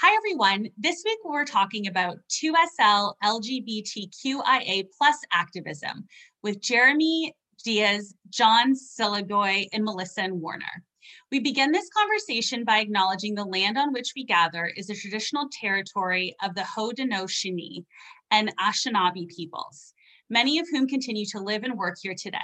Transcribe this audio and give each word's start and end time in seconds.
Hi, 0.00 0.14
everyone. 0.14 0.68
This 0.78 1.02
week 1.04 1.18
we're 1.24 1.44
talking 1.44 1.88
about 1.88 2.18
2SL 2.30 3.14
LGBTQIA 3.24 4.84
plus 4.96 5.16
activism 5.32 6.06
with 6.40 6.60
Jeremy 6.60 7.34
Dias, 7.64 8.14
John 8.28 8.74
Sylliboy, 8.74 9.66
and 9.72 9.84
Melissa 9.84 10.28
Warner. 10.30 10.84
We 11.32 11.40
begin 11.40 11.72
this 11.72 11.90
conversation 11.90 12.64
by 12.64 12.78
acknowledging 12.78 13.34
the 13.34 13.44
land 13.44 13.76
on 13.76 13.92
which 13.92 14.12
we 14.14 14.22
gather 14.22 14.66
is 14.76 14.86
the 14.86 14.94
traditional 14.94 15.48
territory 15.60 16.36
of 16.44 16.54
the 16.54 16.60
Haudenosaunee 16.60 17.84
and 18.30 18.54
Anishinaabe 18.56 19.26
peoples, 19.36 19.94
many 20.30 20.60
of 20.60 20.68
whom 20.70 20.86
continue 20.86 21.26
to 21.32 21.40
live 21.40 21.64
and 21.64 21.76
work 21.76 21.96
here 22.00 22.14
today. 22.16 22.38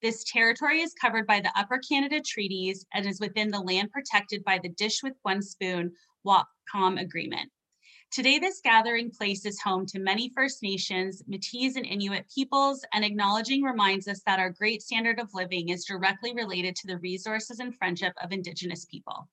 This 0.00 0.22
territory 0.32 0.80
is 0.80 0.94
covered 0.94 1.26
by 1.26 1.40
the 1.40 1.52
Upper 1.58 1.78
Canada 1.78 2.22
Treaties 2.24 2.86
and 2.94 3.04
is 3.04 3.18
within 3.18 3.50
the 3.50 3.60
land 3.60 3.90
protected 3.90 4.44
by 4.44 4.60
the 4.62 4.70
Dish 4.70 5.02
with 5.02 5.14
One 5.22 5.42
Spoon 5.42 5.92
Wampum 6.74 6.98
Agreement. 6.98 7.50
Today, 8.10 8.38
this 8.38 8.60
gathering 8.62 9.10
place 9.10 9.46
is 9.46 9.60
home 9.60 9.86
to 9.86 10.00
many 10.00 10.32
First 10.34 10.62
Nations, 10.62 11.22
Métis, 11.30 11.76
and 11.76 11.86
Inuit 11.86 12.26
peoples, 12.34 12.84
and 12.92 13.04
acknowledging 13.04 13.62
reminds 13.62 14.08
us 14.08 14.20
that 14.26 14.40
our 14.40 14.50
great 14.50 14.82
standard 14.82 15.20
of 15.20 15.32
living 15.32 15.68
is 15.68 15.84
directly 15.84 16.34
related 16.34 16.74
to 16.76 16.88
the 16.88 16.98
resources 16.98 17.60
and 17.60 17.76
friendship 17.76 18.12
of 18.22 18.32
Indigenous 18.32 18.84
people. 18.84 19.28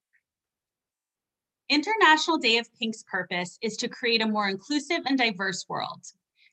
International 1.69 2.37
Day 2.37 2.57
of 2.57 2.69
Pink's 2.79 3.03
purpose 3.03 3.57
is 3.61 3.77
to 3.77 3.89
create 3.89 4.21
a 4.21 4.27
more 4.27 4.47
inclusive 4.47 5.01
and 5.05 5.17
diverse 5.17 5.65
world. 5.67 6.03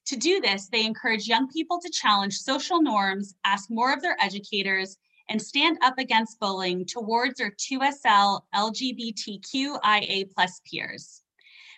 To 0.07 0.17
do 0.17 0.41
this, 0.41 0.69
they 0.69 0.85
encourage 0.85 1.29
young 1.29 1.49
people 1.51 1.79
to 1.81 1.91
challenge 1.91 2.39
social 2.39 2.83
norms, 2.83 3.35
ask 3.45 3.71
more 3.71 3.93
of 3.93 4.03
their 4.03 4.17
educators, 4.21 4.97
and 5.29 5.41
stand 5.41 5.79
up 5.83 5.99
against 5.99 6.39
bullying 6.41 6.85
towards 6.85 7.39
their 7.39 7.53
2SL 7.53 8.43
LGBTQIA 8.55 10.31
plus 10.33 10.61
peers. 10.71 11.23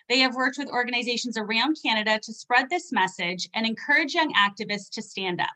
They 0.09 0.19
have 0.19 0.35
worked 0.35 0.57
with 0.57 0.69
organizations 0.69 1.37
around 1.37 1.77
Canada 1.83 2.19
to 2.23 2.33
spread 2.33 2.69
this 2.69 2.91
message 2.91 3.49
and 3.53 3.65
encourage 3.65 4.13
young 4.13 4.33
activists 4.33 4.89
to 4.91 5.01
stand 5.01 5.41
up. 5.41 5.49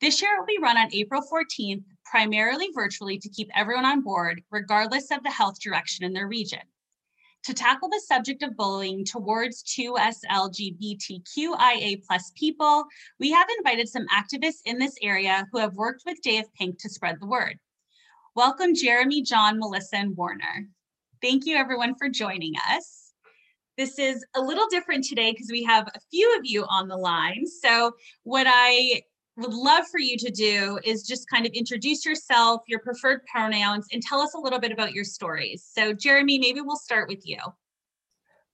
This 0.00 0.20
year 0.20 0.34
it 0.34 0.40
will 0.40 0.46
be 0.46 0.58
run 0.60 0.78
on 0.78 0.92
April 0.92 1.22
14th, 1.22 1.84
primarily 2.04 2.68
virtually 2.74 3.18
to 3.18 3.28
keep 3.28 3.48
everyone 3.54 3.84
on 3.84 4.00
board, 4.00 4.42
regardless 4.50 5.10
of 5.10 5.22
the 5.22 5.30
health 5.30 5.60
direction 5.60 6.04
in 6.04 6.12
their 6.12 6.26
region. 6.26 6.60
To 7.44 7.54
tackle 7.54 7.88
the 7.88 8.02
subject 8.04 8.42
of 8.42 8.54
bullying 8.54 9.02
towards 9.04 9.62
2S 9.62 10.18
LGBTQIA 10.30 12.04
plus 12.06 12.32
people, 12.36 12.84
we 13.18 13.30
have 13.30 13.48
invited 13.58 13.88
some 13.88 14.06
activists 14.08 14.60
in 14.66 14.78
this 14.78 14.94
area 15.00 15.46
who 15.50 15.58
have 15.58 15.74
worked 15.74 16.02
with 16.04 16.20
Day 16.20 16.38
of 16.38 16.52
Pink 16.54 16.78
to 16.80 16.90
spread 16.90 17.16
the 17.18 17.26
word. 17.26 17.58
Welcome, 18.36 18.74
Jeremy, 18.74 19.22
John, 19.22 19.58
Melissa, 19.58 19.96
and 19.96 20.16
Warner. 20.16 20.68
Thank 21.22 21.46
you, 21.46 21.56
everyone, 21.56 21.94
for 21.94 22.10
joining 22.10 22.52
us. 22.70 23.12
This 23.78 23.98
is 23.98 24.22
a 24.36 24.40
little 24.42 24.66
different 24.68 25.04
today 25.04 25.32
because 25.32 25.48
we 25.50 25.62
have 25.62 25.88
a 25.88 26.00
few 26.10 26.36
of 26.36 26.42
you 26.44 26.66
on 26.68 26.88
the 26.88 26.96
line. 26.96 27.46
So, 27.46 27.92
what 28.24 28.46
I 28.46 29.00
would 29.40 29.54
love 29.54 29.86
for 29.88 29.98
you 29.98 30.16
to 30.18 30.30
do 30.30 30.78
is 30.84 31.02
just 31.06 31.28
kind 31.28 31.46
of 31.46 31.52
introduce 31.52 32.04
yourself, 32.04 32.62
your 32.68 32.80
preferred 32.80 33.22
pronouns, 33.26 33.86
and 33.92 34.02
tell 34.02 34.20
us 34.20 34.34
a 34.34 34.38
little 34.38 34.58
bit 34.58 34.70
about 34.70 34.92
your 34.92 35.04
stories. 35.04 35.66
So, 35.66 35.92
Jeremy, 35.92 36.38
maybe 36.38 36.60
we'll 36.60 36.76
start 36.76 37.08
with 37.08 37.26
you. 37.26 37.38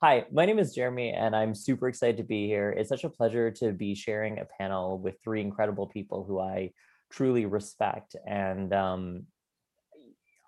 Hi, 0.02 0.26
my 0.30 0.46
name 0.46 0.58
is 0.58 0.74
Jeremy, 0.74 1.12
and 1.12 1.34
I'm 1.34 1.54
super 1.54 1.88
excited 1.88 2.18
to 2.18 2.22
be 2.22 2.46
here. 2.46 2.70
It's 2.70 2.88
such 2.88 3.04
a 3.04 3.10
pleasure 3.10 3.50
to 3.52 3.72
be 3.72 3.94
sharing 3.94 4.38
a 4.38 4.44
panel 4.44 4.98
with 4.98 5.16
three 5.24 5.40
incredible 5.40 5.86
people 5.86 6.24
who 6.24 6.38
I 6.38 6.72
truly 7.10 7.46
respect. 7.46 8.14
And 8.26 8.72
um, 8.72 9.24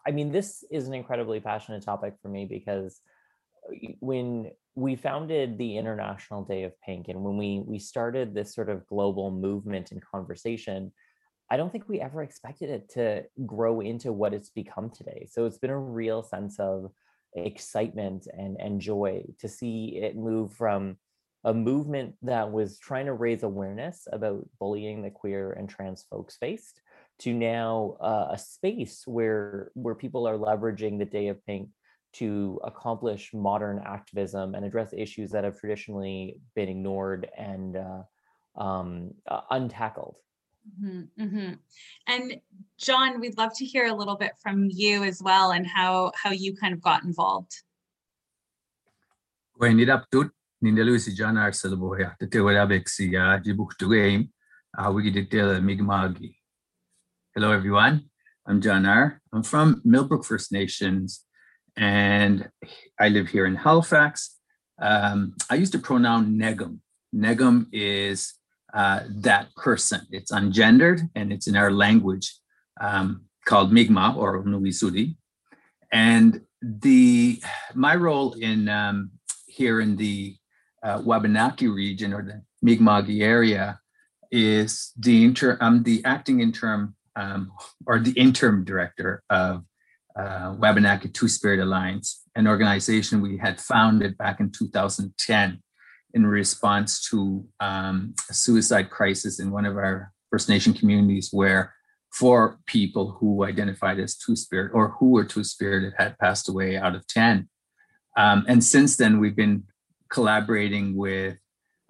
I 0.06 0.10
mean, 0.10 0.30
this 0.30 0.64
is 0.70 0.86
an 0.86 0.94
incredibly 0.94 1.40
passionate 1.40 1.82
topic 1.82 2.14
for 2.22 2.28
me 2.28 2.44
because 2.44 3.00
when 4.00 4.50
we 4.78 4.94
founded 4.94 5.58
the 5.58 5.76
International 5.76 6.44
Day 6.44 6.62
of 6.62 6.80
Pink, 6.80 7.08
and 7.08 7.24
when 7.24 7.36
we 7.36 7.62
we 7.66 7.80
started 7.80 8.32
this 8.32 8.54
sort 8.54 8.70
of 8.70 8.86
global 8.86 9.32
movement 9.32 9.90
and 9.90 10.00
conversation, 10.00 10.92
I 11.50 11.56
don't 11.56 11.72
think 11.72 11.88
we 11.88 12.00
ever 12.00 12.22
expected 12.22 12.70
it 12.70 12.88
to 12.90 13.24
grow 13.44 13.80
into 13.80 14.12
what 14.12 14.34
it's 14.34 14.50
become 14.50 14.90
today. 14.90 15.26
So 15.28 15.46
it's 15.46 15.58
been 15.58 15.70
a 15.70 15.78
real 15.78 16.22
sense 16.22 16.60
of 16.60 16.92
excitement 17.34 18.28
and 18.32 18.56
and 18.60 18.80
joy 18.80 19.24
to 19.40 19.48
see 19.48 19.98
it 20.00 20.16
move 20.16 20.52
from 20.52 20.96
a 21.42 21.52
movement 21.52 22.14
that 22.22 22.52
was 22.52 22.78
trying 22.78 23.06
to 23.06 23.14
raise 23.14 23.42
awareness 23.42 24.06
about 24.12 24.48
bullying 24.60 25.02
that 25.02 25.14
queer 25.14 25.52
and 25.52 25.68
trans 25.68 26.06
folks 26.08 26.36
faced 26.36 26.80
to 27.18 27.32
now 27.34 27.96
uh, 28.00 28.28
a 28.30 28.38
space 28.38 29.02
where 29.06 29.72
where 29.74 29.96
people 29.96 30.28
are 30.28 30.38
leveraging 30.38 31.00
the 31.00 31.04
day 31.04 31.28
of 31.28 31.44
pink 31.46 31.68
to 32.14 32.60
accomplish 32.64 33.32
modern 33.34 33.82
activism 33.84 34.54
and 34.54 34.64
address 34.64 34.92
issues 34.96 35.30
that 35.30 35.44
have 35.44 35.58
traditionally 35.58 36.40
been 36.54 36.68
ignored 36.68 37.28
and 37.36 37.76
uh, 37.76 38.02
um, 38.60 39.12
uh, 39.28 39.40
untackled. 39.50 40.16
Mm-hmm, 40.82 41.22
mm-hmm. 41.22 41.52
And 42.06 42.36
John, 42.78 43.20
we'd 43.20 43.38
love 43.38 43.52
to 43.56 43.64
hear 43.64 43.86
a 43.86 43.94
little 43.94 44.16
bit 44.16 44.32
from 44.42 44.68
you 44.70 45.04
as 45.04 45.22
well, 45.22 45.52
and 45.52 45.66
how 45.66 46.12
how 46.14 46.30
you 46.30 46.54
kind 46.56 46.74
of 46.74 46.80
got 46.80 47.04
involved. 47.04 47.52
Wenidaptut 49.60 50.30
nindalusi 50.62 51.14
John 51.14 51.36
Arsalboya 51.36 52.16
Tetewadabexia 52.20 53.42
Jibuktugaim 53.42 54.28
Awigiditela 54.76 55.60
Migmagi. 55.60 56.36
Hello 57.34 57.50
everyone. 57.50 58.10
I'm 58.46 58.60
John 58.60 58.86
R. 58.86 59.20
I'm 59.32 59.42
from 59.42 59.80
Millbrook 59.84 60.24
First 60.24 60.52
Nations 60.52 61.24
and 61.78 62.50
I 62.98 63.08
live 63.08 63.28
here 63.28 63.46
in 63.46 63.54
Halifax. 63.54 64.36
Um, 64.82 65.34
I 65.48 65.54
use 65.54 65.70
the 65.70 65.78
pronoun 65.78 66.38
negum. 66.38 66.80
Negum 67.14 67.66
is 67.72 68.34
uh, 68.74 69.00
that 69.08 69.54
person. 69.54 70.02
It's 70.10 70.32
ungendered 70.32 71.08
and 71.14 71.32
it's 71.32 71.46
in 71.46 71.56
our 71.56 71.70
language 71.70 72.34
um, 72.80 73.24
called 73.46 73.72
Mi'kmaq 73.72 74.16
or 74.16 74.42
Nuwisudi. 74.42 75.16
And 75.92 76.42
the 76.60 77.40
my 77.74 77.94
role 77.94 78.32
in 78.34 78.68
um, 78.68 79.12
here 79.46 79.80
in 79.80 79.96
the 79.96 80.36
uh, 80.82 81.00
Wabanaki 81.04 81.68
region 81.68 82.12
or 82.12 82.22
the 82.22 82.42
Mi'kmaq 82.60 83.20
area 83.22 83.80
is 84.30 84.92
the 84.98 85.24
inter. 85.24 85.56
I'm 85.60 85.84
the 85.84 86.04
acting 86.04 86.40
interim 86.40 86.96
um, 87.16 87.52
or 87.86 88.00
the 88.00 88.12
interim 88.12 88.64
director 88.64 89.22
of 89.30 89.64
uh, 90.18 90.54
Wabanaki 90.58 91.08
Two 91.08 91.28
Spirit 91.28 91.60
Alliance, 91.60 92.22
an 92.34 92.46
organization 92.46 93.20
we 93.20 93.38
had 93.38 93.60
founded 93.60 94.18
back 94.18 94.40
in 94.40 94.50
2010 94.50 95.62
in 96.14 96.26
response 96.26 97.08
to 97.10 97.46
um, 97.60 98.14
a 98.28 98.34
suicide 98.34 98.90
crisis 98.90 99.38
in 99.38 99.50
one 99.50 99.64
of 99.64 99.76
our 99.76 100.12
First 100.30 100.48
Nation 100.48 100.74
communities 100.74 101.30
where 101.32 101.74
four 102.12 102.58
people 102.66 103.12
who 103.12 103.44
identified 103.44 104.00
as 104.00 104.16
Two 104.16 104.34
Spirit 104.34 104.72
or 104.74 104.90
who 104.98 105.10
were 105.10 105.24
Two 105.24 105.44
Spirit 105.44 105.94
had 105.98 106.18
passed 106.18 106.48
away 106.48 106.76
out 106.76 106.94
of 106.94 107.06
10. 107.06 107.48
Um, 108.16 108.44
and 108.48 108.64
since 108.64 108.96
then, 108.96 109.20
we've 109.20 109.36
been 109.36 109.64
collaborating 110.10 110.96
with 110.96 111.36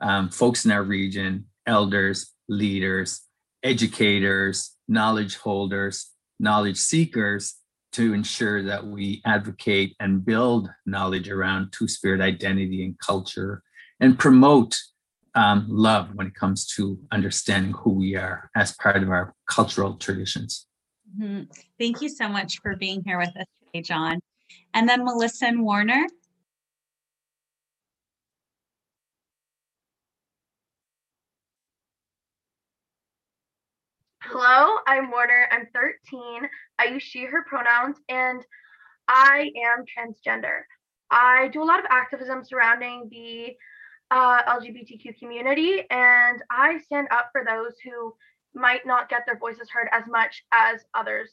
um, 0.01 0.29
folks 0.29 0.65
in 0.65 0.71
our 0.71 0.83
region, 0.83 1.47
elders, 1.67 2.35
leaders, 2.49 3.23
educators, 3.63 4.77
knowledge 4.87 5.37
holders, 5.37 6.11
knowledge 6.39 6.77
seekers 6.77 7.55
to 7.99 8.15
ensure 8.15 8.63
that 8.63 8.87
we 8.87 9.21
advocate 9.27 9.97
and 9.99 10.25
build 10.25 10.71
knowledge 10.87 11.29
around 11.29 11.73
Two 11.73 11.89
Spirit 11.89 12.21
identity 12.21 12.85
and 12.85 12.97
culture 13.01 13.61
and 13.99 14.17
promote 14.17 14.79
um, 15.35 15.67
love 15.69 16.15
when 16.15 16.29
it 16.29 16.35
comes 16.37 16.65
to 16.77 16.97
understanding 17.11 17.73
who 17.73 17.91
we 17.91 18.15
are 18.15 18.51
as 18.55 18.77
part 18.77 19.03
of 19.03 19.11
our 19.11 19.35
cultural 19.51 19.95
traditions. 19.97 20.69
Mm-hmm. 21.21 21.51
Thank 21.77 22.01
you 22.01 22.09
so 22.09 22.29
much 22.29 22.61
for 22.63 22.77
being 22.77 23.03
here 23.05 23.19
with 23.19 23.37
us 23.37 23.47
today, 23.67 23.83
John. 23.83 24.21
And 24.75 24.89
then 24.89 25.05
Melissa 25.05 25.47
and 25.47 25.65
Warner. 25.65 26.07
Hello, 34.31 34.77
I'm 34.87 35.11
Warner. 35.11 35.49
I'm 35.51 35.69
13. 35.73 36.47
I 36.79 36.85
use 36.85 37.03
she, 37.03 37.25
her 37.25 37.47
pronouns, 37.49 37.97
and 38.11 38.45
I 39.09 39.51
am 39.57 39.87
transgender. 39.87 40.61
I 41.11 41.49
do 41.49 41.63
a 41.63 41.65
lot 41.65 41.81
of 41.81 41.87
activism 41.89 42.45
surrounding 42.45 43.09
the 43.11 43.57
uh, 44.11 44.43
LGBTQ 44.43 45.19
community, 45.19 45.85
and 45.91 46.43
I 46.51 46.79
stand 46.85 47.09
up 47.11 47.31
for 47.33 47.43
those 47.43 47.73
who 47.83 48.15
might 48.55 48.85
not 48.85 49.09
get 49.09 49.25
their 49.25 49.39
voices 49.39 49.71
heard 49.71 49.89
as 49.93 50.03
much 50.07 50.45
as 50.53 50.85
others. 50.93 51.33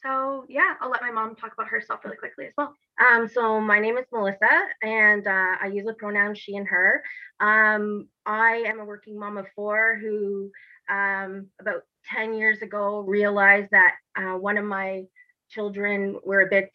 So 0.00 0.44
yeah, 0.48 0.74
I'll 0.80 0.90
let 0.90 1.02
my 1.02 1.10
mom 1.10 1.34
talk 1.34 1.52
about 1.52 1.66
herself 1.66 2.04
really 2.04 2.16
quickly 2.16 2.46
as 2.46 2.52
well. 2.56 2.74
Um, 3.04 3.26
so 3.26 3.60
my 3.60 3.80
name 3.80 3.98
is 3.98 4.06
Melissa, 4.12 4.68
and 4.84 5.26
uh, 5.26 5.56
I 5.60 5.66
use 5.66 5.84
the 5.84 5.94
pronoun 5.94 6.36
she 6.36 6.54
and 6.54 6.68
her. 6.68 7.02
Um, 7.40 8.06
I 8.24 8.62
am 8.66 8.78
a 8.78 8.84
working 8.84 9.18
mom 9.18 9.36
of 9.36 9.46
four 9.56 9.98
who 10.00 10.52
um, 10.88 11.48
about 11.60 11.82
10 12.12 12.34
years 12.34 12.62
ago 12.62 13.00
realized 13.00 13.70
that 13.70 13.94
uh, 14.16 14.36
one 14.36 14.58
of 14.58 14.64
my 14.64 15.04
children 15.50 16.18
were 16.24 16.42
a 16.42 16.50
bit 16.50 16.70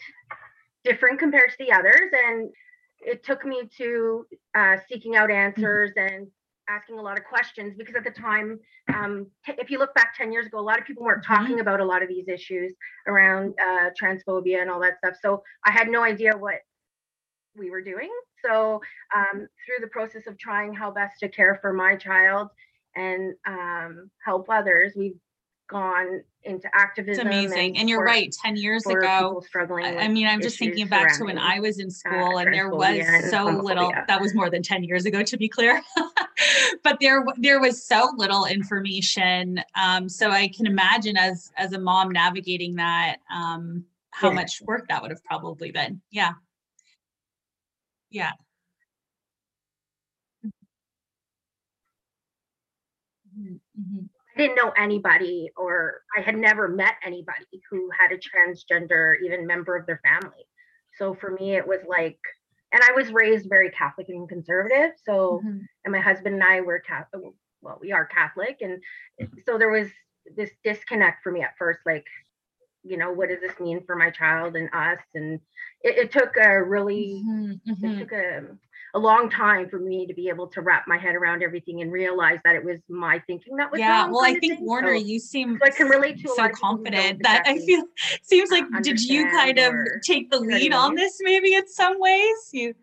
different 0.83 1.19
compared 1.19 1.49
to 1.51 1.55
the 1.59 1.71
others. 1.71 2.09
And 2.25 2.49
it 2.99 3.23
took 3.23 3.45
me 3.45 3.69
to 3.77 4.25
uh, 4.55 4.77
seeking 4.87 5.15
out 5.15 5.29
mm-hmm. 5.29 5.61
answers 5.61 5.91
and 5.95 6.27
asking 6.69 6.99
a 6.99 7.01
lot 7.01 7.17
of 7.17 7.25
questions 7.25 7.73
because 7.77 7.95
at 7.95 8.03
the 8.03 8.11
time, 8.11 8.59
um, 8.93 9.27
t- 9.45 9.53
if 9.57 9.71
you 9.71 9.79
look 9.79 9.93
back 9.95 10.15
10 10.15 10.31
years 10.31 10.45
ago, 10.45 10.59
a 10.59 10.61
lot 10.61 10.79
of 10.79 10.85
people 10.85 11.03
weren't 11.03 11.23
mm-hmm. 11.23 11.33
talking 11.33 11.59
about 11.59 11.79
a 11.79 11.85
lot 11.85 12.03
of 12.03 12.09
these 12.09 12.27
issues 12.27 12.73
around 13.07 13.53
uh, 13.61 13.89
transphobia 13.99 14.61
and 14.61 14.69
all 14.69 14.79
that 14.79 14.97
stuff. 14.97 15.15
So 15.21 15.43
I 15.65 15.71
had 15.71 15.89
no 15.89 16.03
idea 16.03 16.37
what 16.37 16.59
we 17.55 17.69
were 17.69 17.81
doing. 17.81 18.09
So 18.45 18.81
um, 19.15 19.47
through 19.65 19.81
the 19.81 19.87
process 19.87 20.27
of 20.27 20.37
trying 20.37 20.73
how 20.73 20.91
best 20.91 21.19
to 21.19 21.29
care 21.29 21.57
for 21.61 21.73
my 21.73 21.95
child 21.95 22.49
and 22.99 23.33
um, 23.47 24.11
help 24.23 24.47
others. 24.49 24.93
We've 24.95 25.17
gone 25.69 26.23
into 26.43 26.67
activism. 26.73 27.27
It's 27.27 27.35
amazing. 27.35 27.69
And, 27.69 27.77
and 27.77 27.89
you're 27.89 28.03
right. 28.03 28.33
10 28.43 28.57
years 28.57 28.85
ago, 28.85 29.41
struggling. 29.45 29.97
I 29.97 30.07
mean, 30.07 30.27
I'm 30.27 30.41
just 30.41 30.57
thinking 30.57 30.87
back 30.87 31.17
to 31.17 31.25
when 31.25 31.37
I 31.37 31.59
was 31.59 31.79
in 31.79 31.87
uh, 31.87 31.91
school 31.91 32.37
uh, 32.37 32.41
and 32.41 32.53
there 32.53 32.69
was 32.69 33.29
so 33.29 33.45
little, 33.45 33.91
that 34.07 34.19
was 34.19 34.33
more 34.33 34.49
than 34.49 34.63
10 34.63 34.83
years 34.83 35.05
ago, 35.05 35.21
to 35.21 35.37
be 35.37 35.47
clear, 35.47 35.81
but 36.83 36.97
there, 36.99 37.23
there 37.37 37.59
was 37.59 37.85
so 37.85 38.11
little 38.17 38.45
information. 38.45 39.61
Um, 39.75 40.09
so 40.09 40.31
I 40.31 40.47
can 40.47 40.65
imagine 40.65 41.17
as, 41.17 41.51
as 41.57 41.73
a 41.73 41.79
mom 41.79 42.11
navigating 42.11 42.75
that, 42.75 43.17
um, 43.33 43.85
how 44.11 44.29
yeah. 44.29 44.35
much 44.35 44.61
work 44.65 44.87
that 44.89 45.01
would 45.01 45.11
have 45.11 45.23
probably 45.23 45.71
been. 45.71 46.01
Yeah. 46.09 46.33
Yeah. 48.09 48.31
Mm-hmm. 53.79 54.05
I 54.35 54.41
didn't 54.41 54.55
know 54.55 54.71
anybody, 54.77 55.49
or 55.57 56.01
I 56.17 56.21
had 56.21 56.37
never 56.37 56.67
met 56.67 56.95
anybody 57.03 57.45
who 57.69 57.89
had 57.97 58.11
a 58.11 58.17
transgender, 58.17 59.15
even 59.25 59.47
member 59.47 59.75
of 59.75 59.85
their 59.85 60.01
family. 60.03 60.45
So 60.97 61.13
for 61.13 61.31
me, 61.31 61.55
it 61.55 61.67
was 61.67 61.79
like, 61.87 62.17
and 62.71 62.81
I 62.83 62.91
was 62.93 63.11
raised 63.11 63.49
very 63.49 63.71
Catholic 63.71 64.07
and 64.09 64.29
conservative. 64.29 64.91
So, 65.03 65.41
mm-hmm. 65.43 65.59
and 65.85 65.91
my 65.91 65.99
husband 65.99 66.35
and 66.35 66.43
I 66.43 66.61
were 66.61 66.79
Catholic. 66.79 67.33
Well, 67.61 67.79
we 67.81 67.91
are 67.91 68.05
Catholic, 68.05 68.59
and 68.61 68.81
so 69.45 69.57
there 69.57 69.71
was 69.71 69.89
this 70.35 70.51
disconnect 70.63 71.23
for 71.23 71.31
me 71.31 71.41
at 71.41 71.57
first. 71.57 71.79
Like, 71.85 72.05
you 72.83 72.95
know, 72.97 73.11
what 73.11 73.29
does 73.29 73.41
this 73.41 73.59
mean 73.59 73.83
for 73.85 73.95
my 73.95 74.09
child 74.09 74.55
and 74.55 74.69
us? 74.73 74.99
And 75.15 75.39
it, 75.81 75.97
it 75.97 76.11
took 76.11 76.37
a 76.37 76.63
really, 76.63 77.21
mm-hmm. 77.25 77.51
it 77.65 77.81
mm-hmm. 77.81 77.99
took 77.99 78.11
a 78.13 78.43
a 78.95 78.99
long 78.99 79.29
time 79.29 79.69
for 79.69 79.79
me 79.79 80.07
to 80.07 80.13
be 80.13 80.29
able 80.29 80.47
to 80.47 80.61
wrap 80.61 80.87
my 80.87 80.97
head 80.97 81.15
around 81.15 81.43
everything 81.43 81.81
and 81.81 81.91
realize 81.91 82.39
that 82.43 82.55
it 82.55 82.63
was 82.63 82.79
my 82.89 83.19
thinking 83.27 83.55
that 83.55 83.71
was 83.71 83.79
yeah 83.79 84.07
well 84.07 84.23
i 84.23 84.33
think 84.33 84.57
thing. 84.57 84.65
warner 84.65 84.97
so, 84.97 85.03
you 85.03 85.19
seem 85.19 85.57
so 85.59 85.65
i 85.65 85.69
can 85.69 85.87
relate 85.87 86.19
to 86.19 86.27
so 86.29 86.49
confident 86.49 87.21
that 87.21 87.43
i 87.45 87.57
feel 87.59 87.83
seems 88.23 88.49
like 88.49 88.63
did 88.81 88.99
you 88.99 89.25
kind 89.29 89.59
of 89.59 89.73
take 90.03 90.29
the 90.31 90.39
lead 90.39 90.73
on 90.73 90.95
this 90.95 91.17
maybe 91.21 91.53
in 91.53 91.67
some 91.67 91.99
ways? 91.99 92.49
You 92.51 92.73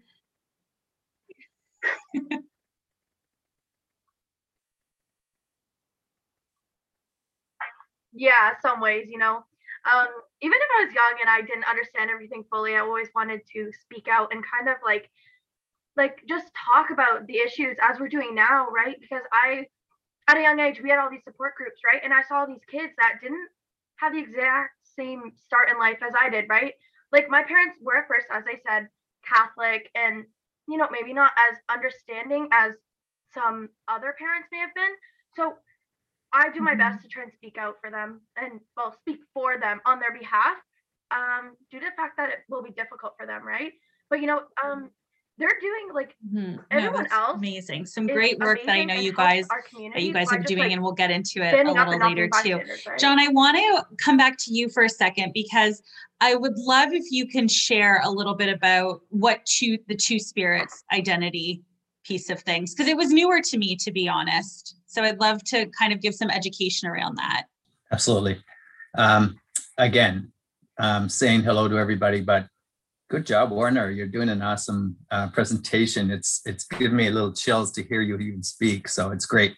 yeah 8.12 8.52
some 8.62 8.80
ways 8.80 9.08
you 9.10 9.18
know. 9.18 9.44
Um, 9.86 10.08
even 10.40 10.56
if 10.56 10.68
i 10.76 10.84
was 10.84 10.94
young 10.94 11.14
and 11.20 11.30
i 11.30 11.40
didn't 11.40 11.62
understand 11.64 12.10
everything 12.10 12.44
fully 12.50 12.74
i 12.74 12.80
always 12.80 13.06
wanted 13.14 13.42
to 13.52 13.70
speak 13.82 14.08
out 14.08 14.32
and 14.32 14.44
kind 14.44 14.68
of 14.68 14.76
like 14.84 15.10
like 15.96 16.22
just 16.28 16.50
talk 16.54 16.90
about 16.90 17.26
the 17.26 17.38
issues 17.38 17.76
as 17.80 17.98
we're 17.98 18.08
doing 18.08 18.34
now, 18.34 18.68
right? 18.68 18.96
Because 19.00 19.22
I, 19.32 19.66
at 20.28 20.36
a 20.36 20.42
young 20.42 20.60
age, 20.60 20.80
we 20.82 20.90
had 20.90 20.98
all 20.98 21.10
these 21.10 21.24
support 21.24 21.54
groups, 21.56 21.80
right? 21.84 22.00
And 22.04 22.12
I 22.12 22.22
saw 22.28 22.44
these 22.44 22.64
kids 22.70 22.92
that 22.98 23.14
didn't 23.22 23.48
have 23.96 24.12
the 24.12 24.20
exact 24.20 24.74
same 24.96 25.32
start 25.44 25.70
in 25.70 25.78
life 25.78 25.98
as 26.06 26.12
I 26.20 26.28
did, 26.28 26.46
right? 26.48 26.74
Like 27.12 27.30
my 27.30 27.42
parents 27.42 27.78
were 27.80 27.96
at 27.96 28.08
first, 28.08 28.26
as 28.30 28.44
I 28.46 28.60
said, 28.68 28.88
Catholic 29.24 29.90
and, 29.94 30.24
you 30.68 30.76
know, 30.76 30.88
maybe 30.90 31.14
not 31.14 31.32
as 31.36 31.56
understanding 31.70 32.48
as 32.52 32.72
some 33.32 33.68
other 33.88 34.14
parents 34.18 34.48
may 34.52 34.58
have 34.58 34.74
been. 34.74 34.94
So 35.34 35.54
I 36.32 36.50
do 36.50 36.60
my 36.60 36.72
mm-hmm. 36.72 36.80
best 36.80 37.02
to 37.02 37.08
try 37.08 37.22
and 37.22 37.32
speak 37.32 37.56
out 37.58 37.76
for 37.80 37.90
them 37.90 38.20
and, 38.36 38.60
well, 38.76 38.94
speak 39.00 39.20
for 39.32 39.58
them 39.58 39.80
on 39.86 40.00
their 40.00 40.12
behalf 40.12 40.56
um, 41.10 41.56
due 41.70 41.80
to 41.80 41.86
the 41.86 41.96
fact 41.96 42.16
that 42.18 42.28
it 42.30 42.38
will 42.48 42.62
be 42.62 42.72
difficult 42.72 43.14
for 43.18 43.26
them, 43.26 43.46
right? 43.46 43.72
But, 44.10 44.20
you 44.20 44.26
know, 44.26 44.42
um, 44.62 44.90
they're 45.38 45.58
doing 45.60 45.88
like 45.94 46.16
mm-hmm. 46.26 46.56
everyone 46.70 47.06
no, 47.10 47.16
else. 47.16 47.36
Amazing. 47.36 47.86
Some 47.86 48.06
great 48.06 48.38
work 48.38 48.60
that 48.64 48.72
I 48.72 48.84
know 48.84 48.94
you 48.94 49.12
guys 49.12 49.46
that 49.48 50.02
you 50.02 50.12
guys 50.12 50.32
are 50.32 50.38
doing, 50.38 50.60
like, 50.60 50.72
and 50.72 50.82
we'll 50.82 50.92
get 50.92 51.10
into 51.10 51.42
it 51.42 51.54
a 51.54 51.70
little 51.70 51.98
later 51.98 52.28
too. 52.42 52.56
Right? 52.56 52.98
John, 52.98 53.20
I 53.20 53.28
want 53.28 53.56
to 53.56 53.96
come 54.02 54.16
back 54.16 54.36
to 54.40 54.54
you 54.54 54.68
for 54.68 54.84
a 54.84 54.88
second 54.88 55.32
because 55.34 55.82
I 56.20 56.34
would 56.34 56.56
love 56.56 56.92
if 56.92 57.04
you 57.10 57.26
can 57.26 57.48
share 57.48 58.00
a 58.02 58.10
little 58.10 58.34
bit 58.34 58.48
about 58.48 59.02
what 59.10 59.44
two 59.44 59.78
the 59.88 59.94
two 59.94 60.18
spirits 60.18 60.82
identity 60.92 61.62
piece 62.04 62.30
of 62.30 62.40
things 62.40 62.72
because 62.72 62.88
it 62.88 62.96
was 62.96 63.10
newer 63.10 63.40
to 63.42 63.58
me 63.58 63.76
to 63.76 63.90
be 63.92 64.08
honest. 64.08 64.76
So 64.86 65.02
I'd 65.02 65.20
love 65.20 65.42
to 65.44 65.66
kind 65.78 65.92
of 65.92 66.00
give 66.00 66.14
some 66.14 66.30
education 66.30 66.88
around 66.88 67.16
that. 67.16 67.44
Absolutely. 67.92 68.42
Um, 68.96 69.38
again, 69.76 70.32
um, 70.78 71.08
saying 71.08 71.42
hello 71.42 71.68
to 71.68 71.78
everybody, 71.78 72.22
but 72.22 72.46
Good 73.08 73.24
job, 73.24 73.52
Warner. 73.52 73.88
You're 73.88 74.08
doing 74.08 74.28
an 74.28 74.42
awesome 74.42 74.96
uh, 75.12 75.28
presentation. 75.28 76.10
It's 76.10 76.40
it's 76.44 76.64
giving 76.64 76.96
me 76.96 77.06
a 77.06 77.12
little 77.12 77.32
chills 77.32 77.70
to 77.72 77.84
hear 77.84 78.00
you 78.00 78.18
even 78.18 78.42
speak. 78.42 78.88
So 78.88 79.12
it's 79.12 79.26
great. 79.26 79.56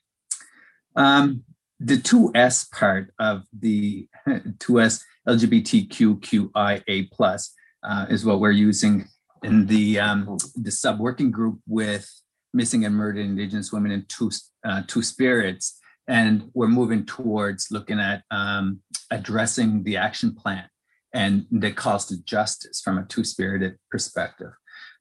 Um, 0.97 1.45
the 1.81 1.97
2S 1.97 2.71
part 2.71 3.11
of 3.19 3.45
the 3.59 4.07
2S 4.29 5.03
LGBTQIA 5.27 7.11
plus 7.11 7.55
uh, 7.83 8.05
is 8.11 8.23
what 8.23 8.41
we're 8.41 8.51
using 8.51 9.09
in 9.43 9.65
the 9.65 9.99
um, 9.99 10.37
the 10.55 10.71
sub 10.71 11.01
working 11.01 11.31
group 11.31 11.59
with 11.67 12.07
missing 12.53 12.85
and 12.85 12.95
murdered 12.95 13.25
Indigenous 13.25 13.73
women 13.73 13.93
and 13.93 14.07
two 14.11 14.31
uh, 14.67 14.83
two 14.87 15.03
spirits, 15.03 15.81
and 16.07 16.51
we're 16.53 16.69
moving 16.69 17.07
towards 17.07 17.69
looking 17.71 17.99
at 17.99 18.25
um, 18.31 18.81
addressing 19.11 19.85
the 19.85 19.97
action 19.97 20.35
plan 20.35 20.69
and 21.15 21.47
the 21.51 21.73
cost 21.73 22.09
to 22.09 22.23
justice 22.25 22.81
from 22.81 22.99
a 22.99 23.05
two 23.05 23.25
spirited 23.25 23.77
perspective. 23.91 24.53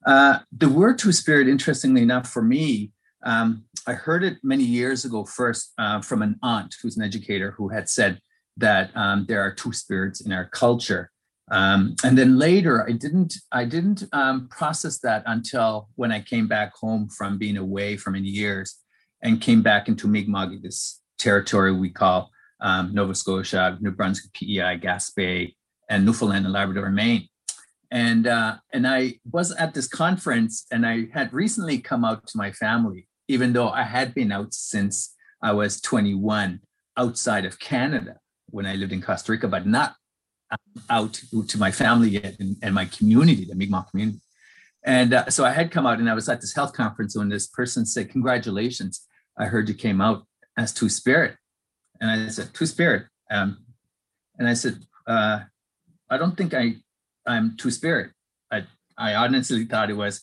Uh, 0.06 0.40
the 0.58 0.70
word 0.70 0.98
two 0.98 1.12
spirit, 1.12 1.48
interestingly 1.48 2.02
enough, 2.02 2.30
for 2.30 2.42
me, 2.42 2.92
um, 3.26 3.66
I 3.86 3.94
heard 3.94 4.24
it 4.24 4.38
many 4.44 4.64
years 4.64 5.06
ago 5.06 5.26
first 5.26 5.74
uh, 5.78 6.02
from 6.02 6.22
an 6.22 6.40
aunt 6.44 6.76
who's 6.82 6.98
an 6.98 7.04
educator 7.04 7.52
who 7.52 7.70
had 7.70 7.90
said 7.90 8.20
that 8.58 8.96
um, 8.96 9.26
there 9.28 9.42
are 9.42 9.54
two 9.54 9.74
spirits 9.74 10.22
in 10.22 10.32
our 10.32 10.46
culture. 10.46 11.12
Um, 11.50 11.96
and 12.04 12.18
then 12.18 12.38
later, 12.38 12.88
I 12.88 12.92
didn't 12.92 13.36
I 13.52 13.64
didn't 13.66 14.04
um, 14.12 14.50
process 14.50 15.00
that 15.00 15.24
until 15.26 15.90
when 15.96 16.12
I 16.12 16.22
came 16.22 16.48
back 16.48 16.74
home 16.76 17.08
from 17.10 17.38
being 17.38 17.58
away 17.58 17.96
for 17.96 18.12
many 18.12 18.28
years 18.28 18.76
and 19.24 19.42
came 19.42 19.62
back 19.62 19.88
into 19.88 20.08
Mi'kmaq, 20.08 20.62
this 20.62 21.02
territory 21.18 21.72
we 21.72 21.90
call 21.90 22.30
um, 22.60 22.94
Nova 22.94 23.16
Scotia, 23.16 23.78
New 23.80 23.92
Brunswick, 23.92 24.34
PEI, 24.34 24.78
Gaspé, 24.78 25.56
and 25.90 26.06
Newfoundland 26.06 26.46
and 26.46 26.54
Labrador 26.54 26.90
Maine. 26.90 27.28
And 27.90 28.28
uh, 28.28 28.58
and 28.74 28.86
I 28.86 29.20
was 29.32 29.54
at 29.54 29.74
this 29.74 29.88
conference, 29.88 30.66
and 30.72 30.86
I 30.86 31.08
had 31.14 31.32
recently 31.34 31.80
come 31.80 32.04
out 32.04 32.28
to 32.28 32.38
my 32.38 32.52
family, 32.52 33.08
even 33.28 33.54
though 33.54 33.70
I 33.70 33.84
had 33.84 34.14
been 34.14 34.32
out 34.32 34.54
since 34.54 35.16
I 35.42 35.54
was 35.54 35.80
21 35.80 36.60
outside 36.98 37.46
of 37.46 37.60
Canada 37.60 38.18
when 38.50 38.66
I 38.66 38.76
lived 38.76 38.92
in 38.92 39.02
Costa 39.02 39.32
Rica, 39.32 39.48
but 39.48 39.66
not 39.66 39.96
out 40.90 41.22
to 41.48 41.58
my 41.58 41.72
family 41.72 42.10
yet 42.10 42.36
and, 42.40 42.56
and 42.62 42.74
my 42.74 42.86
community, 42.86 43.46
the 43.46 43.56
Mi'kmaq 43.56 43.90
community. 43.92 44.22
And 44.84 45.14
uh, 45.14 45.30
so 45.30 45.44
I 45.44 45.52
had 45.52 45.72
come 45.72 45.86
out 45.86 46.00
and 46.00 46.10
I 46.10 46.14
was 46.14 46.30
at 46.30 46.40
this 46.40 46.54
health 46.54 46.74
conference 46.74 47.16
when 47.16 47.30
this 47.30 47.48
person 47.48 47.86
said, 47.86 48.10
Congratulations, 48.10 49.06
I 49.38 49.46
heard 49.46 49.68
you 49.68 49.76
came 49.76 50.02
out 50.02 50.24
as 50.58 50.74
Two 50.74 50.90
Spirit. 50.90 51.36
And 52.00 52.10
I 52.10 52.30
said, 52.30 52.54
Two 52.54 52.66
Spirit. 52.66 53.08
Um, 53.30 53.66
and 54.38 54.48
I 54.48 54.54
said, 54.54 54.80
uh, 55.06 55.42
I 56.10 56.18
don't 56.18 56.38
think 56.38 56.54
I, 56.54 56.76
I'm 57.26 57.58
Two 57.58 57.72
Spirit. 57.72 58.12
I, 58.52 58.64
I 58.98 59.16
honestly 59.16 59.66
thought 59.66 59.90
it 59.90 59.98
was 59.98 60.22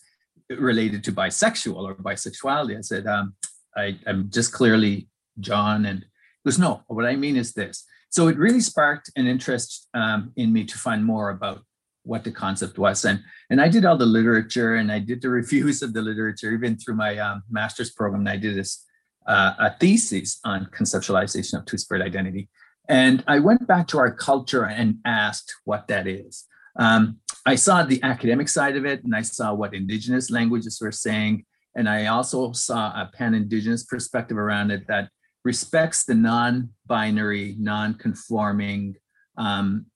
related 0.51 1.05
to 1.05 1.13
bisexual 1.13 1.77
or 1.77 1.95
bisexuality. 1.95 2.77
I 2.77 2.81
said, 2.81 3.07
um, 3.07 3.35
I, 3.77 3.99
I'm 4.07 4.31
just 4.31 4.53
clearly 4.53 5.09
John. 5.41 5.87
And 5.87 6.01
he 6.01 6.51
goes, 6.51 6.59
No, 6.59 6.83
what 6.87 7.07
I 7.07 7.17
mean 7.17 7.37
is 7.37 7.53
this. 7.53 7.85
So 8.11 8.29
it 8.29 8.39
really 8.39 8.61
sparked 8.61 9.11
an 9.17 9.27
interest 9.27 9.89
um, 9.95 10.33
in 10.37 10.53
me 10.53 10.65
to 10.65 10.79
find 10.79 11.05
more 11.05 11.31
about 11.31 11.63
what 12.05 12.23
the 12.23 12.31
concept 12.31 12.79
was. 12.79 13.05
And, 13.05 13.21
and 13.51 13.61
I 13.61 13.69
did 13.69 13.85
all 13.85 13.97
the 13.97 14.07
literature 14.07 14.77
and 14.77 14.93
I 14.93 14.99
did 14.99 15.21
the 15.23 15.31
reviews 15.31 15.83
of 15.83 15.95
the 15.95 16.03
literature, 16.03 16.53
even 16.53 16.77
through 16.77 16.95
my 16.95 17.19
um, 17.19 17.43
master's 17.51 17.91
program. 17.91 18.21
And 18.21 18.29
I 18.29 18.37
did 18.37 18.57
this 18.57 18.85
uh, 19.27 19.55
a 19.59 19.75
thesis 19.79 20.39
on 20.45 20.67
conceptualization 20.67 21.59
of 21.59 21.65
two-spirit 21.65 22.05
identity. 22.05 22.49
And 22.89 23.25
I 23.27 23.39
went 23.39 23.67
back 23.67 23.89
to 23.89 23.99
our 23.99 24.13
culture 24.13 24.67
and 24.67 24.99
asked 25.05 25.55
what 25.65 25.89
that 25.89 26.07
is. 26.07 26.45
Um, 26.77 27.19
I 27.47 27.55
saw 27.55 27.83
the 27.83 28.03
academic 28.03 28.49
side 28.49 28.77
of 28.77 28.85
it 28.85 29.05
and 29.05 29.15
I 29.15 29.23
saw 29.23 29.55
what 29.55 29.75
indigenous 29.75 30.31
languages 30.31 30.81
were 30.81 30.93
saying. 30.93 31.45
And 31.77 31.89
I 31.89 32.07
also 32.07 32.53
saw 32.53 32.89
a 32.89 33.11
pan-indigenous 33.13 33.85
perspective 33.85 34.37
around 34.37 34.71
it 34.71 34.87
that 34.89 35.09
respects 35.45 36.05
the 36.05 36.15
non-binary, 36.15 37.57
non-conforming 37.59 38.97
um, 39.37 39.87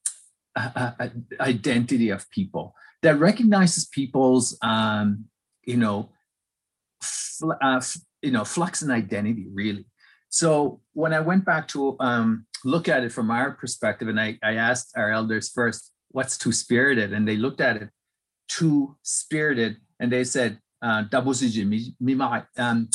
identity 1.40 2.10
of 2.10 2.28
people 2.30 2.74
that 3.02 3.18
recognizes 3.18 3.86
people's 3.86 4.56
um, 4.62 5.24
you 5.64 5.76
know 5.76 6.10
fl- 7.02 7.52
uh, 7.60 7.80
you 8.22 8.30
know 8.30 8.44
flux 8.44 8.82
and 8.82 8.90
identity 8.90 9.46
really 9.52 9.86
so 10.28 10.80
when 10.92 11.12
i 11.12 11.20
went 11.20 11.44
back 11.44 11.66
to 11.68 11.96
um, 12.00 12.46
look 12.64 12.88
at 12.88 13.04
it 13.04 13.12
from 13.12 13.30
our 13.30 13.52
perspective 13.52 14.08
and 14.08 14.20
I, 14.20 14.38
I 14.42 14.54
asked 14.54 14.92
our 14.96 15.10
elders 15.10 15.50
first 15.50 15.92
what's 16.10 16.38
two 16.38 16.52
spirited 16.52 17.12
and 17.12 17.26
they 17.26 17.36
looked 17.36 17.60
at 17.60 17.76
it 17.76 17.90
two 18.48 18.96
spirited 19.02 19.76
and 20.00 20.10
they 20.10 20.24
said 20.24 20.58
uh, 20.82 21.02
um, 22.56 22.90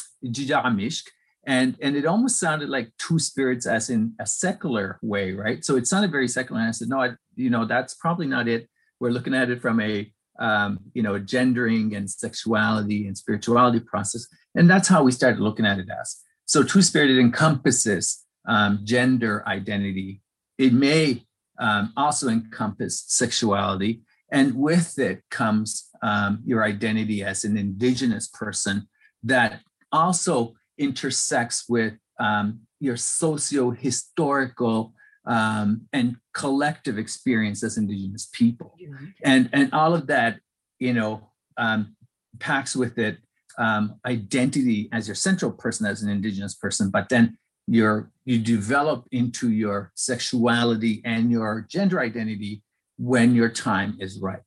and 1.46 1.76
and 1.82 1.96
it 1.98 2.06
almost 2.06 2.40
sounded 2.40 2.70
like 2.70 2.90
two 2.98 3.20
spirits 3.20 3.66
as 3.66 3.90
in 3.90 4.14
a 4.20 4.26
secular 4.26 5.00
way 5.02 5.34
right? 5.34 5.66
So 5.66 5.76
it 5.76 5.88
sounded 5.88 6.12
very 6.12 6.28
secular 6.28 6.62
and 6.62 6.70
i 6.70 6.72
said 6.72 6.90
no 6.90 7.02
I, 7.02 7.12
you 7.36 7.50
know 7.50 7.66
that's 7.66 7.96
probably 7.96 8.28
not 8.28 8.48
it. 8.48 8.70
We're 9.00 9.10
looking 9.10 9.34
at 9.34 9.50
it 9.50 9.62
from 9.62 9.80
a 9.82 10.12
um, 10.40 10.80
you 10.94 11.04
know 11.04 11.20
gendering 11.20 11.96
and 11.96 12.10
sexuality 12.10 13.08
and 13.08 13.18
spirituality 13.18 13.80
process. 13.80 14.28
And 14.56 14.70
that's 14.70 14.88
how 14.88 15.04
we 15.04 15.12
started 15.12 15.40
looking 15.40 15.66
at 15.66 15.80
it 15.80 15.88
as 16.02 16.24
so 16.46 16.64
two 16.64 16.82
spirited 16.82 17.18
encompasses 17.20 18.24
um, 18.48 18.82
gender 18.84 19.44
identity. 19.48 20.22
It 20.58 20.74
may 20.74 21.26
um, 21.60 21.94
also 21.96 22.30
encompass 22.30 23.04
sexuality. 23.08 24.02
And 24.32 24.56
with 24.56 25.00
it 25.00 25.22
comes 25.30 25.90
um, 26.02 26.42
your 26.46 26.64
identity 26.64 27.24
as 27.24 27.44
an 27.44 27.58
indigenous 27.58 28.28
person 28.28 28.88
that 29.24 29.62
also 29.92 30.56
intersects 30.78 31.66
with 31.70 31.94
um, 32.20 32.62
your 32.80 32.98
socio-historical 32.98 34.94
um, 35.26 35.88
and 35.94 36.18
collective 36.34 36.98
experience 36.98 37.64
as 37.64 37.78
indigenous 37.78 38.28
people. 38.34 38.76
And 39.24 39.50
and 39.54 39.74
all 39.74 39.94
of 39.94 40.08
that 40.08 40.40
you 40.80 40.94
know 40.94 41.30
um, 41.58 41.96
packs 42.40 42.76
with 42.76 42.98
it 42.98 43.18
um, 43.58 43.96
identity 44.06 44.90
as 44.92 45.08
your 45.08 45.16
central 45.16 45.52
person 45.52 45.86
as 45.86 46.02
an 46.02 46.10
indigenous 46.10 46.56
person 46.56 46.90
but 46.90 47.10
then 47.10 47.38
your 47.68 48.12
you 48.26 48.40
develop 48.40 49.08
into 49.12 49.52
your 49.52 49.92
sexuality 49.96 51.02
and 51.06 51.32
your 51.32 51.66
gender 51.70 52.00
identity 52.00 52.62
when 52.98 53.36
your 53.36 53.50
time 53.50 53.98
is 54.00 54.20
right. 54.20 54.42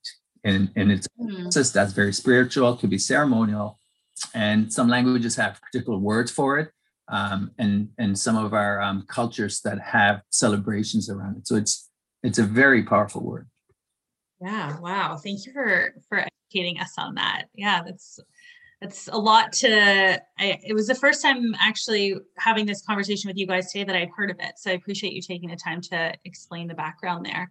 And 0.45 0.71
and 0.77 0.93
it's 0.93 1.09
mm. 1.19 1.73
that's 1.73 1.93
very 1.93 2.13
spiritual 2.13 2.77
could 2.77 2.91
be 2.91 2.99
ceremonial 2.99 3.79
and 4.35 4.73
some 4.73 4.89
languages 4.89 5.37
have 5.37 5.61
particular 5.61 5.99
words 5.99 6.31
for 6.31 6.59
it 6.59 6.71
um, 7.09 7.51
and 7.59 7.89
and 7.99 8.19
some 8.19 8.37
of 8.37 8.55
our 8.55 8.81
um, 8.81 9.05
cultures 9.09 9.61
that 9.63 9.81
have 9.81 10.23
celebrations 10.31 11.11
around 11.11 11.39
it. 11.39 11.49
So 11.49 11.57
it's 11.57 11.91
it's 12.23 12.39
a 12.39 12.45
very 12.45 12.83
powerful 12.85 13.23
word. 13.23 13.49
Yeah 14.41 14.79
wow. 14.81 15.17
Thank 15.17 15.47
you 15.47 15.53
for 15.53 15.95
for 16.09 16.25
educating 16.51 16.81
us 16.81 16.93
on 16.99 17.15
that. 17.17 17.47
Yeah 17.55 17.83
that's 17.83 18.21
that's 18.81 19.09
a 19.09 19.17
lot 19.17 19.53
to 19.53 20.21
I, 20.39 20.61
it 20.63 20.75
was 20.75 20.87
the 20.87 20.95
first 20.95 21.23
time 21.23 21.55
actually 21.59 22.17
having 22.37 22.67
this 22.67 22.85
conversation 22.85 23.29
with 23.29 23.39
you 23.39 23.47
guys 23.47 23.73
today 23.73 23.85
that 23.85 23.97
i've 23.97 24.15
heard 24.15 24.31
of 24.31 24.37
it. 24.39 24.59
So 24.59 24.71
i 24.71 24.75
appreciate 24.75 25.15
you 25.15 25.23
taking 25.23 25.49
the 25.49 25.57
time 25.57 25.81
to 25.83 26.13
explain 26.25 26.69
the 26.69 26.75
background 26.75 27.25
there. 27.25 27.51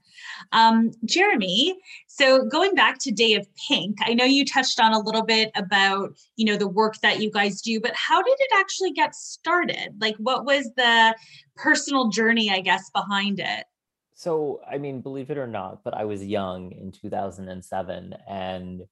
Um, 0.52 0.92
jeremy 1.06 1.78
so 2.08 2.46
going 2.46 2.76
back 2.76 3.00
to 3.02 3.12
day 3.12 3.34
of 3.34 3.48
pink 3.68 3.98
i 4.02 4.14
know 4.14 4.26
you 4.26 4.46
touched 4.46 4.80
on 4.80 4.94
a 4.94 5.00
little 5.00 5.24
bit 5.24 5.52
about 5.56 6.16
you 6.36 6.46
know 6.46 6.58
the 6.58 6.68
work 6.68 6.96
that 7.02 7.20
you 7.20 7.32
guys 7.32 7.62
do 7.62 7.80
but 7.80 7.96
how 7.96 8.22
did 8.22 8.36
it 8.40 8.52
actually 8.56 8.92
get 8.92 9.16
started? 9.16 9.96
Like 10.00 10.16
what 10.18 10.46
was 10.46 10.70
the 10.76 11.16
personal 11.56 12.10
journey 12.10 12.52
i 12.52 12.60
guess 12.60 12.90
behind 12.92 13.40
it? 13.40 13.66
So 14.14 14.62
i 14.70 14.78
mean 14.78 15.02
believe 15.02 15.32
it 15.32 15.38
or 15.38 15.48
not 15.48 15.84
but 15.84 15.96
i 15.96 16.06
was 16.06 16.24
young 16.24 16.72
in 16.72 16.92
2007 16.92 18.16
and 18.28 18.84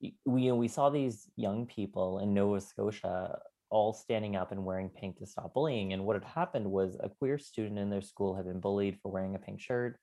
we 0.00 0.42
you 0.42 0.50
know, 0.50 0.56
we 0.56 0.68
saw 0.68 0.90
these 0.90 1.28
young 1.36 1.66
people 1.66 2.20
in 2.20 2.34
Nova 2.34 2.60
Scotia 2.60 3.38
all 3.70 3.92
standing 3.92 4.36
up 4.36 4.50
and 4.52 4.64
wearing 4.64 4.88
pink 4.88 5.18
to 5.18 5.26
stop 5.26 5.54
bullying. 5.54 5.92
And 5.92 6.04
what 6.04 6.16
had 6.16 6.24
happened 6.24 6.70
was 6.70 6.96
a 7.00 7.08
queer 7.08 7.38
student 7.38 7.78
in 7.78 7.90
their 7.90 8.02
school 8.02 8.34
had 8.34 8.46
been 8.46 8.60
bullied 8.60 8.98
for 9.00 9.12
wearing 9.12 9.36
a 9.36 9.38
pink 9.38 9.60
shirt. 9.60 9.98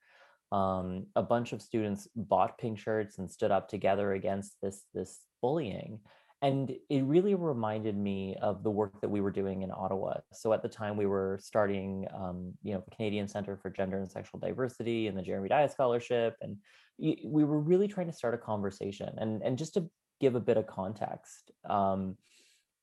Um, 0.50 1.06
a 1.14 1.22
bunch 1.22 1.52
of 1.52 1.60
students 1.60 2.08
bought 2.16 2.56
pink 2.56 2.78
shirts 2.78 3.18
and 3.18 3.30
stood 3.30 3.50
up 3.50 3.68
together 3.68 4.12
against 4.12 4.56
this 4.62 4.84
this 4.94 5.18
bullying. 5.42 6.00
And 6.40 6.70
it 6.88 7.02
really 7.02 7.34
reminded 7.34 7.96
me 7.96 8.36
of 8.40 8.62
the 8.62 8.70
work 8.70 9.00
that 9.00 9.08
we 9.08 9.20
were 9.20 9.32
doing 9.32 9.62
in 9.62 9.72
Ottawa. 9.72 10.18
So 10.32 10.52
at 10.52 10.62
the 10.62 10.68
time, 10.68 10.96
we 10.96 11.06
were 11.06 11.38
starting, 11.42 12.06
um, 12.14 12.52
you 12.62 12.74
know, 12.74 12.82
the 12.88 12.94
Canadian 12.94 13.26
Center 13.26 13.56
for 13.56 13.70
Gender 13.70 13.98
and 13.98 14.08
Sexual 14.08 14.38
Diversity 14.38 15.08
and 15.08 15.18
the 15.18 15.22
Jeremy 15.22 15.48
Dias 15.48 15.72
Scholarship, 15.72 16.36
and 16.40 16.56
we 16.98 17.44
were 17.44 17.58
really 17.60 17.88
trying 17.88 18.06
to 18.06 18.12
start 18.12 18.34
a 18.34 18.38
conversation. 18.38 19.10
And 19.18 19.42
and 19.42 19.58
just 19.58 19.74
to 19.74 19.90
give 20.20 20.36
a 20.36 20.40
bit 20.40 20.56
of 20.56 20.66
context, 20.66 21.50
um, 21.68 22.16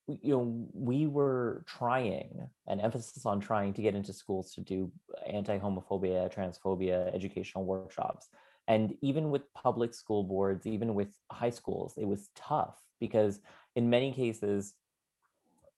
you 0.08 0.34
know, 0.36 0.68
we 0.74 1.08
were 1.08 1.64
trying, 1.66 2.48
an 2.68 2.80
emphasis 2.80 3.26
on 3.26 3.40
trying 3.40 3.74
to 3.74 3.82
get 3.82 3.96
into 3.96 4.14
schools 4.14 4.54
to 4.54 4.62
do 4.62 4.92
anti-homophobia, 5.28 6.34
transphobia 6.34 7.14
educational 7.16 7.66
workshops. 7.66 8.30
And 8.68 8.96
even 9.02 9.30
with 9.30 9.54
public 9.54 9.94
school 9.94 10.24
boards, 10.24 10.66
even 10.66 10.96
with 10.96 11.10
high 11.32 11.52
schools, 11.52 11.94
it 11.98 12.08
was 12.08 12.30
tough 12.36 12.80
because 13.00 13.40
in 13.76 13.90
many 13.90 14.12
cases 14.12 14.74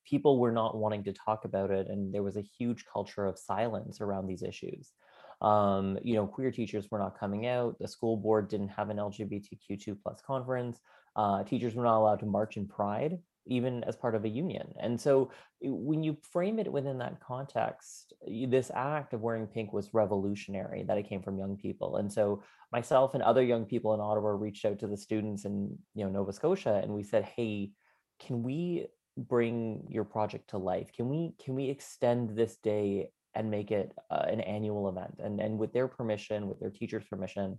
people 0.06 0.39
were 0.39 0.51
not 0.51 0.77
wanting 0.77 1.03
to 1.03 1.13
talk 1.13 1.44
about 1.44 1.70
it 1.70 1.88
and 1.88 2.13
there 2.13 2.24
was 2.24 2.38
a 2.38 2.41
huge 2.41 2.86
culture 2.91 3.25
of 3.25 3.38
silence 3.38 4.00
around 4.00 4.27
these 4.27 4.44
issues. 4.44 4.94
Um, 5.41 6.00
you 6.01 6.15
know 6.15 6.25
queer 6.25 6.50
teachers 6.50 6.89
were 6.89 6.98
not 6.98 7.20
coming 7.20 7.46
out 7.46 7.77
the 7.77 7.88
school 7.88 8.17
board 8.17 8.50
didn't 8.50 8.70
have 8.70 8.89
an 8.89 8.98
lgbtq2 8.98 10.01
plus 10.01 10.20
conference 10.25 10.79
uh, 11.15 11.44
teachers 11.44 11.75
were 11.75 11.84
not 11.84 12.00
allowed 12.00 12.22
to 12.22 12.25
march 12.25 12.58
in 12.58 12.67
pride 12.67 13.20
even 13.47 13.83
as 13.85 13.95
part 13.95 14.15
of 14.15 14.25
a 14.25 14.29
union. 14.29 14.67
And 14.79 14.99
so 14.99 15.31
when 15.61 16.03
you 16.03 16.17
frame 16.31 16.59
it 16.59 16.71
within 16.71 16.97
that 16.99 17.19
context 17.19 18.13
this 18.47 18.71
act 18.73 19.13
of 19.13 19.21
wearing 19.21 19.47
pink 19.47 19.73
was 19.73 19.93
revolutionary 19.93 20.83
that 20.83 20.97
it 20.97 21.09
came 21.09 21.21
from 21.21 21.37
young 21.37 21.57
people. 21.57 21.97
And 21.97 22.11
so 22.11 22.43
myself 22.71 23.13
and 23.13 23.23
other 23.23 23.43
young 23.43 23.65
people 23.65 23.93
in 23.93 23.99
ottawa 23.99 24.29
reached 24.29 24.65
out 24.65 24.79
to 24.79 24.87
the 24.87 24.97
students 24.97 25.45
in 25.45 25.77
you 25.95 26.03
know 26.03 26.11
nova 26.11 26.33
scotia 26.33 26.81
and 26.83 26.91
we 26.91 27.03
said 27.03 27.23
hey 27.35 27.71
can 28.19 28.43
we 28.43 28.87
bring 29.17 29.85
your 29.89 30.03
project 30.03 30.51
to 30.51 30.57
life? 30.57 30.91
Can 30.95 31.09
we 31.09 31.33
can 31.43 31.55
we 31.55 31.69
extend 31.69 32.35
this 32.35 32.57
day 32.57 33.09
and 33.33 33.51
make 33.51 33.71
it 33.71 33.91
uh, 34.11 34.25
an 34.27 34.41
annual 34.41 34.89
event? 34.89 35.19
And 35.19 35.39
and 35.39 35.57
with 35.57 35.73
their 35.73 35.87
permission 35.87 36.47
with 36.47 36.59
their 36.59 36.69
teachers 36.69 37.03
permission 37.09 37.57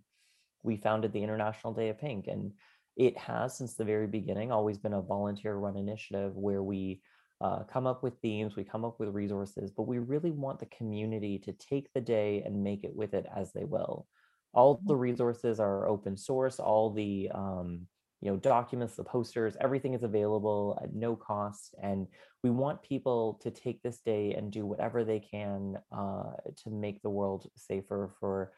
we 0.62 0.76
founded 0.76 1.12
the 1.12 1.22
international 1.22 1.72
day 1.72 1.88
of 1.88 1.98
pink. 1.98 2.26
And 2.26 2.52
it 2.98 3.16
has 3.16 3.56
since 3.56 3.74
the 3.74 3.84
very 3.84 4.06
beginning 4.06 4.52
always 4.52 4.76
been 4.76 4.92
a 4.92 5.00
volunteer 5.00 5.54
run 5.54 5.76
initiative 5.76 6.36
where 6.36 6.62
we 6.62 7.00
uh, 7.40 7.62
come 7.72 7.86
up 7.86 8.02
with 8.02 8.18
themes 8.20 8.56
we 8.56 8.64
come 8.64 8.84
up 8.84 8.98
with 8.98 9.08
resources 9.10 9.70
but 9.70 9.84
we 9.84 9.98
really 9.98 10.32
want 10.32 10.58
the 10.58 10.66
community 10.66 11.38
to 11.38 11.52
take 11.52 11.88
the 11.94 12.00
day 12.00 12.42
and 12.44 12.62
make 12.62 12.84
it 12.84 12.94
with 12.94 13.14
it 13.14 13.24
as 13.34 13.52
they 13.52 13.64
will 13.64 14.06
all 14.52 14.80
the 14.86 14.92
mm-hmm. 14.92 15.02
resources 15.02 15.60
are 15.60 15.88
open 15.88 16.16
source 16.16 16.58
all 16.58 16.90
the 16.90 17.30
um, 17.32 17.86
you 18.20 18.30
know 18.30 18.36
documents 18.36 18.96
the 18.96 19.04
posters 19.04 19.56
everything 19.60 19.94
is 19.94 20.02
available 20.02 20.78
at 20.82 20.92
no 20.92 21.14
cost 21.14 21.76
and 21.80 22.08
we 22.42 22.50
want 22.50 22.82
people 22.82 23.38
to 23.42 23.50
take 23.50 23.80
this 23.82 24.00
day 24.00 24.34
and 24.34 24.50
do 24.50 24.66
whatever 24.66 25.04
they 25.04 25.20
can 25.20 25.76
uh, 25.92 26.32
to 26.56 26.70
make 26.70 27.00
the 27.02 27.10
world 27.10 27.48
safer 27.56 28.10
for 28.18 28.52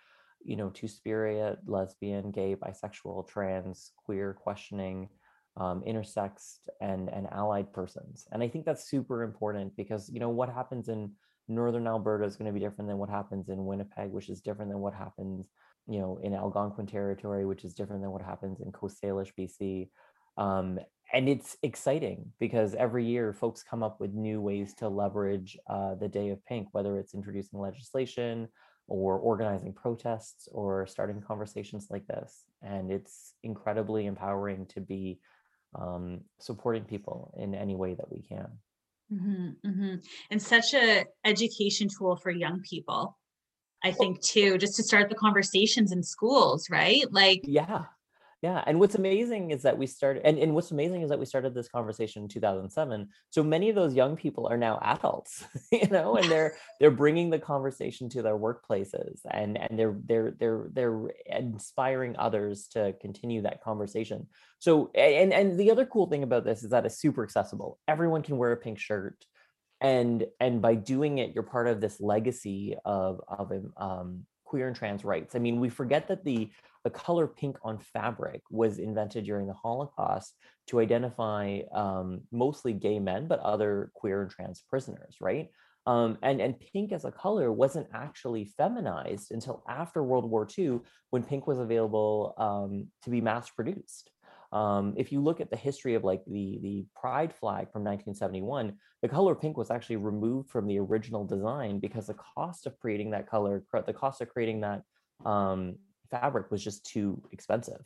you 0.45 0.57
know, 0.57 0.71
two 0.71 0.89
spirit, 0.89 1.59
lesbian, 1.67 2.31
gay, 2.31 2.57
bisexual, 2.57 3.29
trans, 3.29 3.93
queer, 4.05 4.35
questioning, 4.35 5.09
um, 5.57 5.83
intersex, 5.87 6.59
and 6.81 7.09
and 7.09 7.27
allied 7.33 7.73
persons. 7.73 8.27
And 8.33 8.43
I 8.43 8.49
think 8.49 8.65
that's 8.65 8.89
super 8.89 9.23
important 9.23 9.77
because 9.77 10.11
you 10.13 10.21
know 10.21 10.31
what 10.31 10.49
happens 10.49 10.89
in 10.89 11.13
northern 11.49 11.87
Alberta 11.87 12.25
is 12.25 12.37
going 12.37 12.47
to 12.47 12.53
be 12.53 12.65
different 12.65 12.89
than 12.89 12.99
what 12.99 13.11
happens 13.11 13.49
in 13.49 13.65
Winnipeg, 13.65 14.11
which 14.13 14.29
is 14.29 14.41
different 14.41 14.71
than 14.71 14.81
what 14.81 14.95
happens, 14.95 15.49
you 15.89 15.99
know, 15.99 16.19
in 16.23 16.33
Algonquin 16.33 16.87
territory, 16.87 17.45
which 17.45 17.65
is 17.65 17.75
different 17.75 18.03
than 18.03 18.13
what 18.13 18.23
happens 18.23 18.61
in 18.61 18.71
Coast 18.73 18.99
Salish, 19.03 19.33
BC. 19.39 19.89
Um, 20.39 20.79
and 21.13 21.29
it's 21.29 21.57
exciting 21.63 22.33
because 22.39 22.75
every 22.77 23.05
year 23.05 23.33
folks 23.33 23.65
come 23.65 23.83
up 23.83 24.01
with 24.01 24.15
new 24.15 24.41
ways 24.41 24.75
to 24.75 24.89
leverage 24.89 25.59
uh, 25.69 25.97
the 25.97 26.09
Day 26.09 26.31
of 26.31 26.45
Pink, 26.47 26.69
whether 26.71 26.99
it's 26.99 27.15
introducing 27.15 27.59
legislation 27.59 28.49
or 28.91 29.19
organizing 29.19 29.73
protests 29.73 30.49
or 30.51 30.87
starting 30.87 31.23
conversations 31.23 31.87
like 31.91 32.07
this. 32.09 32.45
And 32.61 32.91
it's 32.91 33.35
incredibly 33.45 34.07
empowering 34.07 34.67
to 34.75 34.81
be 34.81 35.21
um, 35.77 36.23
supporting 36.41 36.85
people 36.85 37.33
in 37.39 37.55
any 37.55 37.77
way 37.77 37.95
that 37.95 38.11
we 38.11 38.21
can. 38.21 38.49
Mm-hmm, 39.13 39.69
mm-hmm. 39.69 39.95
And 40.31 40.43
such 40.43 40.75
a 40.75 41.05
education 41.25 41.89
tool 41.97 42.17
for 42.17 42.31
young 42.31 42.61
people, 42.69 43.17
I 43.85 43.93
think 43.93 44.21
too, 44.23 44.59
just 44.59 44.75
to 44.77 44.83
start 44.83 45.09
the 45.09 45.15
conversations 45.15 45.93
in 45.93 46.03
schools, 46.03 46.69
right? 46.69 47.05
Like, 47.13 47.43
yeah, 47.45 47.85
yeah. 48.43 48.65
And 48.67 48.81
what's 48.81 48.95
amazing 48.95 49.51
is 49.51 49.63
that 49.63 49.77
we 49.77 49.87
started, 49.87 50.23
and, 50.25 50.39
and 50.39 50.55
what's 50.55 50.71
amazing 50.71 51.03
is 51.03 51.11
that 51.11 51.19
we 51.19 51.27
started 51.27 51.55
this 51.55 51.69
conversation 51.69 52.23
in 52.23 52.29
2007. 52.29 53.09
So 53.29 53.45
many 53.45 53.69
of 53.69 53.75
those 53.75 53.95
young 53.95 54.17
people 54.17 54.47
are 54.47 54.57
now 54.57 54.79
adults, 54.81 55.45
you 55.73 55.87
know, 55.89 56.17
and 56.17 56.31
they're 56.31 56.55
they're 56.81 56.91
bringing 56.91 57.29
the 57.29 57.39
conversation 57.39 58.09
to 58.11 58.23
their 58.23 58.39
workplaces, 58.39 59.21
and 59.31 59.59
and 59.59 59.79
they're 59.79 59.97
they're 60.07 60.35
they're 60.39 60.69
they're 60.73 61.11
inspiring 61.27 62.17
others 62.19 62.69
to 62.69 62.95
continue 63.01 63.43
that 63.43 63.63
conversation. 63.63 64.27
So 64.59 64.91
and 64.95 65.35
and 65.35 65.61
the 65.61 65.71
other 65.71 65.85
cool 65.85 66.07
thing 66.07 66.23
about 66.23 66.45
this 66.45 66.63
is 66.63 66.71
that 66.71 66.87
it's 66.87 66.99
super 66.99 67.23
accessible. 67.23 67.79
Everyone 67.89 68.23
can 68.23 68.39
wear 68.39 68.53
a 68.53 68.57
pink 68.57 68.79
shirt 68.79 69.23
and 69.83 70.27
and 70.41 70.61
by 70.61 70.75
doing 70.75 71.19
it 71.19 71.33
you're 71.35 71.43
part 71.43 71.67
of 71.67 71.81
this 71.81 72.01
legacy 72.01 72.77
of 72.85 73.21
of 73.27 73.51
um, 73.79 74.27
queer 74.51 74.67
and 74.67 74.77
trans 74.77 75.05
rights 75.05 75.35
i 75.35 75.39
mean 75.39 75.61
we 75.61 75.69
forget 75.69 76.09
that 76.09 76.25
the 76.25 76.51
the 76.85 76.91
color 76.91 77.27
pink 77.27 77.59
on 77.63 77.79
fabric 77.79 78.43
was 78.51 78.79
invented 78.79 79.25
during 79.25 79.47
the 79.47 79.53
Holocaust 79.53 80.35
to 80.69 80.81
identify 80.81 81.61
um, 81.73 82.23
mostly 82.33 82.73
gay 82.73 82.99
men, 82.99 83.27
but 83.27 83.41
other 83.41 83.91
queer 83.95 84.23
and 84.23 84.31
trans 84.31 84.63
prisoners, 84.69 85.17
right? 85.21 85.51
Um, 85.87 86.19
and, 86.23 86.41
and 86.41 86.61
pink 86.61 86.93
as 86.93 87.05
a 87.05 87.11
color 87.11 87.53
wasn't 87.53 87.89
actually 87.93 88.45
feminized 88.57 89.33
until 89.33 89.63
after 89.69 90.03
World 90.03 90.31
War 90.31 90.47
II 90.59 90.81
when 91.11 91.23
pink 91.23 91.47
was 91.47 91.59
available 91.59 92.35
um, 92.39 92.89
to 93.03 93.11
be 93.11 93.21
mass 93.21 93.51
produced. 93.51 94.11
Um, 94.53 94.95
if 94.97 95.13
you 95.13 95.21
look 95.21 95.41
at 95.41 95.51
the 95.51 95.57
history 95.57 95.95
of 95.95 96.05
like 96.05 96.23
the, 96.27 96.59
the 96.63 96.87
pride 96.95 97.33
flag 97.33 97.71
from 97.71 97.85
1971, 97.85 98.75
the 99.03 99.09
color 99.09 99.35
pink 99.35 99.57
was 99.57 99.71
actually 99.71 99.97
removed 99.97 100.51
from 100.51 100.67
the 100.67 100.79
original 100.79 101.25
design 101.25 101.79
because 101.79 102.09
the 102.09 102.15
cost 102.15 102.67
of 102.67 102.79
creating 102.81 103.11
that 103.11 103.29
color, 103.29 103.63
the 103.87 103.93
cost 103.93 104.21
of 104.21 104.29
creating 104.29 104.61
that 104.61 104.83
um, 105.25 105.77
fabric 106.11 106.51
was 106.51 106.63
just 106.63 106.85
too 106.85 107.23
expensive 107.33 107.81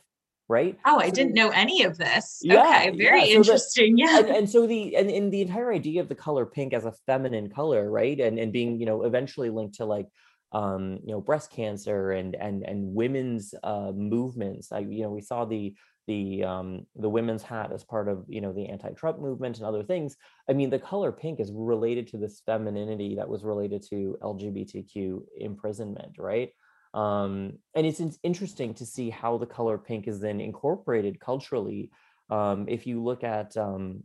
right? 0.47 0.77
Oh 0.85 0.99
i 0.99 1.07
so, 1.07 1.15
didn't 1.15 1.33
know 1.33 1.49
any 1.49 1.83
of 1.83 1.97
this. 1.97 2.39
Yeah, 2.43 2.61
okay 2.61 2.91
very 2.91 3.21
yeah. 3.21 3.25
So 3.25 3.31
interesting 3.31 3.95
the, 3.95 4.01
yeah. 4.03 4.19
and, 4.19 4.29
and, 4.29 4.49
so 4.49 4.67
the 4.67 4.95
and, 4.95 5.09
and 5.09 5.31
the 5.31 5.41
entire 5.41 5.73
idea 5.73 6.01
of 6.01 6.09
the 6.09 6.15
color 6.15 6.45
pink 6.45 6.73
as 6.73 6.85
a 6.85 6.93
feminine 7.05 7.49
color 7.49 7.89
right? 7.89 8.19
And 8.19 8.37
and 8.37 8.51
being 8.51 8.79
you 8.79 8.85
know 8.85 9.03
eventually 9.03 9.49
linked 9.49 9.75
to 9.75 9.85
like 9.85 10.07
um 10.51 10.99
you 11.03 11.13
know 11.13 11.21
breast 11.21 11.51
cancer 11.51 12.11
and 12.11 12.35
and 12.35 12.63
and 12.63 12.93
women's 12.93 13.55
uh 13.63 13.91
movements 13.93 14.71
I, 14.71 14.79
you 14.79 15.03
know 15.03 15.09
we 15.09 15.21
saw 15.21 15.45
the 15.45 15.73
the 16.07 16.43
um 16.43 16.85
the 16.95 17.09
women's 17.09 17.43
hat 17.43 17.71
as 17.71 17.83
part 17.83 18.07
of 18.07 18.25
you 18.27 18.41
know 18.41 18.53
the 18.53 18.67
anti-trump 18.67 19.19
movement 19.19 19.57
and 19.57 19.65
other 19.65 19.83
things 19.83 20.17
i 20.49 20.53
mean 20.53 20.69
the 20.69 20.79
color 20.79 21.11
pink 21.11 21.39
is 21.39 21.51
related 21.51 22.07
to 22.07 22.17
this 22.17 22.41
femininity 22.45 23.15
that 23.15 23.27
was 23.27 23.43
related 23.43 23.81
to 23.81 24.17
lgbtq 24.21 25.19
imprisonment 25.37 26.15
right 26.17 26.51
um, 26.95 27.59
and 27.75 27.85
it's, 27.85 27.99
it's 27.99 28.17
interesting 28.23 28.73
to 28.75 28.85
see 28.85 29.09
how 29.09 29.37
the 29.37 29.45
color 29.45 29.77
pink 29.77 30.07
is 30.07 30.21
then 30.21 30.39
incorporated 30.39 31.19
culturally. 31.19 31.91
Um, 32.29 32.67
if 32.69 32.87
you 32.87 33.03
look 33.03 33.23
at 33.23 33.55
um, 33.57 34.03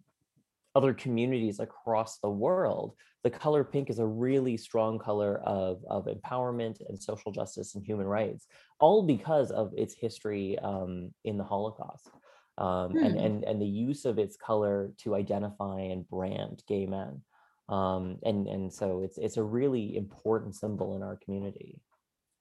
other 0.74 0.92
communities 0.92 1.60
across 1.60 2.18
the 2.18 2.28
world, 2.28 2.94
the 3.22 3.30
color 3.30 3.64
pink 3.64 3.90
is 3.90 3.98
a 3.98 4.06
really 4.06 4.56
strong 4.56 4.98
color 4.98 5.38
of, 5.44 5.84
of 5.88 6.06
empowerment 6.06 6.80
and 6.88 7.00
social 7.00 7.32
justice 7.32 7.74
and 7.74 7.84
human 7.84 8.06
rights, 8.06 8.46
all 8.78 9.02
because 9.02 9.50
of 9.50 9.72
its 9.76 9.94
history 9.94 10.58
um, 10.60 11.12
in 11.24 11.36
the 11.36 11.44
Holocaust. 11.44 12.10
Um, 12.58 12.90
hmm. 12.90 12.98
and, 12.98 13.16
and, 13.16 13.44
and 13.44 13.62
the 13.62 13.66
use 13.66 14.04
of 14.04 14.18
its 14.18 14.36
color 14.36 14.92
to 14.98 15.14
identify 15.14 15.80
and 15.80 16.06
brand 16.08 16.62
gay 16.68 16.84
men. 16.84 17.22
Um, 17.70 18.18
and, 18.22 18.46
and 18.46 18.72
so 18.72 19.00
it's, 19.02 19.16
it's 19.16 19.38
a 19.38 19.42
really 19.42 19.96
important 19.96 20.56
symbol 20.56 20.96
in 20.96 21.02
our 21.02 21.16
community. 21.24 21.80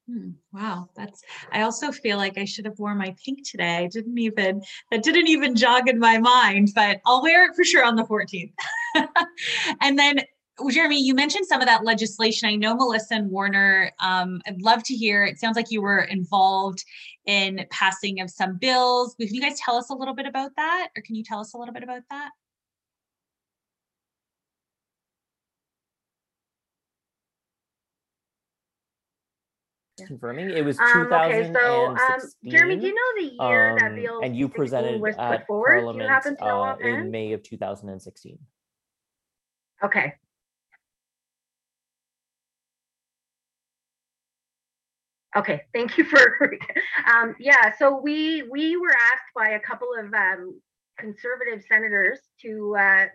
Hmm, 0.10 0.32
wow, 0.52 0.90
that's. 0.96 1.22
I 1.52 1.62
also 1.62 1.92
feel 1.92 2.18
like 2.18 2.38
I 2.40 2.46
should 2.46 2.66
have 2.66 2.80
worn 2.80 2.98
my 2.98 3.16
pink 3.24 3.48
today. 3.48 3.78
I 3.78 3.88
didn't 3.88 4.18
even 4.18 4.64
that 4.90 5.04
didn't 5.04 5.28
even 5.28 5.56
jog 5.56 5.88
in 5.88 6.00
my 6.00 6.18
mind, 6.18 6.72
but 6.74 7.00
I'll 7.06 7.22
wear 7.22 7.46
it 7.46 7.56
for 7.56 7.64
sure 7.64 7.86
on 7.86 7.96
the 7.96 8.06
14th. 8.06 8.54
and 9.82 10.00
then, 10.00 10.22
Jeremy, 10.70 11.02
you 11.02 11.14
mentioned 11.14 11.46
some 11.46 11.62
of 11.62 11.68
that 11.68 11.84
legislation. 11.84 12.50
I 12.50 12.56
know 12.56 12.76
Melissa 12.76 13.16
and 13.16 13.30
Warner. 13.30 13.92
Um, 14.00 14.42
I'd 14.48 14.62
love 14.62 14.84
to 14.84 14.96
hear. 14.96 15.24
It 15.24 15.40
sounds 15.40 15.56
like 15.56 15.72
you 15.72 15.82
were 15.82 16.04
involved 16.04 16.84
in 17.26 17.66
passing 17.70 18.20
of 18.20 18.30
some 18.30 18.58
bills. 18.58 19.16
Can 19.20 19.34
you 19.34 19.42
guys 19.42 19.60
tell 19.60 19.76
us 19.76 19.90
a 19.90 19.94
little 19.94 20.16
bit 20.16 20.26
about 20.26 20.52
that, 20.58 20.90
or 20.98 21.02
can 21.02 21.16
you 21.16 21.24
tell 21.24 21.40
us 21.40 21.54
a 21.54 21.58
little 21.58 21.74
bit 21.74 21.84
about 21.84 22.04
that? 22.10 22.32
confirming 30.06 30.50
it 30.50 30.64
was 30.64 30.78
2016. 30.78 31.06
Um, 31.06 31.32
okay, 31.32 31.54
so 31.54 31.86
um, 31.88 32.52
Jeremy, 32.52 32.76
do 32.78 32.88
you 32.88 32.94
know 32.94 33.22
the 33.22 33.44
year 33.44 33.76
that 33.80 33.92
um, 33.92 33.96
bill 33.96 34.22
and 34.24 34.36
you 34.36 34.50
presented 34.50 35.02
was 35.02 35.16
at 35.18 35.48
Parliament 35.48 36.42
uh, 36.42 36.76
in 36.82 37.12
May 37.12 37.34
of 37.34 37.44
2016? 37.44 38.40
Okay. 39.84 40.14
Okay, 45.38 45.62
thank 45.74 45.98
you 45.98 46.04
for. 46.06 46.58
um, 47.14 47.36
yeah, 47.40 47.74
so 47.78 48.00
we 48.02 48.44
we 48.52 48.78
were 48.78 48.92
asked 48.92 49.32
by 49.36 49.50
a 49.50 49.60
couple 49.60 49.90
of 49.98 50.14
um, 50.14 50.60
conservative 50.98 51.64
senators 51.68 52.20
to 52.42 52.76
uh, 52.80 53.06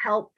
help 0.00 0.32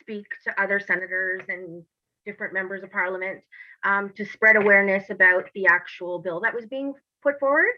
speak 0.00 0.26
to 0.44 0.62
other 0.62 0.80
senators 0.80 1.42
and 1.48 1.84
different 2.26 2.52
members 2.52 2.82
of 2.82 2.90
parliament 2.90 3.40
um, 3.84 4.12
to 4.16 4.24
spread 4.24 4.56
awareness 4.56 5.10
about 5.10 5.44
the 5.54 5.66
actual 5.66 6.18
bill 6.18 6.40
that 6.40 6.54
was 6.54 6.66
being 6.66 6.92
put 7.22 7.38
forward. 7.38 7.72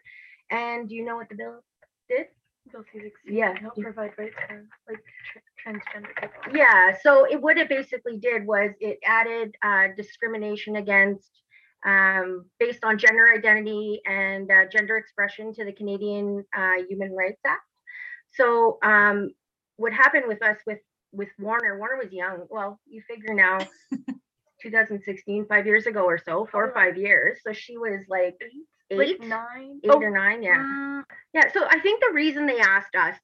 And 0.50 0.88
do 0.88 0.94
you 0.94 1.04
know 1.04 1.16
what 1.16 1.28
the 1.28 1.36
bill 1.36 1.62
did? 2.08 2.26
Bill 2.70 2.84
Yeah. 3.26 3.58
Help 3.58 3.76
provide 3.76 4.12
rights 4.18 4.36
for 4.48 4.66
like 4.88 5.02
transgender 5.64 6.14
people. 6.20 6.56
Yeah. 6.56 6.96
So 7.02 7.24
it 7.24 7.40
what 7.40 7.58
it 7.58 7.68
basically 7.68 8.18
did 8.18 8.46
was 8.46 8.70
it 8.80 8.98
added 9.04 9.54
uh, 9.62 9.88
discrimination 9.96 10.76
against 10.76 11.30
um, 11.84 12.44
based 12.58 12.84
on 12.84 12.98
gender 12.98 13.32
identity 13.34 14.00
and 14.06 14.50
uh, 14.50 14.66
gender 14.70 14.96
expression 14.96 15.52
to 15.54 15.64
the 15.64 15.72
Canadian 15.72 16.44
uh, 16.56 16.82
Human 16.88 17.12
Rights 17.12 17.40
Act. 17.46 17.62
So 18.34 18.78
um, 18.82 19.30
what 19.76 19.92
happened 19.92 20.24
with 20.28 20.42
us 20.42 20.58
with 20.66 20.78
with 21.12 21.28
Warner? 21.38 21.78
Warner 21.78 21.98
was 22.02 22.12
young. 22.12 22.46
Well, 22.48 22.80
you 22.86 23.02
figure 23.08 23.34
now 23.34 23.58
2016, 24.62 25.46
five 25.46 25.66
years 25.66 25.86
ago 25.86 26.04
or 26.04 26.18
so, 26.18 26.46
four 26.50 26.64
or 26.64 26.72
five 26.72 26.96
years. 26.96 27.40
So 27.44 27.52
she 27.52 27.76
was 27.76 28.04
like 28.08 28.36
eight, 28.90 28.98
like 28.98 29.20
nine, 29.20 29.80
eight 29.84 29.90
oh, 29.90 30.00
or 30.00 30.10
nine, 30.10 30.42
yeah, 30.42 31.00
uh, 31.00 31.02
yeah. 31.34 31.52
So 31.52 31.66
I 31.68 31.80
think 31.80 32.00
the 32.00 32.14
reason 32.14 32.46
they 32.46 32.60
asked 32.60 32.94
us 32.94 33.16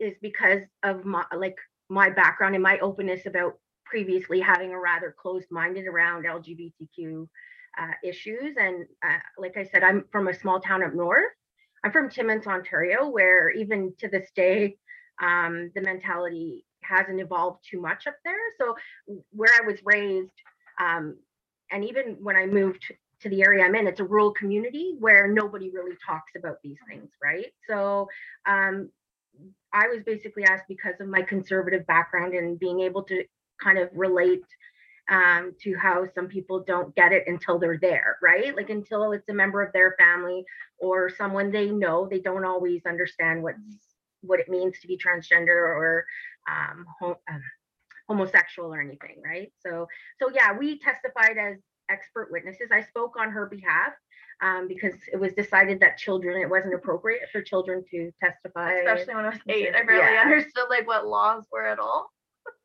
is 0.00 0.14
because 0.20 0.62
of 0.82 1.04
my 1.04 1.24
like 1.36 1.56
my 1.88 2.10
background 2.10 2.54
and 2.54 2.62
my 2.62 2.78
openness 2.78 3.26
about 3.26 3.58
previously 3.84 4.40
having 4.40 4.72
a 4.72 4.80
rather 4.80 5.14
closed-minded 5.20 5.86
around 5.86 6.24
LGBTQ 6.24 7.28
uh, 7.78 7.92
issues. 8.04 8.56
And 8.58 8.86
uh, 9.04 9.18
like 9.38 9.56
I 9.56 9.64
said, 9.64 9.82
I'm 9.82 10.04
from 10.12 10.28
a 10.28 10.34
small 10.34 10.60
town 10.60 10.82
up 10.82 10.94
north. 10.94 11.32
I'm 11.84 11.92
from 11.92 12.10
Timmins, 12.10 12.46
Ontario, 12.46 13.08
where 13.08 13.50
even 13.50 13.92
to 13.98 14.08
this 14.08 14.30
day, 14.36 14.76
um, 15.20 15.70
the 15.74 15.80
mentality 15.80 16.64
hasn't 16.82 17.20
evolved 17.20 17.64
too 17.68 17.80
much 17.80 18.06
up 18.06 18.16
there. 18.24 18.34
So 18.58 18.76
where 19.30 19.50
I 19.60 19.66
was 19.66 19.78
raised, 19.84 20.30
um, 20.80 21.16
and 21.70 21.84
even 21.84 22.16
when 22.20 22.36
I 22.36 22.46
moved 22.46 22.84
to 23.20 23.28
the 23.28 23.42
area 23.42 23.64
I'm 23.64 23.74
in, 23.74 23.86
it's 23.86 24.00
a 24.00 24.04
rural 24.04 24.32
community 24.32 24.96
where 24.98 25.28
nobody 25.28 25.70
really 25.70 25.96
talks 26.04 26.32
about 26.36 26.56
these 26.62 26.76
things, 26.88 27.08
right? 27.22 27.52
So 27.68 28.08
um, 28.46 28.90
I 29.72 29.88
was 29.88 30.02
basically 30.04 30.44
asked 30.44 30.64
because 30.68 30.94
of 31.00 31.08
my 31.08 31.22
conservative 31.22 31.86
background 31.86 32.34
and 32.34 32.58
being 32.58 32.80
able 32.80 33.02
to 33.04 33.24
kind 33.62 33.78
of 33.78 33.88
relate 33.94 34.44
um, 35.12 35.54
to 35.62 35.76
how 35.76 36.06
some 36.14 36.26
people 36.26 36.64
don't 36.66 36.94
get 36.96 37.12
it 37.12 37.24
until 37.26 37.58
they're 37.58 37.78
there, 37.78 38.16
right? 38.22 38.56
Like 38.56 38.70
until 38.70 39.12
it's 39.12 39.28
a 39.28 39.34
member 39.34 39.62
of 39.62 39.72
their 39.74 39.94
family 39.98 40.42
or 40.78 41.10
someone 41.10 41.52
they 41.52 41.70
know, 41.70 42.08
they 42.10 42.18
don't 42.18 42.46
always 42.46 42.80
understand 42.86 43.42
what's 43.42 43.60
what 44.22 44.40
it 44.40 44.48
means 44.48 44.80
to 44.80 44.88
be 44.88 44.96
transgender 44.96 45.48
or 45.48 46.06
um, 46.50 46.86
hom- 46.98 47.16
um, 47.30 47.42
homosexual 48.08 48.72
or 48.72 48.80
anything, 48.80 49.20
right? 49.24 49.52
So, 49.64 49.86
so 50.20 50.30
yeah, 50.34 50.56
we 50.56 50.78
testified 50.78 51.36
as 51.36 51.58
expert 51.90 52.28
witnesses. 52.30 52.70
I 52.72 52.82
spoke 52.82 53.16
on 53.18 53.30
her 53.30 53.46
behalf 53.46 53.92
um, 54.40 54.66
because 54.66 54.94
it 55.12 55.20
was 55.20 55.32
decided 55.34 55.80
that 55.80 55.98
children, 55.98 56.40
it 56.40 56.48
wasn't 56.48 56.74
appropriate 56.74 57.22
for 57.30 57.42
children 57.42 57.84
to 57.90 58.10
testify. 58.22 58.74
Especially 58.78 59.14
when 59.14 59.26
I 59.26 59.30
was 59.30 59.38
eight, 59.48 59.74
I 59.74 59.82
barely 59.82 60.14
Yeah. 60.14 60.22
understood 60.22 60.66
like 60.70 60.86
what 60.86 61.06
laws 61.06 61.44
were 61.52 61.66
at 61.66 61.78
all. 61.78 62.10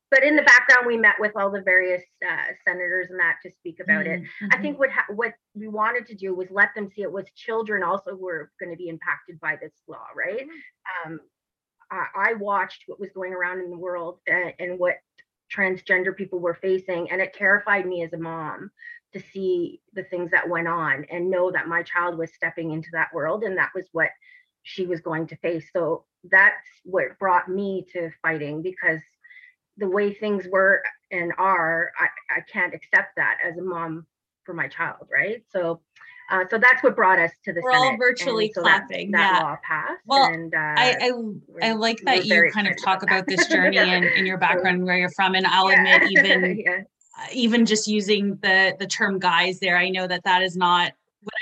But 0.10 0.24
in 0.24 0.36
the 0.36 0.41
background, 0.43 0.88
we 0.88 0.96
met 0.98 1.15
with 1.20 1.34
all 1.36 1.52
the 1.52 1.62
various 1.62 2.04
uh, 2.26 2.54
senators 2.65 3.08
and 3.10 3.20
that 3.20 3.38
to 3.43 3.52
speak 3.60 3.80
about 3.82 4.08
it. 4.08 4.22
Mm-hmm. 4.22 4.48
I 4.54 4.62
think 4.62 4.80
what 4.80 4.89
ha- 4.89 5.13
what 5.13 5.34
we 5.54 5.67
wanted 5.67 6.06
to 6.08 6.15
do 6.15 6.34
was 6.34 6.48
let 6.50 6.74
them 6.76 6.89
see 6.96 7.02
it 7.02 7.12
was 7.12 7.26
children 7.36 7.84
also 7.84 8.15
were 8.15 8.52
going 8.60 8.72
to 8.72 8.78
be 8.78 8.88
impacted 8.88 9.39
by 9.41 9.58
this 9.62 9.74
law, 9.88 10.06
right? 10.15 10.48
Um, 11.06 11.20
I, 11.91 12.06
I 12.15 12.34
watched 12.34 12.84
what 12.88 13.00
was 13.00 13.12
going 13.12 13.34
around 13.34 13.60
in 13.60 13.70
the 13.70 13.78
world 13.78 14.20
and, 14.28 14.54
and 14.60 14.80
what 14.80 14.96
transgender 15.54 16.15
people 16.15 16.39
were 16.39 16.56
facing, 16.56 17.12
and 17.12 17.22
it 17.22 17.34
terrified 17.34 17.86
me 17.86 18.04
as 18.04 18.13
a 18.13 18.17
mom 18.17 18.72
to 19.13 19.20
see 19.20 19.82
the 19.93 20.04
things 20.04 20.32
that 20.32 20.48
went 20.48 20.67
on 20.67 21.06
and 21.10 21.30
know 21.30 21.52
that 21.52 21.67
my 21.67 21.82
child 21.84 22.17
was 22.17 22.34
stepping 22.34 22.72
into 22.72 22.89
that 22.93 23.13
world, 23.13 23.43
and 23.43 23.58
that 23.58 23.72
was 23.76 23.86
what 23.91 24.10
she 24.63 24.86
was 24.86 25.02
going 25.02 25.28
to 25.28 25.36
face. 25.38 25.65
So 25.74 26.06
that's 26.30 26.67
what 26.84 27.17
brought 27.20 27.50
me 27.50 27.86
to 27.93 28.10
fighting 28.22 28.62
because 28.62 29.00
the 29.78 29.90
way 29.90 30.13
things 30.13 30.48
were 30.52 30.82
and 31.12 31.32
are, 31.38 31.92
I, 32.00 32.38
I 32.38 32.42
can't 32.52 32.74
accept 32.74 33.16
that 33.16 33.38
as 33.46 33.58
a 33.58 33.62
mom 33.62 34.06
for 34.44 34.54
my 34.54 34.68
child, 34.68 35.08
right? 35.12 35.44
So, 35.52 35.82
uh, 36.30 36.44
so 36.50 36.58
that's 36.58 36.84
what 36.84 36.96
brought 36.96 37.20
us 37.20 37.32
to 37.46 37.54
the 37.54 37.62
We're 37.62 37.72
all 37.72 37.78
Senate, 37.84 37.90
and 37.92 38.00
virtually 38.00 38.52
so 38.54 38.62
clapping, 38.62 39.12
That 39.12 39.36
yeah. 39.36 39.44
law 39.44 39.58
passed, 39.63 40.02
Well, 40.06 40.26
and 40.26 40.54
uh, 40.54 40.58
I, 40.58 40.98
I 41.62 41.70
I 41.70 41.72
like 41.74 42.00
that 42.04 42.26
you 42.26 42.52
kind 42.54 42.68
of 42.68 42.76
talk 42.84 43.04
about 43.04 43.20
about 43.20 43.28
this 43.28 43.48
journey 43.48 43.78
Yeah. 43.78 43.86
and, 43.86 44.06
and 44.06 44.28
your 44.28 44.38
background 44.48 44.84
where 44.84 44.98
you're 44.98 45.10
from. 45.12 45.36
And 45.36 45.48
I'll 45.48 45.72
yeah. 45.72 45.96
admit, 45.96 46.12
even 46.12 46.58
yeah. 46.66 46.82
uh, 47.18 47.28
even 47.32 47.66
just 47.66 47.88
using 47.88 48.36
the 48.42 48.76
the 48.78 48.88
term 48.88 49.20
guys 49.20 49.60
there, 49.60 49.78
I 49.78 49.90
know 49.90 50.06
that 50.08 50.24
that 50.26 50.42
is 50.42 50.58
not 50.58 50.92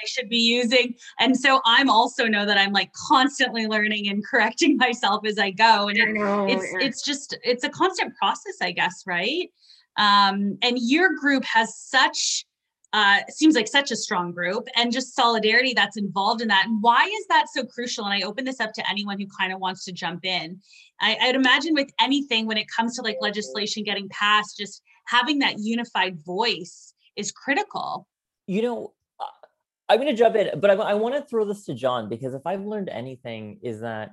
I 0.05 0.07
should 0.07 0.29
be 0.29 0.37
using. 0.37 0.95
And 1.19 1.37
so 1.37 1.61
I'm 1.65 1.89
also 1.89 2.25
know 2.25 2.45
that 2.45 2.57
I'm 2.57 2.71
like 2.71 2.91
constantly 2.93 3.67
learning 3.67 4.07
and 4.09 4.23
correcting 4.25 4.77
myself 4.85 5.25
as 5.25 5.39
I 5.39 5.51
go. 5.51 5.87
And 5.87 5.97
it, 5.97 6.13
know, 6.13 6.45
it's 6.47 6.65
yeah. 6.71 6.87
it's 6.87 7.01
just 7.01 7.37
it's 7.43 7.63
a 7.63 7.69
constant 7.69 8.15
process, 8.15 8.55
I 8.61 8.71
guess, 8.71 9.03
right? 9.05 9.49
Um, 9.97 10.57
and 10.61 10.77
your 10.77 11.15
group 11.15 11.43
has 11.45 11.77
such 11.77 12.45
uh, 12.93 13.19
seems 13.29 13.55
like 13.55 13.67
such 13.67 13.91
a 13.91 13.95
strong 13.95 14.31
group 14.31 14.69
and 14.77 14.93
just 14.93 15.15
solidarity 15.15 15.73
that's 15.73 15.97
involved 15.97 16.41
in 16.41 16.47
that. 16.47 16.65
And 16.65 16.81
why 16.81 17.03
is 17.03 17.27
that 17.27 17.47
so 17.53 17.65
crucial? 17.65 18.05
And 18.05 18.13
I 18.13 18.25
open 18.25 18.45
this 18.45 18.61
up 18.61 18.71
to 18.73 18.89
anyone 18.89 19.19
who 19.19 19.27
kind 19.37 19.51
of 19.51 19.59
wants 19.59 19.83
to 19.85 19.91
jump 19.91 20.23
in. 20.23 20.61
I, 21.01 21.17
I'd 21.21 21.35
imagine 21.35 21.73
with 21.73 21.89
anything 21.99 22.45
when 22.45 22.55
it 22.55 22.67
comes 22.73 22.95
to 22.95 23.01
like 23.01 23.17
legislation 23.19 23.83
getting 23.83 24.07
passed, 24.09 24.57
just 24.57 24.81
having 25.07 25.39
that 25.39 25.59
unified 25.59 26.19
voice 26.25 26.93
is 27.17 27.33
critical. 27.33 28.07
you 28.47 28.61
know 28.61 28.93
i'm 29.89 29.99
going 29.99 30.09
to 30.09 30.17
jump 30.17 30.35
in 30.35 30.59
but 30.59 30.69
i, 30.69 30.73
I 30.73 30.93
want 30.95 31.15
to 31.15 31.21
throw 31.21 31.45
this 31.45 31.65
to 31.65 31.73
john 31.73 32.09
because 32.09 32.33
if 32.33 32.41
i've 32.45 32.65
learned 32.65 32.89
anything 32.89 33.59
is 33.61 33.81
that 33.81 34.11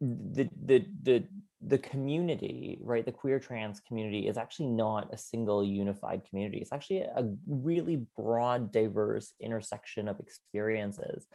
the 0.00 0.48
the 0.64 0.86
the 1.02 1.24
the 1.66 1.78
community 1.78 2.78
right 2.82 3.06
the 3.06 3.12
queer 3.12 3.38
trans 3.38 3.80
community 3.80 4.26
is 4.28 4.36
actually 4.36 4.66
not 4.66 5.12
a 5.12 5.18
single 5.18 5.64
unified 5.64 6.22
community. 6.28 6.58
It's 6.58 6.72
actually 6.72 7.00
a 7.00 7.24
really 7.46 8.04
broad 8.16 8.70
diverse 8.70 9.32
intersection 9.40 10.08
of 10.08 10.20
experiences. 10.20 11.26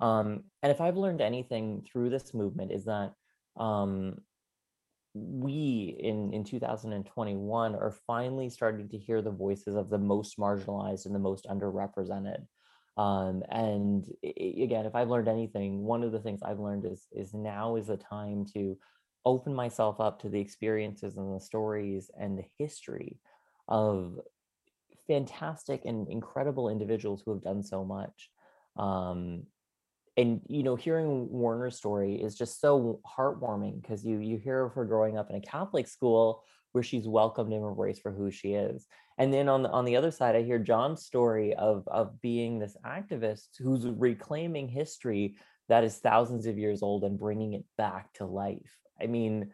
Um, 0.00 0.44
and 0.62 0.70
if 0.70 0.80
i've 0.80 0.96
learned 0.96 1.20
anything 1.20 1.84
through 1.90 2.10
this 2.10 2.34
movement 2.34 2.70
is 2.70 2.84
that 2.84 3.12
um, 3.56 4.18
we 5.14 5.96
in 5.98 6.32
in 6.32 6.44
2021 6.44 7.74
are 7.74 7.96
finally 8.06 8.50
starting 8.50 8.88
to 8.90 8.98
hear 8.98 9.22
the 9.22 9.30
voices 9.30 9.74
of 9.74 9.90
the 9.90 9.98
most 9.98 10.38
marginalized 10.38 11.06
and 11.06 11.14
the 11.14 11.18
most 11.18 11.46
underrepresented 11.46 12.46
um, 12.98 13.42
and 13.50 14.04
i- 14.24 14.34
i- 14.40 14.62
again 14.62 14.84
if 14.86 14.94
i've 14.94 15.08
learned 15.08 15.28
anything 15.28 15.84
one 15.84 16.02
of 16.02 16.12
the 16.12 16.20
things 16.20 16.42
i've 16.42 16.60
learned 16.60 16.84
is 16.84 17.06
is 17.12 17.32
now 17.32 17.76
is 17.76 17.86
the 17.86 17.96
time 17.96 18.44
to 18.44 18.76
open 19.24 19.54
myself 19.54 20.00
up 20.00 20.20
to 20.20 20.28
the 20.28 20.40
experiences 20.40 21.16
and 21.16 21.34
the 21.34 21.40
stories 21.40 22.10
and 22.18 22.38
the 22.38 22.44
history 22.58 23.18
of 23.68 24.18
fantastic 25.06 25.84
and 25.84 26.08
incredible 26.08 26.68
individuals 26.68 27.22
who 27.24 27.32
have 27.32 27.42
done 27.42 27.62
so 27.62 27.84
much. 27.84 28.30
Um, 28.76 29.44
and 30.16 30.40
you 30.48 30.62
know 30.62 30.76
hearing 30.76 31.28
warner's 31.30 31.76
story 31.76 32.20
is 32.20 32.34
just 32.36 32.60
so 32.60 33.00
heartwarming 33.06 33.80
because 33.80 34.04
you 34.04 34.18
you 34.18 34.36
hear 34.36 34.64
of 34.64 34.72
her 34.72 34.84
growing 34.84 35.16
up 35.16 35.30
in 35.30 35.36
a 35.36 35.40
catholic 35.40 35.86
school 35.86 36.42
where 36.72 36.82
she's 36.82 37.06
welcomed 37.06 37.52
and 37.52 37.64
embraced 37.64 38.02
for 38.02 38.10
who 38.10 38.28
she 38.28 38.54
is 38.54 38.88
and 39.18 39.32
then 39.32 39.48
on 39.48 39.62
the 39.62 39.70
on 39.70 39.84
the 39.84 39.96
other 39.96 40.10
side 40.10 40.34
i 40.34 40.42
hear 40.42 40.58
john's 40.58 41.04
story 41.04 41.54
of 41.54 41.86
of 41.88 42.20
being 42.20 42.58
this 42.58 42.76
activist 42.86 43.48
who's 43.58 43.86
reclaiming 43.86 44.68
history 44.68 45.36
that 45.68 45.84
is 45.84 45.98
thousands 45.98 46.46
of 46.46 46.58
years 46.58 46.82
old 46.82 47.04
and 47.04 47.18
bringing 47.18 47.52
it 47.52 47.64
back 47.76 48.12
to 48.14 48.24
life. 48.24 48.76
I 49.00 49.06
mean 49.06 49.50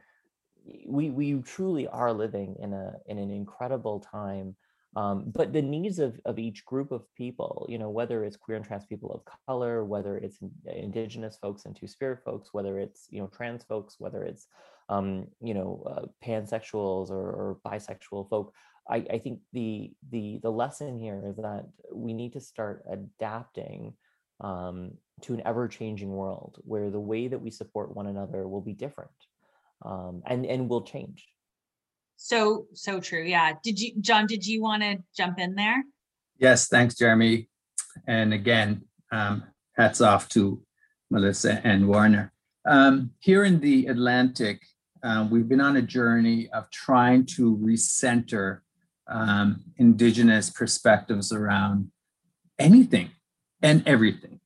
we 0.86 1.10
we 1.10 1.34
truly 1.42 1.86
are 1.88 2.12
living 2.12 2.56
in 2.58 2.72
a 2.72 2.94
in 3.06 3.18
an 3.18 3.30
incredible 3.30 4.00
time 4.00 4.56
um, 4.96 5.32
but 5.34 5.52
the 5.52 5.60
needs 5.60 5.98
of, 5.98 6.18
of 6.24 6.38
each 6.38 6.64
group 6.64 6.90
of 6.90 7.02
people 7.16 7.66
you 7.68 7.76
know 7.76 7.90
whether 7.90 8.24
it's 8.24 8.38
queer 8.38 8.56
and 8.56 8.64
trans 8.64 8.86
people 8.86 9.12
of 9.12 9.20
color 9.46 9.84
whether 9.84 10.16
it's 10.16 10.38
indigenous 10.64 11.36
folks 11.36 11.66
and 11.66 11.76
two-spirit 11.76 12.20
folks 12.24 12.54
whether 12.54 12.78
it's 12.78 13.08
you 13.10 13.20
know 13.20 13.26
trans 13.26 13.62
folks 13.64 13.96
whether 13.98 14.22
it's 14.22 14.46
um, 14.88 15.26
you 15.42 15.54
know 15.54 15.82
uh, 15.86 16.06
pansexuals 16.26 17.10
or, 17.10 17.14
or 17.14 17.58
bisexual 17.66 18.28
folk 18.28 18.52
I, 18.88 18.96
I 18.96 19.18
think 19.18 19.40
the 19.52 19.92
the 20.10 20.40
the 20.42 20.50
lesson 20.50 20.98
here 20.98 21.22
is 21.26 21.36
that 21.36 21.66
we 21.92 22.12
need 22.12 22.34
to 22.34 22.40
start 22.40 22.84
adapting 22.90 23.94
um, 24.40 24.92
to 25.22 25.34
an 25.34 25.42
ever-changing 25.46 26.10
world 26.10 26.58
where 26.64 26.90
the 26.90 27.00
way 27.00 27.28
that 27.28 27.40
we 27.40 27.50
support 27.50 27.94
one 27.94 28.06
another 28.08 28.46
will 28.46 28.60
be 28.60 28.74
different 28.74 29.10
um, 29.84 30.22
and 30.26 30.44
and 30.44 30.68
will 30.68 30.82
change 30.82 31.26
So 32.16 32.66
so 32.74 33.00
true. 33.00 33.22
Yeah. 33.22 33.54
Did 33.62 33.80
you 33.80 33.92
John, 34.00 34.26
did 34.26 34.46
you 34.46 34.62
want 34.62 34.82
to 34.82 34.98
jump 35.16 35.38
in 35.38 35.54
there? 35.54 35.82
Yes, 36.38 36.68
thanks, 36.68 36.94
Jeremy. 36.94 37.48
And 38.06 38.32
again, 38.32 38.82
um, 39.12 39.44
hats 39.76 40.00
off 40.00 40.28
to 40.30 40.62
Melissa 41.10 41.60
and 41.64 41.88
Warner. 41.88 42.32
Um, 42.66 43.10
here 43.20 43.44
in 43.44 43.60
the 43.60 43.86
Atlantic, 43.86 44.62
uh, 45.04 45.28
we've 45.30 45.48
been 45.48 45.60
on 45.60 45.76
a 45.76 45.82
journey 45.82 46.48
of 46.54 46.70
trying 46.70 47.26
to 47.26 47.56
recenter 47.58 48.60
um, 49.06 49.62
Indigenous 49.76 50.48
perspectives 50.48 51.30
around 51.30 51.90
anything 52.58 53.10
and 53.62 53.86
everything 53.86 54.40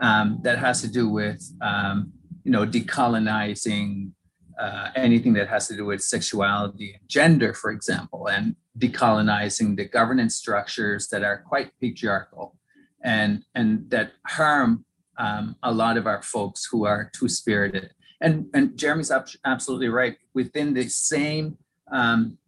um, 0.00 0.38
that 0.42 0.58
has 0.58 0.80
to 0.82 0.88
do 0.88 1.08
with, 1.08 1.42
um, 1.60 2.12
you 2.44 2.52
know, 2.52 2.64
decolonizing 2.64 4.12
uh, 4.58 4.90
anything 4.94 5.32
that 5.32 5.48
has 5.48 5.66
to 5.66 5.76
do 5.76 5.84
with 5.84 6.00
sexuality 6.00 6.92
and 6.92 7.08
gender, 7.08 7.52
for 7.52 7.72
example, 7.72 8.28
and 8.28 8.54
decolonizing 8.78 9.76
the 9.76 9.84
governance 9.84 10.36
structures 10.36 11.08
that 11.08 11.24
are 11.24 11.38
quite 11.38 11.72
patriarchal 11.80 12.56
and, 13.02 13.42
and 13.56 13.90
that 13.90 14.12
harm 14.28 14.84
um, 15.18 15.56
a 15.64 15.72
lot 15.72 15.96
of 15.96 16.06
our 16.06 16.22
folks 16.22 16.68
who 16.70 16.86
are 16.86 17.10
two 17.12 17.28
spirited. 17.28 17.90
And, 18.24 18.46
and 18.54 18.76
Jeremy's 18.82 19.10
ab- 19.10 19.28
absolutely 19.44 19.88
right. 19.88 20.16
Within 20.32 20.72
the 20.72 20.88
same 20.88 21.58
um, 21.92 22.38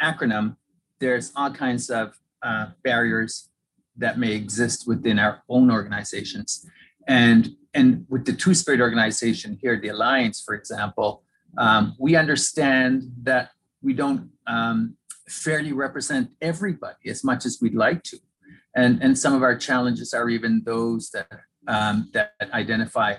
acronym, 0.00 0.56
there's 1.00 1.32
all 1.36 1.52
kinds 1.52 1.90
of 1.90 2.18
uh, 2.42 2.66
barriers 2.82 3.50
that 3.98 4.18
may 4.18 4.32
exist 4.32 4.88
within 4.88 5.18
our 5.18 5.42
own 5.48 5.70
organizations. 5.70 6.66
And, 7.06 7.42
and 7.74 8.06
with 8.08 8.24
the 8.24 8.32
Two 8.32 8.54
Spirit 8.54 8.80
organization 8.80 9.58
here, 9.60 9.78
the 9.78 9.88
Alliance, 9.88 10.42
for 10.46 10.54
example, 10.54 11.22
um, 11.58 11.94
we 11.98 12.16
understand 12.16 13.02
that 13.22 13.50
we 13.82 13.92
don't 13.92 14.30
um, 14.46 14.96
fairly 15.28 15.72
represent 15.72 16.30
everybody 16.40 17.10
as 17.10 17.22
much 17.22 17.44
as 17.44 17.58
we'd 17.60 17.74
like 17.74 18.02
to. 18.04 18.18
And, 18.74 19.02
and 19.02 19.18
some 19.18 19.34
of 19.34 19.42
our 19.42 19.56
challenges 19.56 20.14
are 20.14 20.28
even 20.30 20.62
those 20.64 21.10
that, 21.10 21.28
um, 21.68 22.10
that 22.14 22.32
identify 22.52 23.16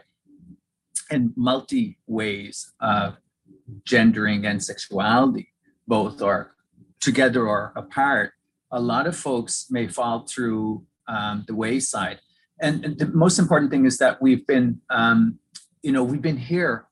in 1.09 1.33
multi 1.35 1.97
ways 2.07 2.73
of 2.79 3.17
gendering 3.85 4.45
and 4.45 4.63
sexuality, 4.63 5.49
both 5.87 6.21
are 6.21 6.51
together 6.99 7.47
or 7.47 7.73
apart. 7.75 8.33
A 8.71 8.79
lot 8.79 9.07
of 9.07 9.15
folks 9.15 9.67
may 9.69 9.87
fall 9.87 10.25
through 10.27 10.83
um, 11.07 11.45
the 11.47 11.55
wayside. 11.55 12.19
And, 12.59 12.83
and 12.83 12.97
the 12.97 13.07
most 13.07 13.39
important 13.39 13.71
thing 13.71 13.85
is 13.85 13.97
that 13.99 14.21
we've 14.21 14.45
been, 14.47 14.81
um, 14.89 15.39
you 15.81 15.91
know, 15.91 16.03
we've 16.03 16.21
been 16.21 16.37
here 16.37 16.85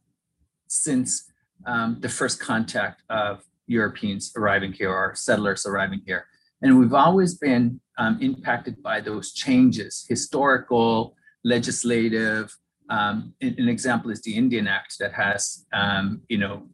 since 0.67 1.29
um, 1.65 1.97
the 1.99 2.09
first 2.09 2.39
contact 2.39 3.01
of 3.09 3.43
Europeans 3.67 4.31
arriving 4.37 4.73
here 4.73 4.91
or 4.91 5.15
settlers 5.15 5.65
arriving 5.65 6.01
here. 6.05 6.27
And 6.61 6.79
we've 6.79 6.93
always 6.93 7.35
been 7.35 7.79
um, 7.97 8.17
impacted 8.21 8.81
by 8.81 9.01
those 9.01 9.33
changes, 9.33 10.05
historical, 10.07 11.15
legislative. 11.43 12.55
Um, 12.89 13.33
an, 13.41 13.55
an 13.57 13.69
example 13.69 14.11
is 14.11 14.21
the 14.21 14.35
Indian 14.35 14.67
Act 14.67 14.97
that 14.99 15.13
has, 15.13 15.65
um, 15.73 16.21
you 16.29 16.37
know, 16.37 16.67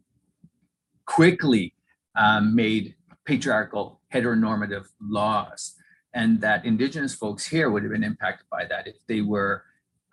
quickly 1.06 1.74
um, 2.16 2.54
made 2.54 2.94
patriarchal 3.24 4.00
heteronormative 4.12 4.86
laws. 5.00 5.74
And 6.14 6.40
that 6.42 6.64
indigenous 6.64 7.14
folks 7.14 7.46
here 7.46 7.70
would 7.70 7.82
have 7.82 7.92
been 7.92 8.04
impacted 8.04 8.46
by 8.50 8.66
that 8.66 8.86
if 8.86 8.96
they 9.08 9.22
were 9.22 9.64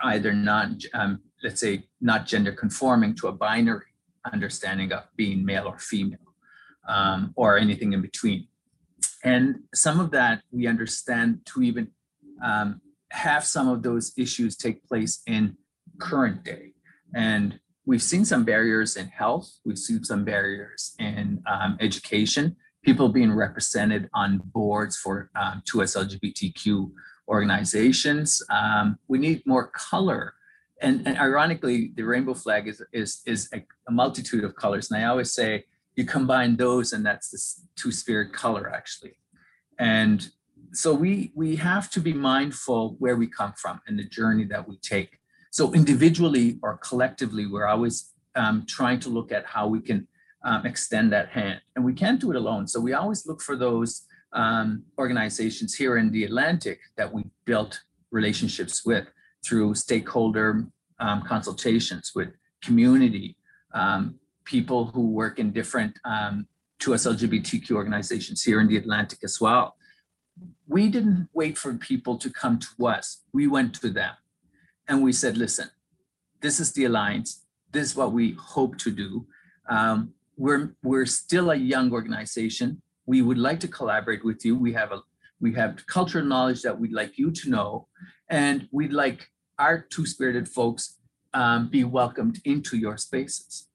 either 0.01 0.31
not 0.31 0.69
um, 0.93 1.19
let's 1.43 1.59
say 1.59 1.83
not 2.01 2.25
gender 2.25 2.51
conforming 2.51 3.15
to 3.15 3.27
a 3.27 3.31
binary 3.31 3.85
understanding 4.31 4.91
of 4.91 5.03
being 5.15 5.45
male 5.45 5.67
or 5.67 5.77
female 5.77 6.19
um, 6.87 7.33
or 7.35 7.57
anything 7.57 7.93
in 7.93 8.01
between. 8.01 8.47
And 9.23 9.61
some 9.73 9.99
of 9.99 10.11
that 10.11 10.41
we 10.51 10.67
understand 10.67 11.41
to 11.45 11.61
even 11.61 11.89
um, 12.43 12.81
have 13.11 13.43
some 13.45 13.67
of 13.67 13.83
those 13.83 14.13
issues 14.17 14.55
take 14.55 14.85
place 14.87 15.21
in 15.27 15.57
current 15.99 16.43
day 16.43 16.71
and 17.15 17.59
we've 17.85 18.03
seen 18.03 18.23
some 18.25 18.43
barriers 18.43 18.95
in 18.95 19.07
health 19.07 19.51
we've 19.65 19.79
seen 19.79 20.03
some 20.03 20.23
barriers 20.23 20.95
in 20.99 21.41
um, 21.47 21.77
education 21.79 22.55
people 22.83 23.09
being 23.09 23.31
represented 23.31 24.09
on 24.13 24.41
boards 24.45 24.97
for 24.97 25.29
um, 25.35 25.61
2S 25.69 25.97
LGBTQ 25.97 26.91
organizations. 27.27 28.41
Um, 28.49 28.97
we 29.07 29.19
need 29.19 29.45
more 29.45 29.67
color. 29.67 30.33
And, 30.81 31.05
and 31.07 31.17
ironically, 31.17 31.91
the 31.95 32.03
rainbow 32.03 32.33
flag 32.33 32.67
is, 32.67 32.81
is, 32.93 33.21
is 33.25 33.49
a, 33.53 33.63
a, 33.87 33.91
multitude 33.91 34.43
of 34.43 34.55
colors. 34.55 34.89
And 34.89 35.03
I 35.03 35.07
always 35.07 35.33
say 35.33 35.65
you 35.95 36.05
combine 36.05 36.55
those 36.55 36.93
and 36.93 37.05
that's 37.05 37.29
this 37.29 37.61
two 37.75 37.91
spirit 37.91 38.31
color 38.33 38.71
actually. 38.73 39.15
And 39.77 40.29
so 40.71 40.93
we, 40.93 41.31
we 41.35 41.57
have 41.57 41.89
to 41.91 41.99
be 41.99 42.13
mindful 42.13 42.95
where 42.99 43.17
we 43.17 43.27
come 43.27 43.53
from 43.57 43.81
and 43.87 43.99
the 43.99 44.05
journey 44.05 44.45
that 44.45 44.67
we 44.67 44.77
take. 44.77 45.19
So 45.51 45.73
individually 45.73 46.59
or 46.61 46.77
collectively, 46.77 47.47
we're 47.47 47.67
always 47.67 48.11
um, 48.35 48.65
trying 48.67 48.99
to 49.01 49.09
look 49.09 49.31
at 49.31 49.45
how 49.45 49.67
we 49.67 49.81
can 49.81 50.07
um, 50.43 50.65
extend 50.65 51.11
that 51.11 51.29
hand. 51.29 51.61
And 51.75 51.83
we 51.83 51.93
can't 51.93 52.19
do 52.19 52.31
it 52.31 52.37
alone. 52.37 52.67
So 52.67 52.79
we 52.79 52.93
always 52.93 53.25
look 53.25 53.41
for 53.41 53.55
those 53.55 54.03
um, 54.33 54.83
organizations 54.97 55.73
here 55.73 55.97
in 55.97 56.11
the 56.11 56.23
Atlantic 56.23 56.79
that 56.97 57.11
we 57.11 57.23
built 57.45 57.81
relationships 58.11 58.85
with 58.85 59.07
through 59.43 59.73
stakeholder 59.75 60.65
um, 60.99 61.23
consultations 61.23 62.11
with 62.15 62.29
community, 62.61 63.35
um, 63.73 64.15
people 64.45 64.87
who 64.87 65.07
work 65.07 65.39
in 65.39 65.51
different 65.51 65.97
um, 66.05 66.47
2S 66.79 67.07
LGBTQ 67.15 67.71
organizations 67.71 68.43
here 68.43 68.61
in 68.61 68.67
the 68.67 68.77
Atlantic 68.77 69.19
as 69.23 69.41
well. 69.41 69.75
We 70.67 70.89
didn't 70.89 71.29
wait 71.33 71.57
for 71.57 71.73
people 71.73 72.17
to 72.17 72.29
come 72.29 72.59
to 72.59 72.87
us. 72.87 73.23
We 73.33 73.47
went 73.47 73.73
to 73.81 73.89
them 73.89 74.13
and 74.89 75.03
we 75.03 75.13
said, 75.13 75.37
listen, 75.37 75.69
this 76.41 76.59
is 76.59 76.73
the 76.73 76.85
alliance. 76.85 77.45
This 77.71 77.91
is 77.91 77.95
what 77.95 78.11
we 78.11 78.35
hope 78.39 78.77
to 78.79 78.91
do. 78.91 79.25
Um, 79.69 80.13
we're 80.35 80.75
we're 80.83 81.05
still 81.05 81.51
a 81.51 81.55
young 81.55 81.91
organization. 81.91 82.81
We 83.05 83.21
would 83.21 83.37
like 83.37 83.59
to 83.61 83.67
collaborate 83.67 84.25
with 84.25 84.43
you. 84.43 84.57
We 84.57 84.73
have 84.73 84.91
a 84.91 85.01
we 85.39 85.53
have 85.53 85.85
cultural 85.85 86.25
knowledge 86.25 86.63
that 86.63 86.77
we'd 86.77 86.91
like 86.91 87.17
you 87.17 87.31
to 87.31 87.49
know, 87.49 87.87
and 88.29 88.67
we'd 88.71 88.91
like 88.91 89.27
our 89.59 89.79
two-spirited 89.79 90.47
folks 90.47 90.97
um, 91.33 91.69
be 91.69 91.83
welcomed 91.83 92.39
into 92.45 92.77
your 92.77 92.97
spaces. 92.97 93.67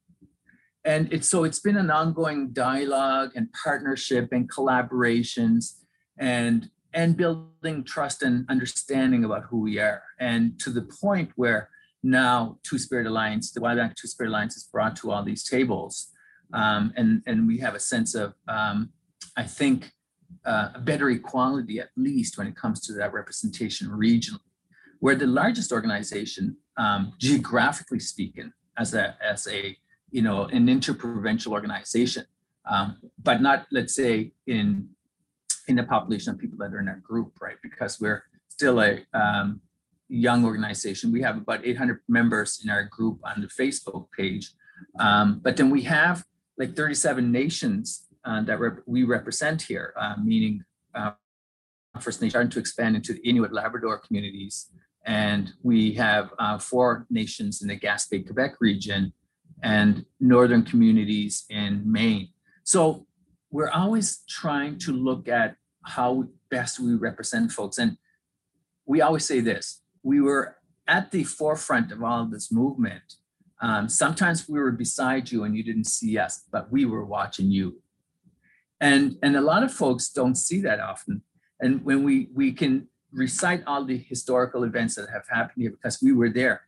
And 0.85 1.13
it's 1.13 1.29
so 1.29 1.45
it's 1.45 1.61
been 1.61 1.77
an 1.77 1.91
ongoing 1.91 2.53
dialogue 2.53 3.31
and 3.37 3.49
partnership 3.53 4.31
and 4.33 4.51
collaborations 4.51 5.75
and 6.19 6.69
and 6.95 7.17
building 7.17 7.85
trust 7.85 8.23
and 8.23 8.47
understanding 8.49 9.25
about 9.25 9.45
who 9.45 9.61
we 9.61 9.79
are. 9.79 10.03
And 10.19 10.59
to 10.61 10.71
the 10.71 10.83
point 10.83 11.31
where 11.37 11.69
now 12.03 12.59
Two 12.63 12.79
Spirit 12.79 13.07
Alliance, 13.07 13.53
the 13.53 13.61
Wabanaki 13.61 13.95
Two 14.01 14.09
Spirit 14.09 14.31
Alliance 14.31 14.57
is 14.57 14.65
brought 14.65 14.97
to 14.97 15.11
all 15.11 15.23
these 15.23 15.45
tables 15.45 16.15
um, 16.55 16.93
and 16.97 17.23
and 17.27 17.47
we 17.47 17.59
have 17.59 17.75
a 17.75 17.81
sense 17.81 18.15
of 18.15 18.35
um, 18.49 18.91
I 19.37 19.43
think 19.43 19.91
uh, 20.45 20.71
a 20.75 20.79
better 20.79 21.11
equality 21.11 21.81
at 21.81 21.91
least 21.97 22.39
when 22.39 22.47
it 22.47 22.57
comes 22.57 22.81
to 22.87 22.93
that 22.95 23.13
representation 23.13 23.89
regionally. 23.89 24.41
We're 25.01 25.17
the 25.17 25.27
largest 25.27 25.73
organization 25.73 26.57
um, 26.77 27.13
geographically 27.19 28.01
speaking 28.01 28.53
as 28.79 28.95
a 28.95 29.17
as 29.23 29.47
a 29.49 29.77
you 30.11 30.23
know 30.23 30.45
an 30.45 30.69
interprovincial 30.69 31.53
organization, 31.53 32.25
um, 32.71 32.99
but 33.23 33.41
not 33.41 33.67
let's 33.71 33.95
say 33.95 34.33
in 34.47 34.89
in 35.69 35.77
the 35.77 35.83
population 35.83 36.33
of 36.33 36.39
people 36.39 36.59
that 36.59 36.75
are 36.75 36.81
in 36.81 36.89
our 36.89 37.01
group, 37.03 37.33
right? 37.41 37.57
Because 37.63 38.01
we're 38.01 38.25
still 38.49 38.81
a 38.81 39.05
um, 39.15 39.61
young 40.09 40.45
organization. 40.45 41.13
We 41.13 41.23
have 41.23 41.37
about 41.37 41.65
800 41.65 42.01
members 42.09 42.61
in 42.63 42.71
our 42.71 42.85
group 42.85 43.21
on 43.25 43.41
the 43.41 43.49
Facebook 43.49 44.07
page. 44.17 44.51
Um, 44.99 45.41
but 45.43 45.57
then 45.57 45.71
we 45.71 45.83
have 45.83 46.25
like 46.59 46.77
37 46.77 47.31
nations 47.33 48.07
uh, 48.25 48.43
that 48.43 48.61
rep- 48.61 48.83
we 48.87 49.05
represent 49.05 49.63
here, 49.63 49.95
uh, 49.99 50.15
meaning 50.23 50.65
uh, 50.95 51.13
First 52.01 52.21
Nation 52.21 52.31
starting 52.31 52.51
to 52.51 52.59
expand 52.59 52.97
into 52.97 53.15
the 53.15 53.21
Inuit 53.21 53.53
Labrador 53.53 53.99
communities. 53.99 54.71
And 55.07 55.53
we 55.63 55.93
have 55.95 56.33
uh, 56.39 56.59
four 56.59 57.07
nations 57.11 57.63
in 57.63 57.69
the 57.69 57.79
Gaspé, 57.79 58.25
Quebec 58.25 58.55
region 58.61 59.13
and 59.63 60.05
northern 60.21 60.63
communities 60.63 61.45
in 61.51 61.83
Maine. 61.91 62.29
So 62.65 63.07
we're 63.55 63.71
always 63.71 64.23
trying 64.29 64.79
to 64.81 64.93
look 64.93 65.29
at 65.29 65.57
how 65.83 66.29
best 66.51 66.81
we 66.81 66.95
represent 66.95 67.53
folks. 67.53 67.79
And 67.79 67.97
we 68.87 69.01
always 69.01 69.25
say 69.25 69.41
this, 69.41 69.83
we 70.03 70.21
were 70.21 70.57
at 70.87 71.11
the 71.11 71.25
forefront 71.25 71.93
of 71.93 72.03
all 72.03 72.23
of 72.23 72.31
this 72.31 72.53
movement 72.53 73.17
um, 73.65 73.89
sometimes 73.89 74.47
we 74.47 74.59
were 74.59 74.73
beside 74.73 75.31
you 75.31 75.45
and 75.45 75.57
you 75.57 75.63
didn't 75.63 75.87
see 75.87 76.19
us, 76.19 76.43
but 76.53 76.71
we 76.71 76.85
were 76.85 77.05
watching 77.05 77.51
you. 77.51 77.81
And, 78.79 79.17
and 79.23 79.37
a 79.37 79.41
lot 79.41 79.63
of 79.63 79.73
folks 79.73 80.11
don't 80.11 80.35
see 80.35 80.61
that 80.61 80.81
often. 80.81 81.23
And 81.61 81.83
when 81.83 82.03
we, 82.03 82.29
we 82.35 82.53
can 82.53 82.89
recite 83.11 83.63
all 83.67 83.85
the 83.85 83.97
historical 83.97 84.65
events 84.65 84.97
that 84.97 85.09
have 85.11 85.27
happened 85.31 85.63
here 85.63 85.71
because 85.71 86.03
we 86.03 86.13
were 86.13 86.29
there, 86.29 86.63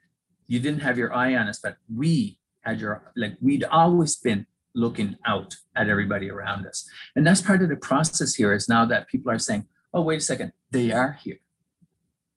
you 0.47 0.59
didn't 0.59 0.81
have 0.81 0.97
your 0.97 1.13
eye 1.13 1.35
on 1.35 1.49
us, 1.49 1.59
but 1.59 1.77
we 1.95 2.39
had 2.63 2.81
your, 2.81 3.13
like 3.15 3.37
we'd 3.43 3.65
always 3.65 4.17
been 4.17 4.47
looking 4.77 5.17
out 5.27 5.57
at 5.75 5.89
everybody 5.89 6.31
around 6.31 6.67
us. 6.67 6.89
And 7.17 7.27
that's 7.27 7.41
part 7.41 7.63
of 7.63 7.69
the 7.69 7.77
process 7.77 8.35
here 8.35 8.53
is 8.53 8.69
now 8.69 8.85
that 8.85 9.09
people 9.09 9.33
are 9.33 9.39
saying, 9.39 9.67
oh, 9.93 10.03
wait 10.03 10.19
a 10.19 10.21
second, 10.21 10.53
they 10.71 10.93
are 10.93 11.19
here. 11.23 11.41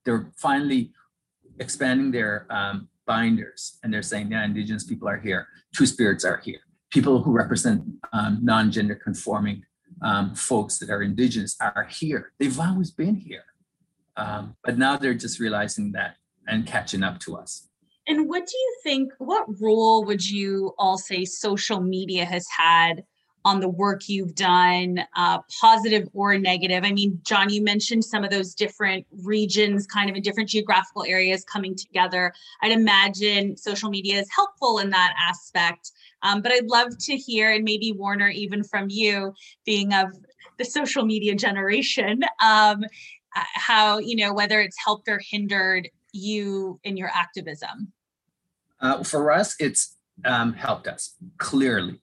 They're 0.05 0.31
finally 0.37 0.91
expanding 1.59 2.11
their 2.11 2.47
um, 2.49 2.87
binders 3.05 3.77
and 3.83 3.93
they're 3.93 4.01
saying, 4.01 4.31
yeah, 4.31 4.45
indigenous 4.45 4.85
people 4.85 5.07
are 5.07 5.19
here, 5.19 5.47
two 5.75 5.85
spirits 5.85 6.23
are 6.23 6.37
here. 6.37 6.59
People 6.89 7.21
who 7.21 7.31
represent 7.31 7.83
um, 8.13 8.39
non-gender 8.41 8.95
conforming 8.95 9.63
um, 10.01 10.33
folks 10.33 10.79
that 10.79 10.89
are 10.89 11.03
indigenous 11.03 11.55
are 11.59 11.87
here. 11.89 12.31
They've 12.39 12.59
always 12.59 12.89
been 12.89 13.15
here. 13.15 13.43
Um, 14.17 14.55
but 14.63 14.77
now 14.77 14.97
they're 14.97 15.13
just 15.13 15.39
realizing 15.39 15.91
that 15.91 16.15
and 16.47 16.65
catching 16.65 17.03
up 17.03 17.19
to 17.19 17.37
us. 17.37 17.68
And 18.09 18.27
what 18.27 18.47
do 18.47 18.57
you 18.57 18.75
think, 18.83 19.13
what 19.19 19.45
role 19.61 20.03
would 20.03 20.27
you 20.27 20.73
all 20.79 20.97
say 20.97 21.25
social 21.25 21.79
media 21.79 22.25
has 22.25 22.45
had 22.49 23.03
on 23.45 23.59
the 23.59 23.69
work 23.69 24.09
you've 24.09 24.35
done, 24.35 24.99
uh, 25.15 25.39
positive 25.61 26.07
or 26.13 26.37
negative. 26.37 26.83
I 26.83 26.91
mean, 26.91 27.19
John, 27.23 27.49
you 27.49 27.63
mentioned 27.63 28.03
some 28.03 28.23
of 28.23 28.31
those 28.31 28.53
different 28.53 29.05
regions, 29.23 29.87
kind 29.87 30.09
of 30.09 30.15
in 30.15 30.21
different 30.21 30.49
geographical 30.49 31.05
areas 31.07 31.45
coming 31.45 31.75
together. 31.75 32.33
I'd 32.61 32.71
imagine 32.71 33.55
social 33.55 33.89
media 33.89 34.19
is 34.19 34.27
helpful 34.35 34.79
in 34.79 34.89
that 34.89 35.13
aspect. 35.17 35.91
Um, 36.21 36.41
but 36.41 36.51
I'd 36.51 36.65
love 36.65 36.97
to 36.97 37.15
hear, 37.15 37.53
and 37.53 37.63
maybe 37.63 37.93
Warner, 37.93 38.29
even 38.29 38.63
from 38.63 38.87
you, 38.89 39.33
being 39.65 39.93
of 39.93 40.09
the 40.57 40.65
social 40.65 41.05
media 41.05 41.33
generation, 41.35 42.23
um, 42.43 42.83
uh, 43.35 43.43
how, 43.53 43.99
you 43.99 44.17
know, 44.17 44.33
whether 44.33 44.59
it's 44.59 44.77
helped 44.83 45.07
or 45.07 45.21
hindered 45.29 45.87
you 46.11 46.79
in 46.83 46.97
your 46.97 47.09
activism. 47.13 47.93
Uh, 48.81 49.03
for 49.03 49.31
us, 49.31 49.55
it's 49.59 49.97
um, 50.25 50.53
helped 50.53 50.87
us 50.87 51.15
clearly 51.37 52.01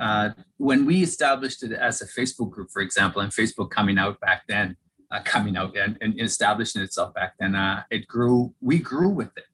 uh, 0.00 0.30
when 0.58 0.86
we 0.86 1.02
established 1.02 1.62
it 1.62 1.72
as 1.72 2.00
a 2.00 2.06
Facebook 2.06 2.50
group, 2.50 2.70
for 2.70 2.82
example, 2.82 3.20
and 3.20 3.32
Facebook 3.32 3.70
coming 3.70 3.98
out 3.98 4.20
back 4.20 4.42
then, 4.48 4.76
uh, 5.10 5.20
coming 5.24 5.56
out 5.56 5.76
and, 5.76 5.98
and, 6.00 6.20
establishing 6.20 6.82
itself 6.82 7.12
back 7.14 7.34
then, 7.38 7.54
uh, 7.54 7.82
it 7.90 8.06
grew. 8.06 8.54
We 8.60 8.78
grew 8.78 9.08
with 9.08 9.36
it, 9.36 9.44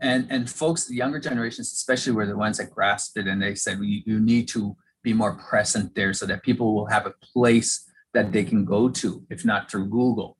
and 0.00 0.26
and 0.30 0.48
folks, 0.48 0.86
the 0.86 0.94
younger 0.94 1.20
generations, 1.20 1.72
especially, 1.72 2.12
were 2.12 2.26
the 2.26 2.36
ones 2.36 2.58
that 2.58 2.70
grasped 2.70 3.18
it, 3.18 3.26
and 3.26 3.42
they 3.42 3.54
said, 3.54 3.78
"We 3.78 4.02
you 4.06 4.20
need 4.20 4.48
to 4.48 4.76
be 5.02 5.12
more 5.12 5.34
present 5.34 5.94
there, 5.94 6.14
so 6.14 6.26
that 6.26 6.42
people 6.42 6.74
will 6.74 6.86
have 6.86 7.06
a 7.06 7.14
place 7.32 7.86
that 8.14 8.32
they 8.32 8.44
can 8.44 8.64
go 8.64 8.88
to, 8.88 9.24
if 9.30 9.44
not 9.44 9.70
through 9.70 9.86
Google, 9.86 10.36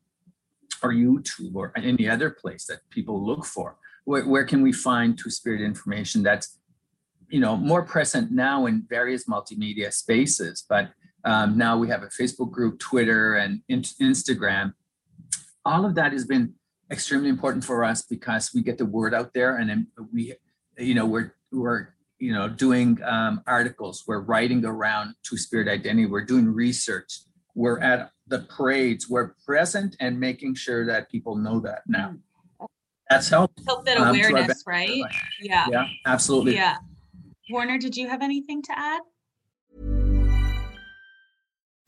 or 0.83 0.93
YouTube, 0.93 1.55
or 1.55 1.73
any 1.77 2.09
other 2.09 2.31
place 2.31 2.65
that 2.67 2.81
people 2.91 3.25
look 3.25 3.45
for. 3.45 3.77
Where, 4.05 4.27
where 4.27 4.45
can 4.45 4.63
we 4.63 4.73
find 4.73 5.19
Two 5.19 5.31
Spirit 5.31 5.61
information 5.61 6.23
that's 6.23 6.59
you 7.29 7.41
know 7.41 7.57
more 7.57 7.83
present 7.85 8.33
now 8.33 8.67
in 8.67 8.85
various 8.89 9.25
multimedia 9.27 9.93
spaces 9.93 10.65
but 10.69 10.91
Um, 11.23 11.59
now 11.59 11.77
we 11.77 11.89
have 11.93 12.03
a 12.03 12.09
Facebook 12.21 12.51
group, 12.51 12.79
Twitter, 12.79 13.37
and 13.37 13.61
in- 13.69 13.83
Instagram. 14.01 14.73
All 15.65 15.85
of 15.85 15.95
that 15.97 16.13
has 16.13 16.25
been 16.25 16.55
extremely 16.91 17.29
important 17.29 17.63
for 17.63 17.85
us 17.85 18.01
because 18.15 18.45
we 18.55 18.63
get 18.63 18.79
the 18.79 18.87
word 18.87 19.13
out 19.13 19.31
there, 19.35 19.53
and 19.61 19.87
we, 20.15 20.23
you 20.79 20.95
know, 20.95 21.05
we're 21.05 21.35
we're 21.53 21.93
you 22.19 22.33
know 22.33 22.49
doing 22.49 22.99
um, 23.05 23.43
articles, 23.47 24.05
we're 24.09 24.25
writing 24.33 24.65
around 24.65 25.15
Two 25.23 25.37
Spirit 25.37 25.69
identity, 25.69 26.07
we're 26.07 26.25
doing 26.25 26.47
research, 26.49 27.11
we're 27.55 27.81
at 27.81 28.11
the 28.31 28.39
parades, 28.39 29.09
we're 29.09 29.35
present 29.45 29.97
and 30.01 30.19
making 30.19 30.55
sure 30.55 30.87
that 30.87 31.11
people 31.11 31.37
know 31.37 31.61
that 31.61 31.83
now. 31.87 32.15
That's 33.11 33.29
helped. 33.29 33.61
Help 33.67 33.85
that 33.87 33.99
um, 33.99 34.09
awareness, 34.09 34.63
benefit. 34.63 34.63
right? 34.67 35.03
Yeah. 35.41 35.67
Yeah, 35.69 35.89
absolutely. 36.07 36.55
Yeah. 36.55 36.77
Warner, 37.51 37.77
did 37.77 37.97
you 37.97 38.09
have 38.09 38.23
anything 38.23 38.63
to 38.63 38.79
add? 38.79 39.01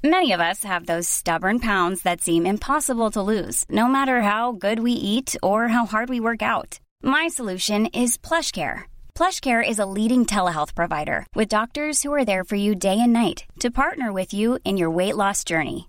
Many 0.04 0.32
of 0.32 0.40
us 0.40 0.64
have 0.64 0.86
those 0.86 1.06
stubborn 1.08 1.60
pounds 1.60 2.02
that 2.02 2.20
seem 2.20 2.44
impossible 2.44 3.12
to 3.12 3.22
lose, 3.22 3.64
no 3.68 3.86
matter 3.86 4.22
how 4.22 4.50
good 4.50 4.80
we 4.80 4.90
eat 4.90 5.36
or 5.44 5.68
how 5.68 5.86
hard 5.86 6.08
we 6.08 6.18
work 6.18 6.42
out. 6.42 6.80
My 7.04 7.28
solution 7.28 7.86
is 7.86 8.18
PlushCare. 8.18 8.82
PlushCare 9.14 9.62
is 9.66 9.78
a 9.78 9.86
leading 9.86 10.26
telehealth 10.26 10.74
provider 10.74 11.24
with 11.36 11.48
doctors 11.48 12.02
who 12.02 12.12
are 12.12 12.24
there 12.24 12.42
for 12.42 12.56
you 12.56 12.74
day 12.74 12.98
and 12.98 13.12
night 13.12 13.44
to 13.60 13.70
partner 13.70 14.12
with 14.12 14.34
you 14.34 14.58
in 14.64 14.76
your 14.76 14.90
weight 14.90 15.14
loss 15.14 15.44
journey. 15.44 15.88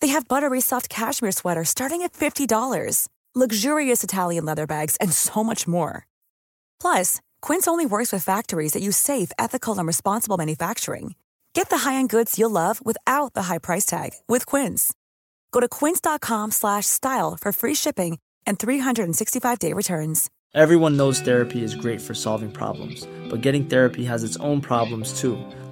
They 0.00 0.08
have 0.08 0.28
buttery 0.28 0.60
soft 0.62 0.88
cashmere 0.88 1.32
sweaters 1.32 1.68
starting 1.68 2.02
at 2.02 2.14
$50, 2.14 3.08
luxurious 3.34 4.02
Italian 4.02 4.46
leather 4.46 4.66
bags, 4.66 4.96
and 5.00 5.12
so 5.12 5.44
much 5.44 5.68
more. 5.68 6.06
Plus, 6.80 7.20
Quince 7.42 7.68
only 7.68 7.84
works 7.84 8.10
with 8.10 8.24
factories 8.24 8.72
that 8.72 8.82
use 8.82 8.96
safe, 8.96 9.30
ethical, 9.38 9.76
and 9.78 9.86
responsible 9.86 10.38
manufacturing. 10.38 11.14
Get 11.52 11.68
the 11.70 11.78
high-end 11.78 12.08
goods 12.08 12.38
you'll 12.38 12.50
love 12.50 12.80
without 12.84 13.34
the 13.34 13.42
high 13.42 13.58
price 13.58 13.84
tag 13.84 14.12
with 14.28 14.46
Quince. 14.46 14.94
Go 15.52 15.60
to 15.60 15.68
quince.com 15.68 16.50
slash 16.52 16.86
style 16.86 17.36
for 17.36 17.52
free 17.52 17.74
shipping 17.74 18.18
and 18.46 18.58
365-day 18.58 19.72
returns. 19.72 20.30
Everyone 20.54 20.96
knows 20.96 21.20
therapy 21.20 21.62
is 21.62 21.74
great 21.74 22.00
for 22.00 22.14
solving 22.14 22.50
problems, 22.50 23.06
but 23.28 23.42
getting 23.42 23.66
therapy 23.66 24.04
has 24.04 24.24
its 24.24 24.36
own 24.38 24.60
problems 24.60 25.20
too, 25.20 25.36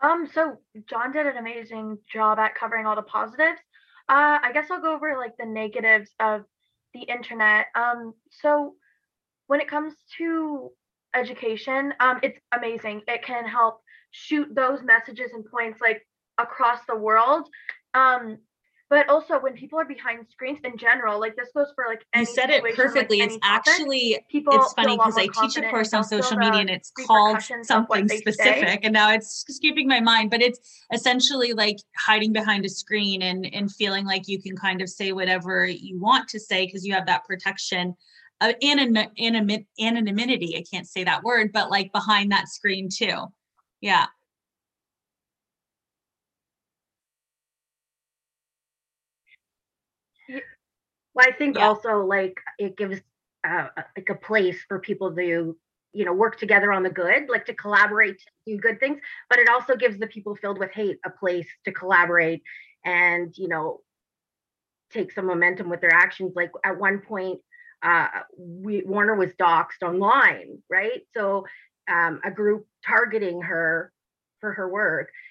Um, 0.00 0.28
so 0.32 0.58
John 0.88 1.12
did 1.12 1.26
an 1.26 1.36
amazing 1.36 1.98
job 2.12 2.38
at 2.38 2.54
covering 2.54 2.86
all 2.86 2.96
the 2.96 3.02
positives. 3.02 3.60
Uh, 4.08 4.38
I 4.42 4.50
guess 4.52 4.70
I'll 4.70 4.80
go 4.80 4.94
over 4.94 5.16
like 5.16 5.36
the 5.38 5.46
negatives 5.46 6.10
of 6.20 6.44
the 6.94 7.02
internet. 7.02 7.66
Um, 7.74 8.14
so 8.30 8.74
when 9.48 9.60
it 9.60 9.68
comes 9.68 9.94
to 10.18 10.70
education, 11.14 11.92
um, 12.00 12.20
it's 12.22 12.38
amazing. 12.56 13.02
It 13.08 13.24
can 13.24 13.44
help 13.44 13.80
shoot 14.10 14.48
those 14.54 14.82
messages 14.82 15.32
and 15.32 15.44
points 15.44 15.80
like 15.80 16.06
across 16.38 16.80
the 16.88 16.96
world. 16.96 17.48
Um, 17.94 18.38
but 18.90 19.08
also 19.08 19.38
when 19.38 19.52
people 19.52 19.78
are 19.78 19.84
behind 19.84 20.26
screens 20.30 20.60
in 20.64 20.78
general, 20.78 21.20
like 21.20 21.36
this 21.36 21.50
goes 21.54 21.68
for 21.74 21.84
like 21.88 22.04
You 22.14 22.24
said 22.24 22.50
it 22.50 22.62
situation, 22.62 22.64
like, 22.64 22.74
perfectly. 22.76 23.20
it's 23.20 23.38
topic, 23.38 23.66
actually 23.68 24.18
people 24.30 24.54
it's 24.54 24.72
funny 24.72 24.96
because 24.96 25.18
I 25.18 25.26
teach 25.26 25.56
a 25.56 25.68
course 25.68 25.92
on 25.92 26.04
social 26.04 26.38
media 26.38 26.60
and 26.60 26.70
it's 26.70 26.90
called 26.90 27.36
repercussions 27.36 27.70
of 27.70 27.84
what 27.88 27.98
something 27.98 28.18
specific 28.18 28.80
and 28.82 28.92
now 28.92 29.12
it's 29.12 29.44
escaping 29.48 29.88
my 29.88 30.00
mind 30.00 30.30
but 30.30 30.40
it's 30.40 30.60
essentially 30.92 31.52
like 31.52 31.76
hiding 31.96 32.32
behind 32.32 32.64
a 32.64 32.68
screen 32.68 33.22
and 33.22 33.46
and 33.52 33.70
feeling 33.72 34.06
like 34.06 34.26
you 34.26 34.40
can 34.40 34.56
kind 34.56 34.80
of 34.80 34.88
say 34.88 35.12
whatever 35.12 35.66
you 35.66 35.98
want 36.00 36.28
to 36.28 36.40
say 36.40 36.66
because 36.66 36.84
you 36.84 36.94
have 36.94 37.06
that 37.06 37.24
protection 37.24 37.94
uh, 38.40 38.52
anon- 38.62 39.10
anon- 39.18 39.66
anonymity 39.80 40.56
I 40.56 40.64
can't 40.70 40.86
say 40.86 41.04
that 41.04 41.22
word 41.22 41.50
but 41.52 41.70
like 41.70 41.92
behind 41.92 42.32
that 42.32 42.48
screen 42.48 42.88
too. 42.90 43.26
Yeah 43.80 44.06
Well, 51.18 51.26
I 51.28 51.32
think 51.32 51.58
Yeah. 51.58 51.68
also 51.68 52.04
like 52.04 52.40
it 52.58 52.76
gives 52.76 53.00
uh, 53.44 53.68
like 53.96 54.08
a 54.08 54.14
place 54.14 54.62
for 54.68 54.78
people 54.78 55.14
to 55.16 55.58
you 55.92 56.04
know 56.04 56.12
work 56.12 56.38
together 56.38 56.72
on 56.72 56.84
the 56.84 56.90
good, 56.90 57.28
like 57.28 57.46
to 57.46 57.54
collaborate, 57.54 58.18
to 58.20 58.26
do 58.46 58.56
good 58.58 58.78
things. 58.78 59.00
But 59.28 59.40
it 59.40 59.48
also 59.48 59.74
gives 59.76 59.98
the 59.98 60.06
people 60.06 60.36
filled 60.36 60.58
with 60.58 60.70
hate 60.72 60.98
a 61.04 61.10
place 61.10 61.48
to 61.64 61.72
collaborate 61.72 62.42
and 62.84 63.36
you 63.36 63.48
know 63.48 63.80
take 64.92 65.10
some 65.12 65.26
momentum 65.26 65.68
with 65.68 65.80
their 65.80 65.92
actions. 65.92 66.34
Like 66.36 66.52
at 66.64 66.78
one 66.78 67.00
point, 67.00 67.40
uh, 67.82 68.08
we 68.38 68.82
Warner 68.84 69.16
was 69.16 69.32
doxxed 69.34 69.82
online, 69.82 70.62
right? 70.70 71.02
So 71.16 71.46
um, 71.90 72.20
a 72.24 72.30
group 72.30 72.66
targeting 72.86 73.42
her 73.42 73.92
for 74.40 74.52
her 74.52 74.68
work 74.68 75.10
uh, 75.10 75.27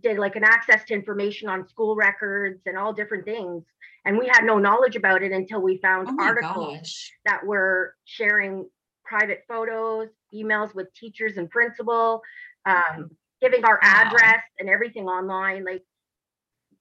did 0.00 0.18
like 0.18 0.36
an 0.36 0.44
access 0.44 0.84
to 0.84 0.94
information 0.94 1.48
on 1.48 1.66
school 1.68 1.94
records 1.96 2.62
and 2.66 2.76
all 2.78 2.92
different 2.92 3.24
things. 3.24 3.64
And 4.04 4.18
we 4.18 4.26
had 4.28 4.44
no 4.44 4.58
knowledge 4.58 4.96
about 4.96 5.22
it 5.22 5.32
until 5.32 5.60
we 5.60 5.76
found 5.78 6.08
oh 6.10 6.16
articles 6.24 6.78
gosh. 6.78 7.12
that 7.26 7.44
were 7.44 7.94
sharing 8.04 8.68
private 9.04 9.44
photos 9.48 10.08
emails 10.32 10.74
with 10.74 10.92
teachers 10.94 11.36
and 11.36 11.50
principal 11.50 12.22
um, 12.64 13.10
giving 13.40 13.64
our 13.64 13.78
Wow. 13.82 14.02
address 14.04 14.42
and 14.58 14.68
everything 14.68 15.06
online 15.06 15.64
like 15.64 15.82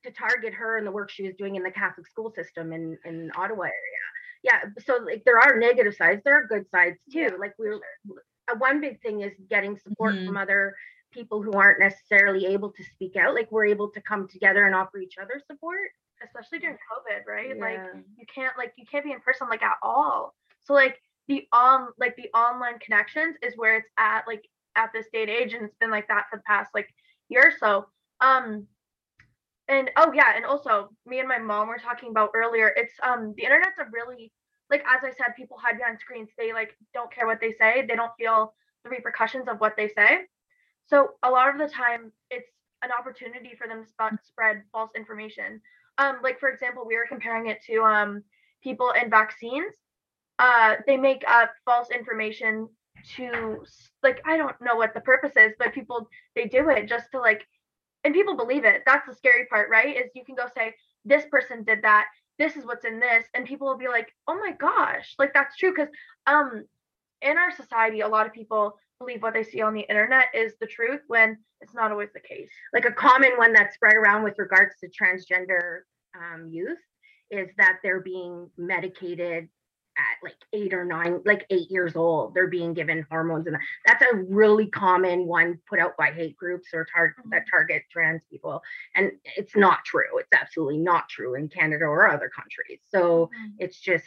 to 0.05 0.11
target 0.11 0.53
her 0.53 0.77
and 0.77 0.85
the 0.87 0.91
work 0.91 1.09
she 1.09 1.23
was 1.23 1.33
doing 1.35 1.55
in 1.55 1.63
the 1.63 1.71
catholic 1.71 2.07
school 2.07 2.31
system 2.31 2.71
in 2.71 2.97
in 3.05 3.31
ottawa 3.35 3.63
area. 3.63 4.05
Yeah 4.43 4.59
so 4.85 4.97
like 5.03 5.23
there 5.25 5.39
are 5.39 5.57
negative 5.57 5.95
sides 5.95 6.21
there 6.23 6.35
are 6.35 6.47
good 6.47 6.69
sides 6.69 6.97
too. 7.11 7.19
Yeah, 7.19 7.29
like 7.39 7.53
we 7.57 7.69
were 7.69 7.81
uh, 8.49 8.55
one 8.59 8.79
big 8.79 9.01
thing 9.01 9.21
is 9.21 9.33
getting 9.49 9.77
support 9.77 10.15
Mhm. 10.15 10.25
from 10.27 10.37
other 10.37 10.75
people 11.11 11.41
who 11.41 11.51
aren't 11.53 11.79
necessarily 11.79 12.45
able 12.45 12.71
to 12.71 12.83
speak 12.83 13.15
out 13.15 13.33
like 13.33 13.51
we're 13.51 13.65
able 13.65 13.89
to 13.89 14.01
come 14.01 14.27
together 14.27 14.65
and 14.65 14.75
offer 14.75 14.99
each 14.99 15.17
other 15.17 15.41
support 15.47 15.89
especially 16.23 16.59
during 16.59 16.75
COVID, 16.75 17.25
right? 17.27 17.57
Like 17.59 17.79
you 18.17 18.25
can't 18.33 18.57
like 18.57 18.73
you 18.77 18.85
can't 18.89 19.05
be 19.05 19.11
in 19.11 19.19
person 19.19 19.47
like 19.49 19.63
at 19.63 19.77
all. 19.81 20.35
So 20.61 20.73
like 20.73 21.01
the 21.27 21.47
on 21.51 21.87
like 21.99 22.15
the 22.15 22.29
online 22.37 22.79
connections 22.79 23.35
is 23.41 23.53
where 23.55 23.77
it's 23.77 23.89
at 23.97 24.27
like 24.27 24.43
at 24.75 24.91
this 24.93 25.07
day 25.11 25.21
and 25.21 25.31
age 25.31 25.53
and 25.53 25.65
it's 25.65 25.75
been 25.79 25.91
like 25.91 26.07
that 26.07 26.25
for 26.29 26.37
the 26.37 26.43
past 26.43 26.71
like 26.73 26.89
year 27.29 27.47
or 27.47 27.53
so. 27.59 27.85
Um 28.21 28.67
and 29.67 29.91
oh 29.97 30.11
yeah, 30.13 30.35
and 30.35 30.45
also 30.45 30.89
me 31.05 31.19
and 31.19 31.27
my 31.27 31.37
mom 31.37 31.67
were 31.67 31.77
talking 31.77 32.09
about 32.09 32.31
earlier, 32.33 32.73
it's 32.75 32.93
um 33.03 33.33
the 33.37 33.43
internet's 33.43 33.79
a 33.79 33.85
really 33.91 34.31
like 34.69 34.81
as 34.81 35.03
I 35.03 35.11
said, 35.11 35.35
people 35.35 35.57
hide 35.57 35.77
behind 35.77 35.99
screens. 35.99 36.29
They 36.37 36.53
like 36.53 36.75
don't 36.93 37.13
care 37.13 37.27
what 37.27 37.39
they 37.41 37.53
say. 37.53 37.85
They 37.87 37.95
don't 37.95 38.11
feel 38.17 38.53
the 38.83 38.89
repercussions 38.89 39.47
of 39.47 39.59
what 39.59 39.75
they 39.77 39.89
say. 39.89 40.21
So 40.89 41.11
a 41.23 41.29
lot 41.29 41.49
of 41.49 41.59
the 41.59 41.73
time 41.73 42.11
it's 42.31 42.49
an 42.83 42.89
opportunity 42.97 43.51
for 43.57 43.67
them 43.67 43.83
to 43.83 43.89
sp- 43.91 44.23
spread 44.23 44.63
false 44.71 44.91
information. 44.95 45.61
um, 45.97 46.19
like 46.23 46.39
for 46.39 46.49
example, 46.49 46.85
we 46.87 46.95
were 46.97 47.07
comparing 47.07 47.47
it 47.47 47.59
to 47.67 47.81
um 47.83 48.23
people 48.63 48.91
in 49.01 49.09
vaccines. 49.09 49.73
Uh, 50.39 50.75
they 50.87 50.97
make 50.97 51.23
up 51.27 51.51
false 51.65 51.89
information 51.91 52.67
to 53.15 53.63
like 54.03 54.21
I 54.25 54.37
don't 54.37 54.59
know 54.61 54.75
what 54.75 54.93
the 54.93 55.01
purpose 55.01 55.35
is, 55.37 55.53
but 55.59 55.73
people 55.73 56.09
they 56.35 56.45
do 56.45 56.69
it 56.69 56.87
just 56.87 57.11
to 57.11 57.19
like, 57.19 57.45
and 58.03 58.13
people 58.13 58.35
believe 58.37 58.65
it. 58.65 58.83
That's 58.85 59.07
the 59.07 59.15
scary 59.15 59.45
part, 59.45 59.69
right? 59.69 59.95
Is 59.97 60.11
you 60.15 60.25
can 60.25 60.35
go 60.35 60.45
say 60.55 60.73
this 61.05 61.25
person 61.31 61.63
did 61.63 61.81
that. 61.83 62.05
This 62.37 62.55
is 62.55 62.65
what's 62.65 62.85
in 62.85 62.99
this, 62.99 63.25
and 63.33 63.45
people 63.45 63.67
will 63.67 63.77
be 63.77 63.87
like, 63.89 64.07
oh 64.27 64.35
my 64.35 64.51
gosh, 64.59 65.15
like 65.19 65.33
that's 65.33 65.57
true 65.57 65.71
because 65.71 65.89
um 66.27 66.65
in 67.21 67.37
our 67.37 67.51
society, 67.51 68.01
a 68.01 68.07
lot 68.07 68.27
of 68.27 68.33
people 68.33 68.75
believe 68.99 69.23
what 69.23 69.33
they 69.33 69.43
see 69.43 69.61
on 69.61 69.73
the 69.73 69.81
internet 69.81 70.27
is 70.33 70.53
the 70.59 70.67
truth 70.67 71.01
when 71.07 71.37
it's 71.61 71.73
not 71.73 71.91
always 71.91 72.09
the 72.13 72.19
case. 72.19 72.49
Like 72.73 72.85
a 72.85 72.91
common 72.91 73.31
one 73.37 73.53
that's 73.53 73.75
spread 73.75 73.95
around 73.95 74.23
with 74.23 74.37
regards 74.37 74.75
to 74.81 74.89
transgender 74.89 75.81
um, 76.15 76.49
youth 76.49 76.77
is 77.31 77.49
that 77.57 77.79
they're 77.81 78.01
being 78.01 78.49
medicated 78.57 79.47
at 79.99 80.23
like 80.23 80.35
eight 80.53 80.73
or 80.73 80.85
nine, 80.85 81.21
like 81.25 81.45
eight 81.49 81.69
years 81.69 81.95
old. 81.95 82.33
They're 82.33 82.47
being 82.47 82.73
given 82.73 83.05
hormones, 83.09 83.47
and 83.47 83.57
that's 83.85 84.01
a 84.01 84.15
really 84.15 84.67
common 84.67 85.27
one 85.27 85.59
put 85.67 85.79
out 85.79 85.97
by 85.97 86.11
hate 86.11 86.37
groups 86.37 86.69
or 86.73 86.85
tar- 86.93 87.15
mm-hmm. 87.19 87.29
that 87.31 87.45
target 87.49 87.83
trans 87.91 88.21
people. 88.31 88.61
And 88.95 89.11
it's 89.37 89.55
not 89.55 89.83
true. 89.85 90.17
It's 90.17 90.33
absolutely 90.33 90.77
not 90.77 91.09
true 91.09 91.35
in 91.35 91.49
Canada 91.49 91.85
or 91.85 92.07
other 92.07 92.29
countries. 92.29 92.79
So 92.87 93.29
mm-hmm. 93.33 93.55
it's 93.59 93.79
just 93.79 94.05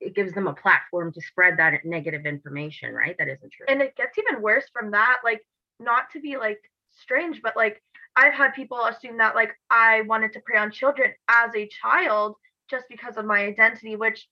it 0.00 0.14
gives 0.14 0.32
them 0.32 0.46
a 0.46 0.54
platform 0.54 1.12
to 1.12 1.20
spread 1.20 1.58
that 1.58 1.84
negative 1.84 2.24
information, 2.24 2.94
right? 2.94 3.16
That 3.18 3.28
isn't 3.28 3.52
true. 3.52 3.66
And 3.68 3.82
it 3.82 3.96
gets 3.96 4.16
even 4.18 4.42
worse 4.42 4.64
from 4.72 4.90
that. 4.92 5.18
Like, 5.24 5.42
not 5.78 6.10
to 6.12 6.20
be 6.20 6.36
like 6.36 6.60
strange, 6.90 7.42
but 7.42 7.56
like 7.56 7.82
I've 8.16 8.34
had 8.34 8.54
people 8.54 8.84
assume 8.84 9.18
that 9.18 9.34
like 9.34 9.52
I 9.70 10.02
wanted 10.02 10.32
to 10.34 10.40
prey 10.40 10.58
on 10.58 10.70
children 10.70 11.12
as 11.28 11.54
a 11.54 11.68
child 11.68 12.36
just 12.70 12.86
because 12.88 13.16
of 13.16 13.24
my 13.24 13.40
identity, 13.40 13.96
which 13.96 14.26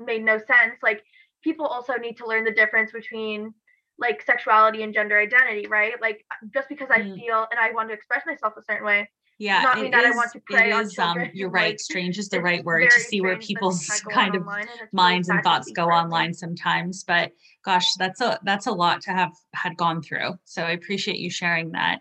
made 0.00 0.24
no 0.24 0.38
sense. 0.38 0.78
Like 0.82 1.02
people 1.42 1.66
also 1.66 1.94
need 1.94 2.16
to 2.18 2.26
learn 2.26 2.44
the 2.44 2.52
difference 2.52 2.92
between 2.92 3.54
like 3.98 4.22
sexuality 4.22 4.82
and 4.82 4.94
gender 4.94 5.18
identity, 5.18 5.66
right? 5.68 6.00
Like 6.00 6.24
just 6.52 6.68
because 6.68 6.88
I 6.90 7.00
mm. 7.00 7.14
feel 7.16 7.46
and 7.50 7.60
I 7.60 7.72
want 7.72 7.88
to 7.90 7.94
express 7.94 8.24
myself 8.26 8.54
a 8.56 8.62
certain 8.62 8.86
way. 8.86 9.08
Yeah, 9.38 9.62
not 9.62 9.80
mean 9.80 9.90
that 9.92 10.04
is, 10.04 10.12
I 10.12 10.16
want 10.16 10.32
to 10.32 10.40
prey 10.40 10.70
on 10.70 10.90
children. 10.90 11.26
Um, 11.28 11.30
you're 11.34 11.48
right. 11.48 11.70
Like, 11.70 11.80
strange 11.80 12.18
is 12.18 12.28
the 12.28 12.42
right 12.42 12.62
word 12.62 12.90
to 12.90 13.00
see 13.00 13.22
where 13.22 13.38
people's 13.38 13.88
kind 14.10 14.34
of 14.34 14.44
minds 14.92 15.28
really 15.28 15.38
and 15.38 15.42
thoughts 15.42 15.72
go 15.72 15.86
online 15.86 16.34
sometimes. 16.34 17.04
But 17.04 17.32
gosh, 17.64 17.94
that's 17.94 18.20
a 18.20 18.38
that's 18.42 18.66
a 18.66 18.72
lot 18.72 19.00
to 19.02 19.12
have 19.12 19.32
had 19.54 19.78
gone 19.78 20.02
through. 20.02 20.38
So 20.44 20.62
I 20.62 20.72
appreciate 20.72 21.16
you 21.16 21.30
sharing 21.30 21.72
that. 21.72 22.00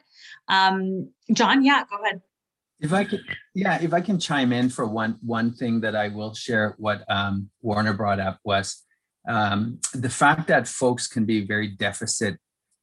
Um, 0.49 1.11
John, 1.31 1.63
yeah, 1.63 1.85
go 1.89 2.03
ahead. 2.03 2.21
If 2.79 2.93
I 2.93 3.03
can, 3.03 3.19
yeah, 3.53 3.81
if 3.81 3.93
I 3.93 4.01
can 4.01 4.19
chime 4.19 4.53
in 4.53 4.69
for 4.69 4.85
one 4.85 5.17
one 5.21 5.51
thing 5.53 5.81
that 5.81 5.95
I 5.95 6.07
will 6.07 6.33
share, 6.33 6.75
what 6.77 7.03
um, 7.09 7.49
Warner 7.61 7.93
brought 7.93 8.19
up 8.19 8.39
was 8.43 8.83
um, 9.27 9.79
the 9.93 10.09
fact 10.09 10.47
that 10.47 10.67
folks 10.67 11.07
can 11.07 11.25
be 11.25 11.45
very 11.45 11.67
deficit 11.67 12.37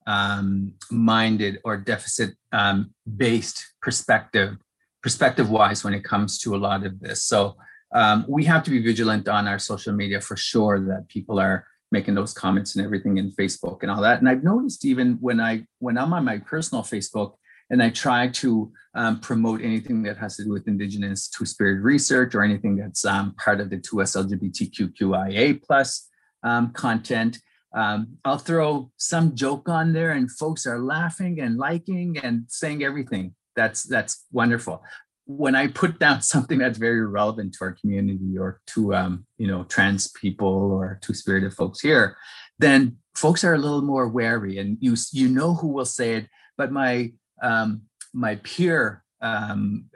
um, 0.06 0.74
minded 0.90 1.60
or 1.64 1.76
deficit 1.76 2.34
um, 2.52 2.94
based 3.16 3.64
perspective, 3.80 4.56
perspective 5.02 5.50
wise, 5.50 5.82
when 5.82 5.94
it 5.94 6.04
comes 6.04 6.38
to 6.40 6.54
a 6.54 6.58
lot 6.58 6.84
of 6.84 7.00
this. 7.00 7.24
So 7.24 7.56
um, 7.94 8.26
we 8.28 8.44
have 8.44 8.62
to 8.64 8.70
be 8.70 8.82
vigilant 8.82 9.28
on 9.28 9.48
our 9.48 9.58
social 9.58 9.94
media 9.94 10.20
for 10.20 10.36
sure 10.36 10.78
that 10.88 11.08
people 11.08 11.40
are 11.40 11.66
making 11.90 12.14
those 12.14 12.32
comments 12.32 12.76
and 12.76 12.84
everything 12.84 13.16
in 13.18 13.30
Facebook 13.32 13.82
and 13.82 13.90
all 13.90 14.02
that. 14.02 14.18
And 14.18 14.28
I've 14.28 14.44
noticed 14.44 14.84
even 14.84 15.14
when 15.20 15.40
I 15.40 15.66
when 15.78 15.96
I'm 15.96 16.12
on 16.12 16.24
my 16.24 16.38
personal 16.38 16.82
Facebook 16.82 17.34
and 17.70 17.82
I 17.82 17.90
try 17.90 18.28
to 18.28 18.72
um, 18.94 19.20
promote 19.20 19.60
anything 19.60 20.02
that 20.04 20.16
has 20.16 20.36
to 20.36 20.44
do 20.44 20.50
with 20.50 20.68
Indigenous 20.68 21.28
Two-Spirit 21.28 21.82
research 21.82 22.34
or 22.34 22.42
anything 22.42 22.76
that's 22.76 23.04
um, 23.04 23.34
part 23.34 23.60
of 23.60 23.70
the 23.70 23.76
2S 23.76 24.16
LGBTQIA 24.16 25.62
plus 25.62 26.08
um, 26.42 26.72
content. 26.72 27.38
Um, 27.74 28.16
I'll 28.24 28.38
throw 28.38 28.90
some 28.96 29.34
joke 29.34 29.68
on 29.68 29.92
there 29.92 30.12
and 30.12 30.30
folks 30.30 30.66
are 30.66 30.78
laughing 30.78 31.40
and 31.40 31.58
liking 31.58 32.16
and 32.22 32.44
saying 32.48 32.82
everything. 32.82 33.34
That's 33.54 33.82
that's 33.82 34.24
wonderful. 34.32 34.82
When 35.26 35.54
I 35.54 35.66
put 35.66 35.98
down 35.98 36.22
something 36.32 36.58
that's 36.58 36.78
very 36.78 37.04
relevant 37.04 37.54
to 37.54 37.64
our 37.64 37.72
community 37.72 38.38
or 38.38 38.60
to 38.68 38.94
um, 38.94 39.26
you 39.36 39.46
know 39.46 39.64
trans 39.64 40.08
people 40.12 40.72
or 40.72 40.98
two-spirited 41.02 41.52
folks 41.52 41.80
here, 41.80 42.16
then 42.58 42.96
folks 43.14 43.44
are 43.44 43.54
a 43.54 43.58
little 43.58 43.82
more 43.82 44.08
wary 44.08 44.58
and 44.58 44.78
you 44.80 44.94
you 45.12 45.28
know 45.28 45.54
who 45.54 45.68
will 45.68 45.84
say 45.84 46.14
it. 46.14 46.28
But 46.56 46.72
my 46.72 47.12
um, 47.42 47.82
my 48.12 48.36
peer 48.36 49.04
um, 49.20 49.86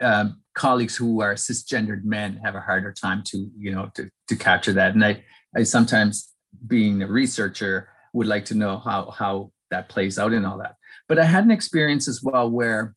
uh, 0.00 0.28
colleagues 0.54 0.96
who 0.96 1.20
are 1.20 1.34
cisgendered 1.34 2.04
men 2.04 2.40
have 2.42 2.54
a 2.54 2.60
harder 2.60 2.92
time 2.92 3.22
to 3.26 3.50
you 3.58 3.70
know 3.70 3.90
to, 3.94 4.08
to 4.28 4.36
capture 4.36 4.72
that. 4.72 4.94
And 4.94 5.04
i 5.04 5.22
i 5.56 5.62
sometimes 5.62 6.32
being 6.66 7.02
a 7.02 7.06
researcher 7.06 7.88
would 8.12 8.26
like 8.26 8.44
to 8.46 8.54
know 8.54 8.78
how 8.78 9.10
how 9.10 9.50
that 9.70 9.88
plays 9.88 10.18
out 10.18 10.32
and 10.32 10.46
all 10.46 10.58
that. 10.58 10.76
But 11.08 11.18
i 11.18 11.24
had 11.24 11.44
an 11.44 11.50
experience 11.50 12.08
as 12.08 12.22
well 12.22 12.50
where 12.50 12.94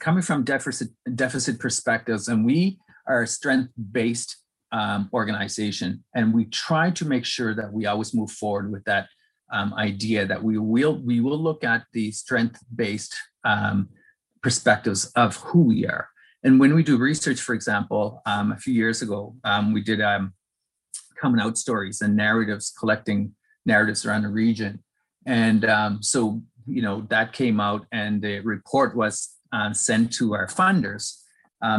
coming 0.00 0.22
from 0.22 0.42
deficit 0.44 0.88
deficit 1.14 1.60
perspectives 1.60 2.28
and 2.28 2.44
we 2.44 2.78
are 3.06 3.22
a 3.22 3.26
strength 3.26 3.72
based 3.92 4.36
um, 4.72 5.10
organization 5.12 6.02
and 6.14 6.32
we 6.34 6.46
try 6.46 6.90
to 6.90 7.04
make 7.04 7.24
sure 7.24 7.54
that 7.54 7.72
we 7.72 7.86
always 7.86 8.14
move 8.14 8.30
forward 8.30 8.72
with 8.72 8.84
that 8.84 9.06
um, 9.52 9.74
idea 9.74 10.26
that 10.26 10.42
we 10.42 10.58
will 10.58 10.96
we 10.96 11.20
will 11.20 11.38
look 11.38 11.62
at 11.62 11.84
the 11.92 12.10
strength 12.10 12.62
based 12.74 13.14
um, 13.44 13.88
perspectives 14.42 15.06
of 15.14 15.36
who 15.36 15.60
we 15.62 15.86
are. 15.86 16.08
And 16.42 16.58
when 16.58 16.74
we 16.74 16.82
do 16.82 16.96
research, 16.96 17.40
for 17.40 17.54
example, 17.54 18.20
um, 18.26 18.50
a 18.50 18.56
few 18.56 18.74
years 18.74 19.02
ago, 19.02 19.36
um, 19.44 19.72
we 19.72 19.80
did 19.80 20.00
um, 20.00 20.32
coming 21.20 21.40
out 21.40 21.56
stories 21.56 22.00
and 22.00 22.16
narratives, 22.16 22.72
collecting 22.76 23.34
narratives 23.64 24.04
around 24.04 24.22
the 24.22 24.28
region. 24.28 24.82
And 25.24 25.64
um, 25.64 26.02
so, 26.02 26.42
you 26.66 26.82
know, 26.82 27.06
that 27.10 27.32
came 27.32 27.60
out 27.60 27.86
and 27.92 28.20
the 28.20 28.40
report 28.40 28.96
was 28.96 29.36
uh, 29.52 29.72
sent 29.72 30.12
to 30.14 30.34
our 30.34 30.48
funders, 30.48 31.18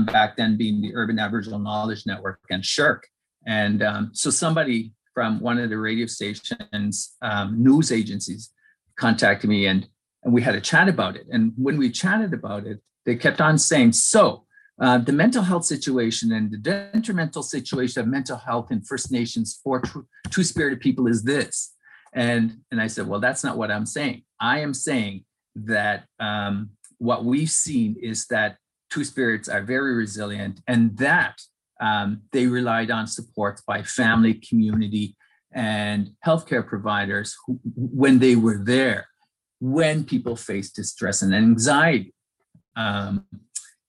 back 0.06 0.38
then 0.38 0.56
being 0.56 0.80
the 0.80 0.96
Urban 0.96 1.20
Aboriginal 1.20 1.60
Knowledge 1.60 2.06
Network 2.06 2.40
and 2.50 2.64
SSHRC. 2.64 3.00
And 3.46 3.84
so 4.14 4.30
somebody 4.30 4.94
from 5.14 5.40
one 5.40 5.60
of 5.60 5.70
the 5.70 5.78
radio 5.78 6.06
stations, 6.06 7.16
um, 7.22 7.62
news 7.62 7.92
agencies, 7.92 8.50
contacted 8.98 9.50
me 9.50 9.66
and 9.66 9.88
and 10.24 10.34
we 10.34 10.42
had 10.42 10.56
a 10.56 10.62
chat 10.62 10.88
about 10.88 11.16
it. 11.16 11.28
And 11.32 11.52
when 11.58 11.78
we 11.78 11.92
chatted 11.92 12.34
about 12.34 12.66
it, 12.66 12.80
they 13.06 13.16
kept 13.16 13.42
on 13.42 13.58
saying, 13.58 13.94
"So 13.94 14.46
uh, 14.82 14.98
the 14.98 15.12
mental 15.12 15.44
health 15.44 15.66
situation 15.66 16.32
and 16.32 16.50
the 16.50 16.58
detrimental 16.58 17.44
situation 17.44 18.02
of 18.02 18.08
mental 18.08 18.38
health 18.38 18.72
in 18.72 18.82
First 18.82 19.12
Nations 19.12 19.60
for 19.64 19.82
two 20.30 20.44
spirited 20.44 20.80
people 20.80 21.08
is 21.08 21.24
this." 21.24 21.74
And 22.14 22.60
and 22.72 22.82
I 22.82 22.88
said, 22.88 23.08
"Well, 23.08 23.20
that's 23.20 23.44
not 23.44 23.58
what 23.58 23.72
I'm 23.72 23.86
saying. 23.86 24.24
I 24.40 24.60
am 24.60 24.74
saying 24.74 25.26
that 25.56 26.06
um, 26.20 26.72
what 26.98 27.26
we've 27.26 27.50
seen 27.50 27.98
is 28.02 28.28
that 28.28 28.58
two 28.90 29.04
spirits 29.04 29.50
are 29.50 29.62
very 29.62 29.94
resilient, 29.96 30.62
and 30.68 30.98
that 30.98 31.42
um, 31.84 32.22
they 32.32 32.48
relied 32.48 32.92
on 32.92 33.08
support 33.08 33.60
by 33.68 33.84
family, 33.84 34.36
community, 34.36 35.18
and 35.52 36.12
healthcare 36.26 36.66
providers 36.66 37.36
who, 37.46 37.60
when 37.76 38.20
they 38.20 38.38
were 38.38 38.60
there, 38.64 39.10
when 39.60 40.06
people 40.06 40.38
faced 40.38 40.78
distress 40.78 41.22
and 41.22 41.36
anxiety. 41.36 42.14
Um, 42.78 43.26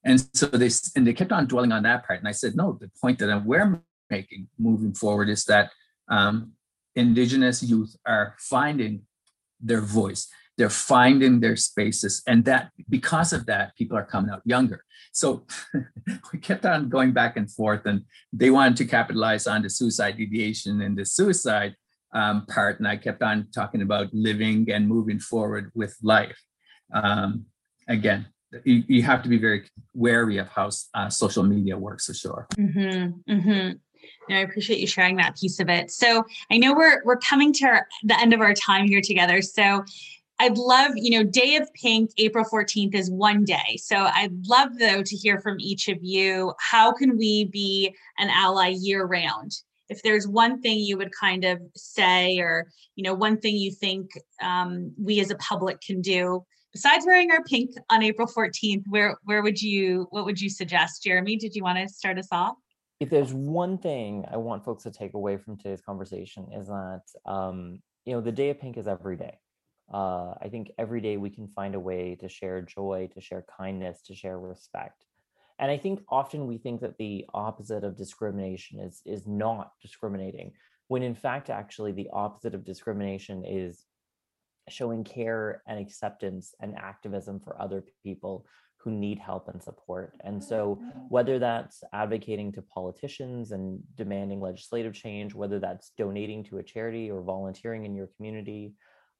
and 0.05 0.27
so 0.35 0.47
they 0.47 0.71
and 0.97 1.07
they 1.07 1.15
kept 1.15 1.31
on 1.31 1.47
dwelling 1.47 1.71
on 1.71 1.85
that 1.85 2.05
part. 2.05 2.19
And 2.19 2.27
I 2.29 2.33
said, 2.33 2.57
no, 2.57 2.77
the 2.81 2.91
point 3.01 3.21
that 3.21 3.45
we're 3.47 3.81
making 4.11 4.49
moving 4.59 4.93
forward 4.93 5.29
is 5.29 5.45
that 5.45 5.71
um, 6.09 6.53
Indigenous 6.97 7.63
youth 7.63 7.95
are 8.05 8.35
finding 8.41 9.03
their 9.61 9.81
voice 9.81 10.29
they're 10.57 10.71
finding 10.71 11.41
their 11.41 11.57
spaces 11.57 12.23
and 12.27 12.45
that 12.45 12.71
because 12.89 13.33
of 13.33 13.47
that 13.47 13.75
people 13.77 13.97
are 13.97 14.05
coming 14.05 14.31
out 14.31 14.43
younger 14.45 14.85
so 15.13 15.47
we 16.33 16.39
kept 16.39 16.65
on 16.65 16.89
going 16.89 17.13
back 17.13 17.37
and 17.37 17.51
forth 17.51 17.87
and 17.87 18.03
they 18.33 18.51
wanted 18.51 18.77
to 18.77 18.85
capitalize 18.85 19.47
on 19.47 19.63
the 19.63 19.71
suicide 19.71 20.17
deviation 20.17 20.81
and 20.83 20.97
the 20.97 21.05
suicide 21.05 21.75
um, 22.13 22.47
part 22.47 22.79
and 22.79 22.89
i 22.89 22.97
kept 22.97 23.23
on 23.23 23.47
talking 23.55 23.83
about 23.83 24.09
living 24.13 24.71
and 24.71 24.89
moving 24.89 25.19
forward 25.19 25.71
with 25.75 25.97
life 26.03 26.41
um, 26.93 27.45
again 27.89 28.27
you, 28.65 28.85
you, 28.87 29.03
have 29.03 29.21
to 29.21 29.29
be 29.29 29.37
very 29.37 29.65
wary 29.95 30.39
of 30.39 30.49
how 30.49 30.71
uh, 30.95 31.09
social 31.09 31.43
media 31.43 31.77
works 31.77 32.07
for 32.07 32.15
sure 32.15 32.47
mm-hmm, 32.57 33.33
mm-hmm. 33.33 33.73
No, 34.29 34.37
I 34.37 34.41
appreciate 34.41 34.81
you 34.81 34.87
sharing 34.87 35.17
that 35.17 35.37
piece 35.37 35.61
of 35.61 35.69
it. 35.69 35.91
So 35.91 36.25
I 36.51 36.59
know 36.59 36.75
we're 36.75 37.03
we're 37.05 37.19
coming 37.19 37.53
to 37.55 37.67
our, 37.67 37.87
the 38.03 38.19
end 38.21 38.33
of 38.33 38.41
our 38.41 38.55
time 38.55 38.87
here 38.87 39.01
together. 39.03 39.43
So 39.43 39.85
I'd 40.41 40.59
love, 40.59 40.93
you 40.97 41.11
know, 41.11 41.25
Day 41.25 41.57
of 41.57 41.73
Pink, 41.75 42.11
April 42.19 42.45
14th 42.45 42.95
is 42.95 43.11
one 43.11 43.45
day. 43.45 43.77
So 43.79 43.97
I'd 43.97 44.47
love, 44.47 44.79
though, 44.79 45.03
to 45.03 45.17
hear 45.17 45.41
from 45.41 45.61
each 45.61 45.89
of 45.89 45.99
you. 46.03 46.55
How 46.59 46.93
can 46.93 47.17
we 47.17 47.45
be 47.45 47.95
an 48.19 48.31
ally 48.31 48.75
year 48.77 49.05
round? 49.05 49.53
If 49.89 50.03
there's 50.03 50.27
one 50.27 50.61
thing 50.61 50.79
you 50.79 50.97
would 50.97 51.13
kind 51.13 51.45
of 51.45 51.61
say, 51.77 52.39
or, 52.39 52.69
you 52.97 53.05
know, 53.05 53.15
one 53.15 53.39
thing 53.39 53.57
you 53.57 53.71
think 53.71 54.11
um, 54.43 54.93
we 55.01 55.21
as 55.21 55.31
a 55.31 55.37
public 55.37 55.81
can 55.81 56.01
do 56.01 56.45
besides 56.75 57.07
wearing 57.07 57.31
our 57.31 57.43
pink 57.45 57.71
on 57.89 58.03
April 58.03 58.27
14th, 58.27 58.83
where 58.89 59.17
where 59.25 59.43
would 59.43 59.63
you 59.63 60.07
what 60.11 60.27
would 60.27 60.41
you 60.41 60.51
suggest? 60.51 61.03
Jeremy, 61.03 61.37
did 61.37 61.55
you 61.55 61.63
want 61.63 61.79
to 61.79 61.89
start 61.89 62.19
us 62.19 62.29
off? 62.31 62.57
If 63.01 63.09
there's 63.09 63.33
one 63.33 63.79
thing 63.79 64.25
I 64.31 64.37
want 64.37 64.65
folks 64.65 64.83
to 64.83 64.91
take 64.91 65.15
away 65.15 65.37
from 65.37 65.57
today's 65.57 65.81
conversation 65.81 66.49
is 66.53 66.67
that 66.67 67.03
um, 67.25 67.81
you 68.05 68.13
know 68.13 68.21
the 68.21 68.33
day 68.33 68.51
of 68.51 68.61
pink 68.61 68.77
is 68.77 68.87
every 68.87 69.17
day. 69.17 69.39
Uh, 69.93 70.35
I 70.41 70.49
think 70.51 70.71
every 70.79 71.01
day 71.01 71.17
we 71.17 71.31
can 71.31 71.49
find 71.49 71.75
a 71.75 71.81
way 71.81 72.17
to 72.21 72.29
share 72.29 72.63
joy, 72.63 73.09
to 73.15 73.21
share 73.21 73.45
kindness, 73.57 74.03
to 74.07 74.15
share 74.15 74.39
respect. 74.39 75.05
And 75.59 75.71
I 75.71 75.77
think 75.77 76.01
often 76.09 76.47
we 76.47 76.59
think 76.59 76.81
that 76.81 76.99
the 76.99 77.27
opposite 77.33 77.85
of 77.85 77.97
discrimination 77.97 78.81
is 78.81 79.03
is 79.05 79.27
not 79.27 79.73
discriminating, 79.81 80.53
when 80.89 81.03
in 81.03 81.15
fact 81.15 81.51
actually 81.51 81.93
the 81.93 82.09
opposite 82.13 82.55
of 82.55 82.65
discrimination 82.65 83.45
is 83.47 83.85
showing 84.69 85.05
care 85.05 85.63
and 85.69 85.79
acceptance 85.79 86.55
and 86.61 86.75
activism 86.77 87.39
for 87.39 87.61
other 87.61 87.85
people 88.03 88.47
who 88.79 88.91
need 88.91 89.19
help 89.19 89.49
and 89.49 89.63
support. 89.63 90.15
And 90.25 90.45
so, 90.45 90.79
whether 91.09 91.39
that's 91.39 91.83
advocating 91.93 92.53
to 92.53 92.63
politicians 92.63 93.53
and 93.53 93.81
demanding 93.95 94.41
legislative 94.41 94.93
change, 94.93 95.35
whether 95.35 95.59
that's 95.59 95.93
donating 95.97 96.45
to 96.45 96.59
a 96.59 96.63
charity 96.63 97.11
or 97.11 97.23
volunteering 97.23 97.87
in 97.87 97.95
your 97.95 98.09
community, 98.17 98.75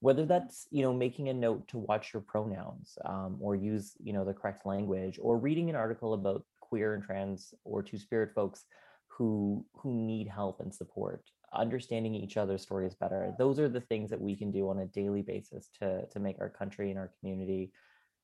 whether 0.05 0.27
that's 0.27 0.69
you 0.71 0.83
know 0.83 0.93
making 0.93 1.31
a 1.31 1.33
note 1.33 1.67
to 1.67 1.79
watch 1.79 2.13
your 2.13 2.21
pronouns 2.21 2.99
um, 3.07 3.39
or 3.41 3.57
use 3.57 3.95
you 3.99 4.13
know 4.13 4.23
the 4.23 4.35
correct 4.35 4.67
language, 4.67 5.19
or 5.19 5.39
reading 5.39 5.71
an 5.71 5.77
article 5.77 6.13
about 6.13 6.45
queer 6.61 6.93
and 6.93 7.03
trans 7.03 7.55
or 7.65 7.83
two 7.83 7.97
spirit 7.97 8.31
folks 8.35 8.67
who 9.07 9.65
who 9.73 9.95
need 9.95 10.29
help 10.29 10.61
and 10.61 10.75
support. 10.75 11.23
Understanding 11.55 12.15
each 12.15 12.37
other's 12.37 12.61
stories 12.61 12.95
better. 12.95 13.35
Those 13.39 13.59
are 13.59 13.71
the 13.71 13.81
things 13.81 14.11
that 14.11 14.21
we 14.21 14.37
can 14.37 14.51
do 14.51 14.69
on 14.69 14.81
a 14.81 14.87
daily 15.01 15.23
basis 15.23 15.71
to 15.79 16.05
to 16.13 16.21
make 16.21 16.37
our 16.39 16.51
country 16.51 16.91
and 16.91 16.99
our 16.99 17.11
community 17.19 17.73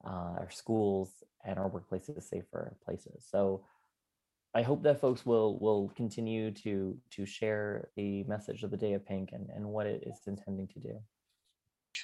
uh, 0.04 0.34
our 0.42 0.50
schools 0.50 1.24
and 1.46 1.58
our 1.58 1.70
workplaces 1.70 2.22
safer 2.24 2.76
places. 2.84 3.26
So 3.30 3.64
i 4.52 4.62
hope 4.62 4.82
that 4.82 5.00
folks 5.00 5.24
will 5.24 5.58
will 5.60 5.92
continue 5.96 6.50
to 6.50 6.98
to 7.14 7.24
share 7.24 7.88
the 7.96 8.24
message 8.24 8.64
of 8.64 8.70
the 8.72 8.82
day 8.84 8.94
of 8.94 9.06
pink 9.06 9.30
and, 9.32 9.48
and 9.56 9.64
what 9.64 9.86
it 9.86 10.02
is 10.04 10.18
intending 10.26 10.66
to 10.66 10.80
do 10.80 10.96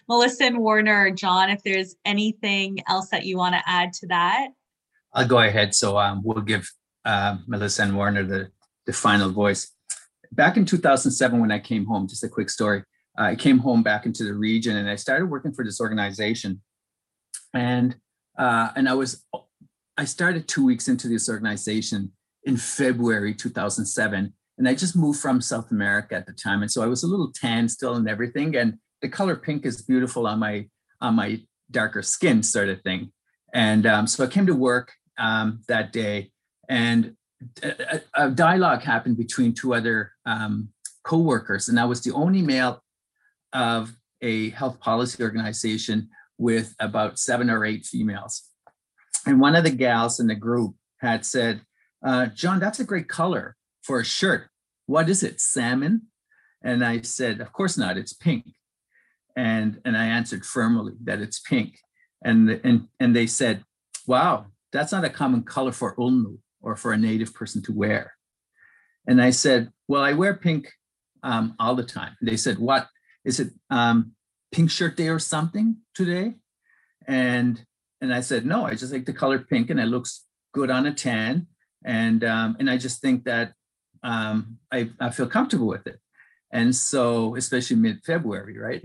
melissa 0.08 0.44
and 0.44 0.58
warner 0.58 1.10
john 1.10 1.50
if 1.50 1.62
there's 1.62 1.96
anything 2.04 2.78
else 2.88 3.08
that 3.08 3.24
you 3.24 3.36
want 3.36 3.54
to 3.54 3.62
add 3.66 3.92
to 3.92 4.06
that? 4.06 4.48
I'll 5.12 5.26
go 5.26 5.38
ahead. 5.38 5.74
So 5.74 5.98
um, 5.98 6.20
we'll 6.22 6.42
give 6.42 6.70
uh, 7.04 7.38
melissa 7.46 7.82
and 7.82 7.96
warner 7.96 8.22
the 8.22 8.50
the 8.86 8.92
final 8.92 9.30
voice. 9.30 9.72
Back 10.32 10.56
in 10.56 10.64
2007 10.64 11.40
when 11.40 11.50
i 11.50 11.58
came 11.58 11.86
home 11.86 12.06
just 12.06 12.24
a 12.24 12.28
quick 12.28 12.50
story. 12.50 12.82
I 13.18 13.34
came 13.34 13.58
home 13.58 13.82
back 13.82 14.04
into 14.04 14.24
the 14.24 14.34
region 14.34 14.76
and 14.76 14.88
i 14.88 14.96
started 14.96 15.26
working 15.26 15.52
for 15.52 15.64
this 15.64 15.80
organization. 15.80 16.62
And 17.54 17.96
uh, 18.38 18.70
and 18.76 18.88
i 18.88 18.94
was 18.94 19.24
i 19.96 20.04
started 20.04 20.46
two 20.46 20.64
weeks 20.64 20.88
into 20.88 21.08
this 21.08 21.28
organization 21.28 22.12
in 22.44 22.56
february 22.56 23.34
2007 23.34 24.32
and 24.58 24.68
i 24.68 24.74
just 24.74 24.94
moved 24.94 25.18
from 25.18 25.40
south 25.40 25.70
america 25.70 26.14
at 26.14 26.26
the 26.26 26.32
time. 26.32 26.62
And 26.62 26.70
so 26.70 26.82
i 26.82 26.86
was 26.86 27.02
a 27.02 27.08
little 27.08 27.32
tan 27.32 27.68
still 27.68 27.94
and 27.94 28.08
everything. 28.08 28.54
And 28.56 28.78
the 29.02 29.08
color 29.08 29.36
pink 29.36 29.66
is 29.66 29.82
beautiful 29.82 30.26
on 30.26 30.38
my 30.38 30.68
on 31.00 31.14
my 31.14 31.40
darker 31.70 32.02
skin 32.02 32.42
sort 32.42 32.68
of 32.68 32.80
thing. 32.82 33.12
And 33.52 33.86
um, 33.86 34.06
so 34.06 34.24
i 34.24 34.26
came 34.26 34.46
to 34.46 34.54
work 34.54 34.92
um, 35.18 35.60
that 35.68 35.92
day 35.92 36.30
and 36.68 37.16
a, 37.62 38.00
a 38.14 38.30
dialogue 38.30 38.82
happened 38.82 39.16
between 39.16 39.54
two 39.54 39.74
other 39.74 40.12
um, 40.24 40.70
co-workers 41.04 41.68
and 41.68 41.78
i 41.78 41.84
was 41.84 42.00
the 42.02 42.12
only 42.12 42.42
male 42.42 42.82
of 43.52 43.94
a 44.22 44.50
health 44.50 44.80
policy 44.80 45.22
organization 45.22 46.08
with 46.38 46.74
about 46.80 47.18
seven 47.18 47.48
or 47.48 47.64
eight 47.64 47.84
females. 47.84 48.42
And 49.26 49.40
one 49.40 49.54
of 49.54 49.64
the 49.64 49.70
gals 49.70 50.20
in 50.20 50.26
the 50.26 50.34
group 50.34 50.74
had 50.98 51.24
said 51.24 51.62
uh, 52.04 52.26
john 52.26 52.60
that's 52.60 52.80
a 52.80 52.84
great 52.84 53.08
color 53.08 53.56
for 53.82 54.00
a 54.00 54.04
shirt. 54.04 54.48
What 54.86 55.08
is 55.08 55.22
it 55.22 55.40
salmon? 55.40 56.02
And 56.62 56.84
i 56.84 57.00
said 57.02 57.40
of 57.40 57.52
course 57.52 57.78
not 57.78 57.96
it's 57.96 58.12
pink 58.12 58.44
and 59.36 59.80
and 59.84 59.96
i 59.96 60.04
answered 60.04 60.44
firmly 60.44 60.92
that 61.04 61.20
it's 61.20 61.40
pink 61.40 61.78
and 62.24 62.50
and 62.64 62.88
and 62.98 63.14
they 63.14 63.26
said 63.26 63.62
wow 64.06 64.46
that's 64.72 64.92
not 64.92 65.04
a 65.04 65.10
common 65.10 65.42
color 65.42 65.72
for 65.72 65.94
L'nu 65.96 66.38
or 66.60 66.76
for 66.76 66.92
a 66.92 66.98
native 66.98 67.32
person 67.32 67.62
to 67.62 67.72
wear. 67.72 68.14
And 69.06 69.22
I 69.22 69.30
said, 69.30 69.70
well, 69.88 70.02
I 70.02 70.12
wear 70.12 70.34
pink 70.34 70.70
um, 71.22 71.54
all 71.58 71.74
the 71.74 71.84
time. 71.84 72.16
They 72.20 72.36
said, 72.36 72.58
what 72.58 72.88
is 73.24 73.40
it? 73.40 73.50
Um, 73.70 74.12
pink 74.52 74.70
shirt 74.70 74.96
day 74.96 75.08
or 75.08 75.18
something 75.18 75.76
today? 75.94 76.34
And 77.06 77.64
and 78.00 78.12
I 78.12 78.20
said, 78.20 78.44
no, 78.44 78.66
I 78.66 78.74
just 78.74 78.92
like 78.92 79.06
the 79.06 79.12
color 79.12 79.38
pink 79.38 79.70
and 79.70 79.80
it 79.80 79.86
looks 79.86 80.24
good 80.52 80.70
on 80.70 80.86
a 80.86 80.92
tan. 80.92 81.46
And 81.84 82.24
um, 82.24 82.56
and 82.58 82.68
I 82.68 82.76
just 82.76 83.00
think 83.00 83.24
that 83.24 83.52
um, 84.02 84.58
I, 84.72 84.90
I 85.00 85.10
feel 85.10 85.26
comfortable 85.26 85.68
with 85.68 85.86
it. 85.86 85.98
And 86.52 86.74
so, 86.74 87.36
especially 87.36 87.76
mid-February, 87.76 88.58
right? 88.58 88.84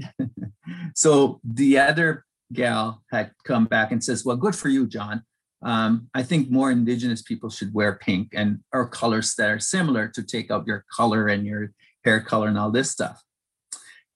so 0.96 1.40
the 1.44 1.78
other 1.78 2.26
gal 2.52 3.04
had 3.12 3.32
come 3.46 3.66
back 3.66 3.92
and 3.92 4.04
says, 4.04 4.26
well, 4.26 4.36
good 4.36 4.56
for 4.56 4.68
you, 4.68 4.88
John 4.88 5.24
um, 5.64 6.10
I 6.14 6.24
think 6.24 6.50
more 6.50 6.72
indigenous 6.72 7.22
people 7.22 7.50
should 7.50 7.74
wear 7.74 7.94
pink 7.94 8.30
and 8.34 8.60
or 8.74 8.88
colors 8.88 9.36
that 9.36 9.50
are 9.50 9.60
similar 9.60 10.08
to 10.10 10.24
take 10.24 10.50
out 10.50 10.66
your 10.66 10.86
color 10.96 11.28
and 11.28 11.46
your 11.46 11.72
hair 12.04 12.20
color 12.20 12.48
and 12.48 12.58
all 12.58 12.72
this 12.72 12.90
stuff. 12.90 13.22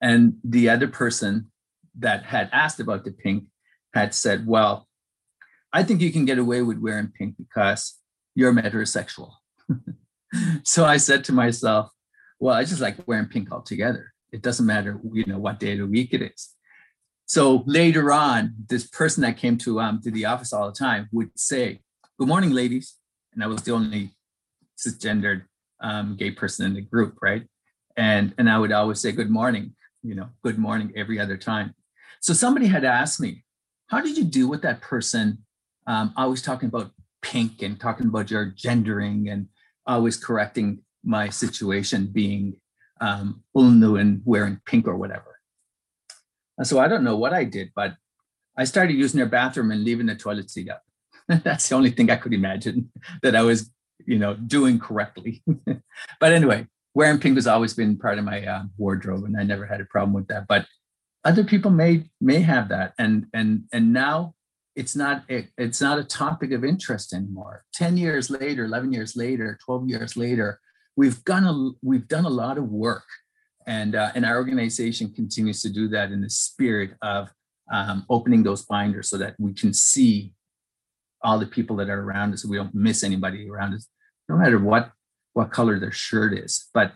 And 0.01 0.35
the 0.43 0.69
other 0.69 0.87
person 0.87 1.51
that 1.99 2.23
had 2.23 2.49
asked 2.51 2.79
about 2.79 3.05
the 3.05 3.11
pink 3.11 3.45
had 3.93 4.13
said, 4.13 4.47
Well, 4.47 4.87
I 5.71 5.83
think 5.83 6.01
you 6.01 6.11
can 6.11 6.25
get 6.25 6.39
away 6.39 6.61
with 6.61 6.79
wearing 6.79 7.11
pink 7.15 7.35
because 7.37 7.95
you're 8.33 8.53
metrosexual. 8.53 9.33
so 10.63 10.83
I 10.83 10.97
said 10.97 11.23
to 11.25 11.31
myself, 11.31 11.89
Well, 12.39 12.55
I 12.55 12.63
just 12.63 12.81
like 12.81 13.07
wearing 13.07 13.27
pink 13.27 13.51
altogether. 13.51 14.13
It 14.31 14.41
doesn't 14.41 14.65
matter, 14.65 14.99
you 15.11 15.25
know, 15.25 15.39
what 15.39 15.59
day 15.59 15.73
of 15.73 15.79
the 15.79 15.87
week 15.87 16.13
it 16.13 16.21
is. 16.21 16.49
So 17.25 17.63
later 17.65 18.11
on, 18.11 18.53
this 18.69 18.85
person 18.85 19.21
that 19.23 19.37
came 19.37 19.57
to 19.59 19.79
um 19.79 20.01
to 20.01 20.11
the 20.11 20.25
office 20.25 20.53
all 20.53 20.67
the 20.67 20.77
time 20.77 21.07
would 21.11 21.31
say, 21.39 21.81
"Good 22.19 22.27
morning, 22.27 22.51
ladies," 22.51 22.97
and 23.33 23.43
I 23.43 23.47
was 23.47 23.63
the 23.63 23.71
only 23.71 24.11
cisgendered 24.77 25.43
um, 25.81 26.15
gay 26.17 26.31
person 26.31 26.65
in 26.65 26.73
the 26.73 26.81
group, 26.81 27.17
right? 27.21 27.47
And 27.97 28.33
and 28.37 28.49
I 28.49 28.59
would 28.59 28.71
always 28.71 28.99
say, 28.99 29.11
"Good 29.11 29.29
morning," 29.29 29.75
you 30.03 30.13
know, 30.13 30.29
"Good 30.43 30.59
morning" 30.59 30.91
every 30.95 31.19
other 31.19 31.37
time. 31.37 31.73
So 32.21 32.33
somebody 32.33 32.67
had 32.67 32.83
asked 32.85 33.19
me, 33.19 33.43
"How 33.87 34.01
did 34.01 34.17
you 34.17 34.23
deal 34.25 34.49
with 34.49 34.61
that 34.61 34.81
person?" 34.81 35.45
Um, 35.87 36.13
always 36.17 36.41
talking 36.41 36.69
about 36.69 36.91
pink 37.21 37.61
and 37.61 37.79
talking 37.79 38.07
about 38.07 38.29
your 38.29 38.45
gendering 38.45 39.29
and 39.29 39.47
always 39.87 40.17
correcting 40.17 40.81
my 41.05 41.29
situation 41.29 42.07
being 42.07 42.55
um, 43.01 43.43
L'nu 43.53 43.99
and 43.99 44.21
wearing 44.25 44.59
pink 44.65 44.87
or 44.87 44.95
whatever. 44.95 45.39
So 46.63 46.79
I 46.79 46.87
don't 46.87 47.03
know 47.03 47.17
what 47.17 47.33
I 47.33 47.43
did, 47.43 47.71
but 47.75 47.95
I 48.57 48.63
started 48.63 48.93
using 48.93 49.17
their 49.17 49.27
bathroom 49.27 49.71
and 49.71 49.83
leaving 49.83 50.05
the 50.05 50.15
toilet 50.15 50.49
seat 50.49 50.69
up. 50.69 50.83
That's 51.27 51.67
the 51.67 51.75
only 51.75 51.91
thing 51.91 52.09
I 52.09 52.15
could 52.15 52.33
imagine 52.33 52.91
that 53.21 53.35
I 53.35 53.41
was, 53.41 53.71
you 54.05 54.17
know, 54.17 54.35
doing 54.35 54.79
correctly. 54.79 55.43
but 56.19 56.33
anyway, 56.33 56.67
wearing 56.93 57.19
pink 57.19 57.35
has 57.35 57.47
always 57.47 57.73
been 57.73 57.97
part 57.97 58.17
of 58.17 58.25
my 58.25 58.45
uh, 58.45 58.63
wardrobe, 58.77 59.25
and 59.25 59.37
I 59.37 59.43
never 59.43 59.65
had 59.65 59.81
a 59.81 59.85
problem 59.85 60.13
with 60.13 60.27
that. 60.27 60.47
But 60.47 60.65
other 61.23 61.43
people 61.43 61.71
may 61.71 62.05
may 62.21 62.41
have 62.41 62.69
that, 62.69 62.93
and 62.99 63.25
and 63.33 63.63
and 63.73 63.91
now 63.91 64.35
it's 64.75 64.95
not 64.95 65.23
it, 65.27 65.47
it's 65.57 65.81
not 65.81 65.99
a 65.99 66.03
topic 66.03 66.51
of 66.51 66.63
interest 66.63 67.13
anymore. 67.13 67.65
Ten 67.73 67.97
years 67.97 68.29
later, 68.29 68.65
eleven 68.65 68.93
years 68.93 69.15
later, 69.15 69.57
twelve 69.63 69.89
years 69.89 70.15
later, 70.15 70.59
we've 70.95 71.23
done 71.23 71.45
a 71.45 71.85
we've 71.85 72.07
done 72.07 72.25
a 72.25 72.29
lot 72.29 72.57
of 72.57 72.69
work 72.69 73.03
and, 73.67 73.95
uh, 73.95 74.11
and 74.15 74.25
our 74.25 74.37
organization 74.37 75.11
continues 75.11 75.61
to 75.61 75.69
do 75.69 75.87
that 75.89 76.11
in 76.11 76.21
the 76.21 76.29
spirit 76.29 76.91
of 77.01 77.29
um, 77.71 78.05
opening 78.09 78.43
those 78.43 78.63
binders 78.63 79.09
so 79.09 79.17
that 79.17 79.35
we 79.39 79.53
can 79.53 79.73
see 79.73 80.33
all 81.23 81.39
the 81.39 81.47
people 81.47 81.75
that 81.77 81.89
are 81.89 82.01
around 82.01 82.33
us. 82.33 82.45
We 82.45 82.57
don't 82.57 82.75
miss 82.75 83.03
anybody 83.03 83.49
around 83.49 83.73
us, 83.73 83.87
no 84.29 84.37
matter 84.37 84.59
what, 84.59 84.91
what 85.33 85.51
color 85.51 85.79
their 85.79 85.91
shirt 85.91 86.37
is. 86.37 86.69
But 86.73 86.93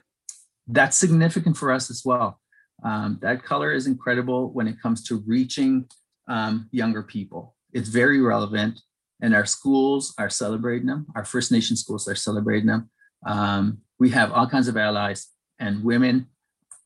that's 0.67 0.97
significant 0.97 1.57
for 1.57 1.71
us 1.71 1.89
as 1.89 2.03
well. 2.05 2.39
Um, 2.83 3.17
that 3.21 3.43
color 3.43 3.73
is 3.73 3.87
incredible 3.87 4.53
when 4.53 4.67
it 4.67 4.79
comes 4.79 5.03
to 5.05 5.23
reaching 5.25 5.87
um, 6.27 6.69
younger 6.71 7.01
people. 7.01 7.55
It's 7.73 7.89
very 7.89 8.21
relevant, 8.21 8.79
and 9.21 9.35
our 9.35 9.45
schools 9.45 10.13
are 10.19 10.29
celebrating 10.29 10.87
them. 10.87 11.07
Our 11.15 11.25
First 11.25 11.51
Nation 11.51 11.75
schools 11.75 12.07
are 12.07 12.15
celebrating 12.15 12.67
them. 12.67 12.89
Um, 13.25 13.79
we 13.99 14.09
have 14.11 14.31
all 14.31 14.47
kinds 14.47 14.67
of 14.67 14.77
allies 14.77 15.27
and 15.59 15.83
women 15.83 16.27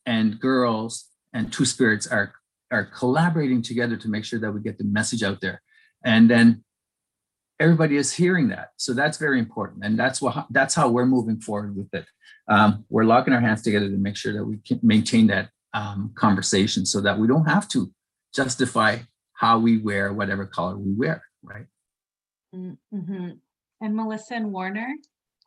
and 0.06 0.40
girls 0.40 1.06
and 1.34 1.52
Two 1.52 1.66
Spirits 1.66 2.08
are 2.08 2.34
are 2.72 2.86
collaborating 2.86 3.62
together 3.62 3.96
to 3.96 4.10
make 4.10 4.26
sure 4.26 4.40
that 4.40 4.52
we 4.52 4.60
get 4.60 4.80
the 4.80 4.84
message 4.84 5.22
out 5.22 5.40
there. 5.42 5.62
And 6.04 6.30
then 6.30 6.64
everybody 7.60 7.98
is 7.98 8.12
hearing 8.12 8.48
that. 8.50 8.70
So 8.78 8.94
that's 8.94 9.18
very 9.20 9.38
important. 9.40 9.86
And 9.86 9.98
that's 9.98 10.22
what 10.22 10.48
that's 10.50 10.74
how 10.74 10.90
we're 10.90 11.06
moving 11.06 11.40
forward 11.40 11.76
with 11.76 11.94
it. 11.94 12.06
Um, 12.48 12.86
we're 12.90 13.06
locking 13.06 13.34
our 13.34 13.40
hands 13.40 13.62
together 13.62 13.90
to 13.90 13.98
make 13.98 14.18
sure 14.18 14.34
that 14.34 14.44
we 14.44 14.58
can 14.58 14.80
maintain 14.84 15.28
that 15.28 15.50
um, 15.74 16.12
conversation 16.16 16.86
so 16.86 17.00
that 17.02 17.18
we 17.18 17.28
don't 17.28 17.46
have 17.46 17.68
to 17.70 17.92
justify 18.36 18.98
how 19.34 19.60
we 19.60 19.78
wear 19.78 20.14
whatever 20.14 20.46
color 20.46 20.78
we 20.78 20.94
wear, 20.94 21.24
right? 21.44 21.66
Mm-hmm. 22.56 23.30
And 23.82 23.96
Melissa 23.96 24.36
and 24.36 24.52
Warner? 24.52 24.96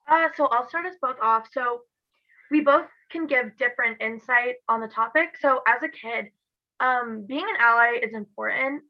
Uh, 0.09 0.29
so 0.37 0.47
I'll 0.47 0.69
start 0.69 0.87
us 0.87 0.95
both 1.01 1.17
off. 1.21 1.49
So 1.53 1.83
we 2.51 2.61
both 2.61 2.87
can 3.11 3.27
give 3.27 3.57
different 3.59 4.01
insight 4.01 4.57
on 4.69 4.81
the 4.81 4.89
topic. 4.89 5.37
So 5.41 5.63
as 5.67 5.83
a 5.83 5.89
kid, 5.89 6.27
um, 6.81 7.25
being 7.27 7.45
an 7.49 7.57
ally 7.61 7.99
is 8.03 8.15
important 8.15 8.83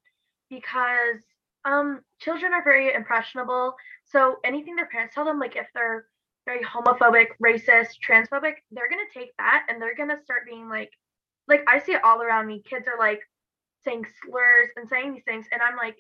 because 0.51 1.19
um, 1.65 2.01
children 2.21 2.53
are 2.53 2.63
very 2.63 2.93
impressionable. 2.93 3.75
So 4.05 4.37
anything 4.45 4.77
their 4.77 4.87
parents 4.87 5.15
tell 5.15 5.25
them, 5.25 5.39
like 5.39 5.57
if 5.57 5.67
they're 5.75 6.07
very 6.47 6.63
homophobic, 6.65 7.29
racist, 7.43 7.99
transphobic, 8.07 8.55
they're 8.71 8.89
gonna 8.89 9.03
take 9.13 9.31
that 9.39 9.67
and 9.69 9.81
they're 9.81 9.97
gonna 9.97 10.23
start 10.23 10.43
being 10.49 10.69
like, 10.69 10.91
like 11.49 11.65
I 11.69 11.81
see 11.81 11.93
it 11.93 12.05
all 12.05 12.23
around 12.23 12.47
me. 12.47 12.63
Kids 12.69 12.87
are 12.87 12.99
like 12.99 13.21
saying 13.85 14.05
slurs 14.25 14.69
and 14.77 14.89
saying 14.89 15.15
these 15.15 15.25
things, 15.25 15.47
and 15.53 15.61
I'm 15.63 15.77
like, 15.77 15.97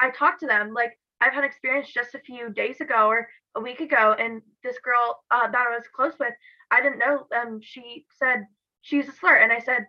I 0.00 0.10
talk 0.10 0.38
to 0.40 0.46
them 0.46 0.72
like 0.72 0.98
I've 1.20 1.32
had 1.32 1.44
experience 1.44 1.90
just 1.92 2.14
a 2.14 2.20
few 2.20 2.50
days 2.50 2.80
ago 2.80 3.06
or 3.06 3.28
a 3.54 3.60
week 3.60 3.80
ago, 3.80 4.14
and 4.18 4.42
this 4.62 4.78
girl 4.78 5.22
uh, 5.30 5.50
that 5.50 5.66
I 5.70 5.74
was 5.74 5.84
close 5.94 6.14
with, 6.18 6.34
I 6.70 6.82
didn't 6.82 6.98
know. 6.98 7.26
Um, 7.34 7.60
she 7.62 8.04
said 8.18 8.46
she 8.82 8.96
used 8.96 9.08
a 9.08 9.12
slur, 9.12 9.36
and 9.36 9.52
I 9.52 9.60
said 9.60 9.86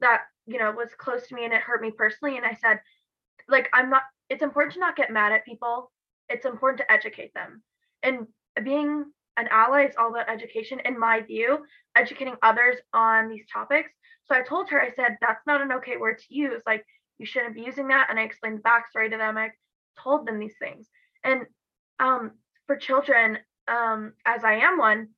that 0.00 0.22
you 0.46 0.58
know 0.58 0.72
was 0.72 0.90
close 0.98 1.26
to 1.28 1.34
me 1.34 1.44
and 1.44 1.52
it 1.52 1.60
hurt 1.60 1.82
me 1.82 1.90
personally, 1.90 2.36
and 2.36 2.46
I 2.46 2.54
said, 2.54 2.80
like 3.48 3.68
I'm 3.72 3.90
not. 3.90 4.02
It's 4.28 4.42
important 4.42 4.74
to 4.74 4.80
not 4.80 4.96
get 4.96 5.12
mad 5.12 5.32
at 5.32 5.44
people. 5.44 5.92
It's 6.28 6.46
important 6.46 6.78
to 6.78 6.92
educate 6.92 7.32
them, 7.34 7.62
and 8.02 8.26
being 8.62 9.04
an 9.36 9.48
ally 9.50 9.84
is 9.84 9.94
all 9.98 10.10
about 10.10 10.30
education, 10.30 10.80
in 10.84 10.98
my 10.98 11.20
view, 11.20 11.58
educating 11.94 12.36
others 12.42 12.76
on 12.92 13.28
these 13.28 13.44
topics. 13.52 13.90
So 14.24 14.34
I 14.34 14.42
told 14.42 14.68
her, 14.70 14.80
I 14.80 14.90
said, 14.90 15.18
that's 15.20 15.46
not 15.46 15.60
an 15.60 15.72
okay 15.72 15.96
word 15.96 16.18
to 16.18 16.34
use. 16.34 16.62
Like 16.66 16.84
you 17.18 17.26
shouldn't 17.26 17.54
be 17.54 17.62
using 17.62 17.88
that. 17.88 18.08
And 18.10 18.18
I 18.18 18.22
explained 18.22 18.58
the 18.58 18.62
backstory 18.62 19.10
to 19.10 19.16
them. 19.16 19.36
I 19.36 19.50
told 20.02 20.26
them 20.26 20.38
these 20.38 20.56
things. 20.58 20.88
And 21.24 21.42
um, 21.98 22.32
for 22.66 22.76
children, 22.76 23.38
um, 23.68 24.12
as 24.24 24.44
I 24.44 24.54
am 24.54 24.78
one, 24.78 25.08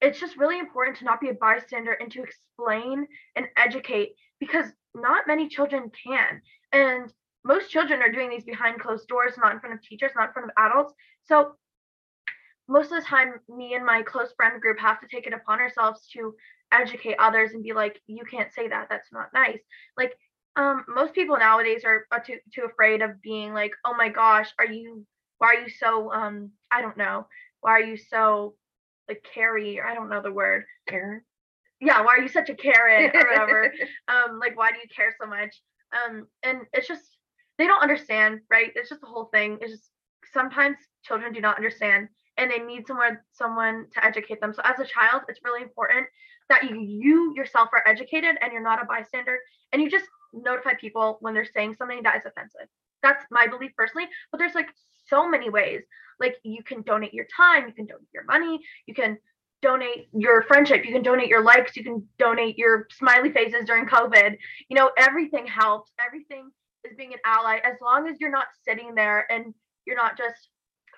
it's 0.00 0.20
just 0.20 0.36
really 0.36 0.58
important 0.58 0.98
to 0.98 1.04
not 1.04 1.20
be 1.20 1.30
a 1.30 1.34
bystander 1.34 1.92
and 1.92 2.10
to 2.12 2.22
explain 2.22 3.06
and 3.34 3.46
educate 3.56 4.12
because 4.38 4.66
not 4.94 5.26
many 5.26 5.48
children 5.48 5.90
can. 6.04 6.42
And 6.72 7.12
most 7.44 7.70
children 7.70 8.02
are 8.02 8.12
doing 8.12 8.28
these 8.28 8.44
behind 8.44 8.80
closed 8.80 9.06
doors, 9.08 9.34
not 9.38 9.52
in 9.52 9.60
front 9.60 9.74
of 9.74 9.82
teachers, 9.82 10.12
not 10.14 10.28
in 10.28 10.32
front 10.32 10.50
of 10.50 10.54
adults. 10.58 10.94
So 11.24 11.52
most 12.68 12.92
of 12.92 13.00
the 13.00 13.08
time, 13.08 13.34
me 13.48 13.74
and 13.74 13.86
my 13.86 14.02
close 14.02 14.32
friend 14.36 14.60
group 14.60 14.78
have 14.80 15.00
to 15.00 15.06
take 15.08 15.26
it 15.26 15.32
upon 15.32 15.60
ourselves 15.60 16.08
to 16.12 16.34
educate 16.72 17.16
others 17.18 17.52
and 17.52 17.62
be 17.62 17.72
like, 17.72 18.00
you 18.06 18.24
can't 18.24 18.52
say 18.52 18.68
that. 18.68 18.88
That's 18.90 19.12
not 19.12 19.32
nice. 19.32 19.60
Like 19.96 20.16
um, 20.56 20.84
most 20.88 21.14
people 21.14 21.36
nowadays 21.38 21.82
are, 21.84 22.06
are 22.10 22.22
too 22.22 22.38
too 22.54 22.62
afraid 22.62 23.02
of 23.02 23.20
being 23.22 23.52
like, 23.52 23.72
oh 23.84 23.94
my 23.96 24.08
gosh, 24.08 24.48
are 24.58 24.66
you? 24.66 25.04
Why 25.38 25.48
are 25.48 25.60
you 25.60 25.68
so? 25.68 26.12
Um, 26.12 26.50
I 26.70 26.80
don't 26.80 26.96
know. 26.96 27.26
Why 27.60 27.72
are 27.72 27.84
you 27.84 27.96
so 27.96 28.54
like 29.08 29.24
carry? 29.34 29.80
I 29.80 29.94
don't 29.94 30.08
know 30.08 30.22
the 30.22 30.32
word. 30.32 30.64
Karen. 30.88 31.22
Yeah, 31.80 32.00
why 32.00 32.16
are 32.16 32.20
you 32.20 32.28
such 32.28 32.48
a 32.48 32.54
Karen 32.54 33.10
or 33.14 33.28
whatever? 33.28 33.72
um, 34.08 34.38
like 34.40 34.56
why 34.56 34.70
do 34.70 34.78
you 34.78 34.88
care 34.94 35.14
so 35.20 35.28
much? 35.28 35.60
Um, 35.92 36.26
and 36.42 36.60
it's 36.72 36.88
just 36.88 37.04
they 37.58 37.66
don't 37.66 37.82
understand, 37.82 38.40
right? 38.50 38.72
It's 38.74 38.88
just 38.88 39.02
the 39.02 39.06
whole 39.06 39.26
thing. 39.26 39.58
It's 39.60 39.72
just 39.72 39.90
sometimes 40.32 40.76
children 41.04 41.32
do 41.32 41.40
not 41.40 41.56
understand 41.56 42.08
and 42.38 42.50
they 42.50 42.58
need 42.58 42.86
someone 42.86 43.18
someone 43.32 43.86
to 43.94 44.04
educate 44.04 44.40
them. 44.40 44.54
So 44.54 44.62
as 44.64 44.80
a 44.80 44.86
child, 44.86 45.22
it's 45.28 45.40
really 45.44 45.62
important 45.62 46.06
that 46.48 46.64
you 46.64 46.80
you 46.80 47.34
yourself 47.36 47.68
are 47.72 47.82
educated 47.86 48.36
and 48.40 48.52
you're 48.52 48.62
not 48.62 48.82
a 48.82 48.86
bystander 48.86 49.38
and 49.72 49.82
you 49.82 49.90
just 49.90 50.06
notify 50.42 50.74
people 50.74 51.18
when 51.20 51.34
they're 51.34 51.48
saying 51.54 51.76
something 51.78 52.02
that 52.02 52.16
is 52.16 52.22
offensive. 52.26 52.68
That's 53.02 53.24
my 53.30 53.46
belief 53.46 53.72
personally. 53.76 54.08
But 54.30 54.38
there's 54.38 54.54
like 54.54 54.68
so 55.08 55.28
many 55.28 55.50
ways. 55.50 55.82
Like 56.18 56.36
you 56.42 56.62
can 56.62 56.82
donate 56.82 57.14
your 57.14 57.26
time, 57.36 57.66
you 57.66 57.74
can 57.74 57.86
donate 57.86 58.08
your 58.12 58.24
money, 58.24 58.60
you 58.86 58.94
can 58.94 59.18
donate 59.62 60.08
your 60.12 60.42
friendship, 60.42 60.84
you 60.84 60.92
can 60.92 61.02
donate 61.02 61.28
your 61.28 61.42
likes, 61.42 61.76
you 61.76 61.84
can 61.84 62.06
donate 62.18 62.56
your 62.56 62.86
smiley 62.90 63.30
faces 63.30 63.64
during 63.66 63.86
COVID. 63.86 64.36
You 64.68 64.76
know, 64.76 64.90
everything 64.96 65.46
helps. 65.46 65.90
Everything 66.04 66.50
is 66.84 66.96
being 66.96 67.12
an 67.12 67.18
ally 67.24 67.58
as 67.64 67.74
long 67.82 68.08
as 68.08 68.16
you're 68.20 68.30
not 68.30 68.46
sitting 68.66 68.94
there 68.94 69.30
and 69.30 69.54
you're 69.86 69.96
not 69.96 70.16
just 70.16 70.48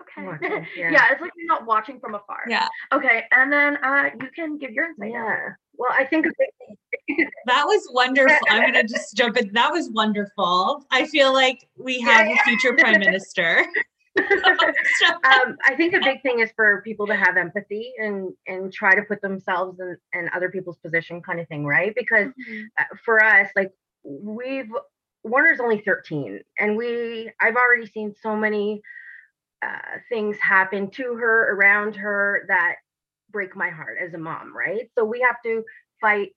okay. 0.00 0.26
Watching, 0.26 0.66
yeah. 0.76 0.90
yeah. 0.90 1.12
it's 1.12 1.20
like 1.20 1.32
you're 1.36 1.46
not 1.46 1.66
watching 1.66 1.98
from 2.00 2.14
afar. 2.14 2.44
Yeah. 2.48 2.68
Okay, 2.92 3.24
and 3.32 3.52
then 3.52 3.76
uh 3.82 4.10
you 4.20 4.28
can 4.34 4.58
give 4.58 4.70
your 4.70 4.86
insight. 4.86 5.12
Yeah. 5.12 5.50
Well, 5.76 5.92
I 5.92 6.04
think 6.04 6.26
a 6.26 6.30
big 6.30 6.48
thing- 6.58 6.76
That 7.46 7.64
was 7.64 7.88
wonderful. 7.92 8.36
I'm 8.50 8.60
going 8.60 8.74
to 8.74 8.82
just 8.82 9.16
jump 9.16 9.38
in. 9.38 9.50
That 9.54 9.72
was 9.72 9.88
wonderful. 9.90 10.84
I 10.90 11.06
feel 11.06 11.32
like 11.32 11.66
we 11.78 11.98
have 12.00 12.26
a 12.26 12.36
future 12.44 12.76
prime 12.76 13.00
minister. 13.00 13.64
um, 14.18 15.56
I 15.64 15.74
think 15.76 15.94
a 15.94 16.00
big 16.00 16.22
thing 16.22 16.40
is 16.40 16.50
for 16.54 16.82
people 16.82 17.06
to 17.06 17.16
have 17.16 17.36
empathy 17.36 17.92
and 17.98 18.32
and 18.46 18.72
try 18.72 18.94
to 18.94 19.02
put 19.02 19.22
themselves 19.22 19.80
in, 19.80 19.96
in 20.12 20.28
other 20.34 20.50
people's 20.50 20.78
position, 20.78 21.22
kind 21.22 21.40
of 21.40 21.48
thing, 21.48 21.64
right? 21.64 21.94
Because 21.94 22.32
uh, 22.78 22.84
for 23.04 23.22
us, 23.22 23.48
like 23.56 23.72
we've 24.04 24.70
Warner's 25.24 25.60
only 25.60 25.80
13, 25.80 26.40
and 26.58 26.76
we 26.76 27.30
I've 27.40 27.56
already 27.56 27.86
seen 27.86 28.14
so 28.20 28.36
many 28.36 28.82
uh, 29.62 29.98
things 30.08 30.36
happen 30.38 30.90
to 30.92 31.14
her 31.14 31.54
around 31.54 31.96
her 31.96 32.44
that 32.48 32.76
break 33.30 33.56
my 33.56 33.68
heart 33.68 33.98
as 34.02 34.14
a 34.14 34.18
mom, 34.18 34.56
right? 34.56 34.90
So 34.96 35.04
we 35.04 35.20
have 35.20 35.36
to 35.44 35.64
fight. 36.00 36.30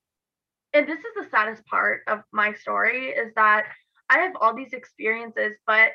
And 0.74 0.86
this 0.86 0.98
is 0.98 1.14
the 1.16 1.28
saddest 1.30 1.64
part 1.66 2.02
of 2.06 2.20
my 2.32 2.54
story 2.54 3.08
is 3.08 3.32
that 3.34 3.64
I 4.08 4.18
have 4.18 4.32
all 4.40 4.54
these 4.54 4.72
experiences, 4.72 5.52
but 5.66 5.90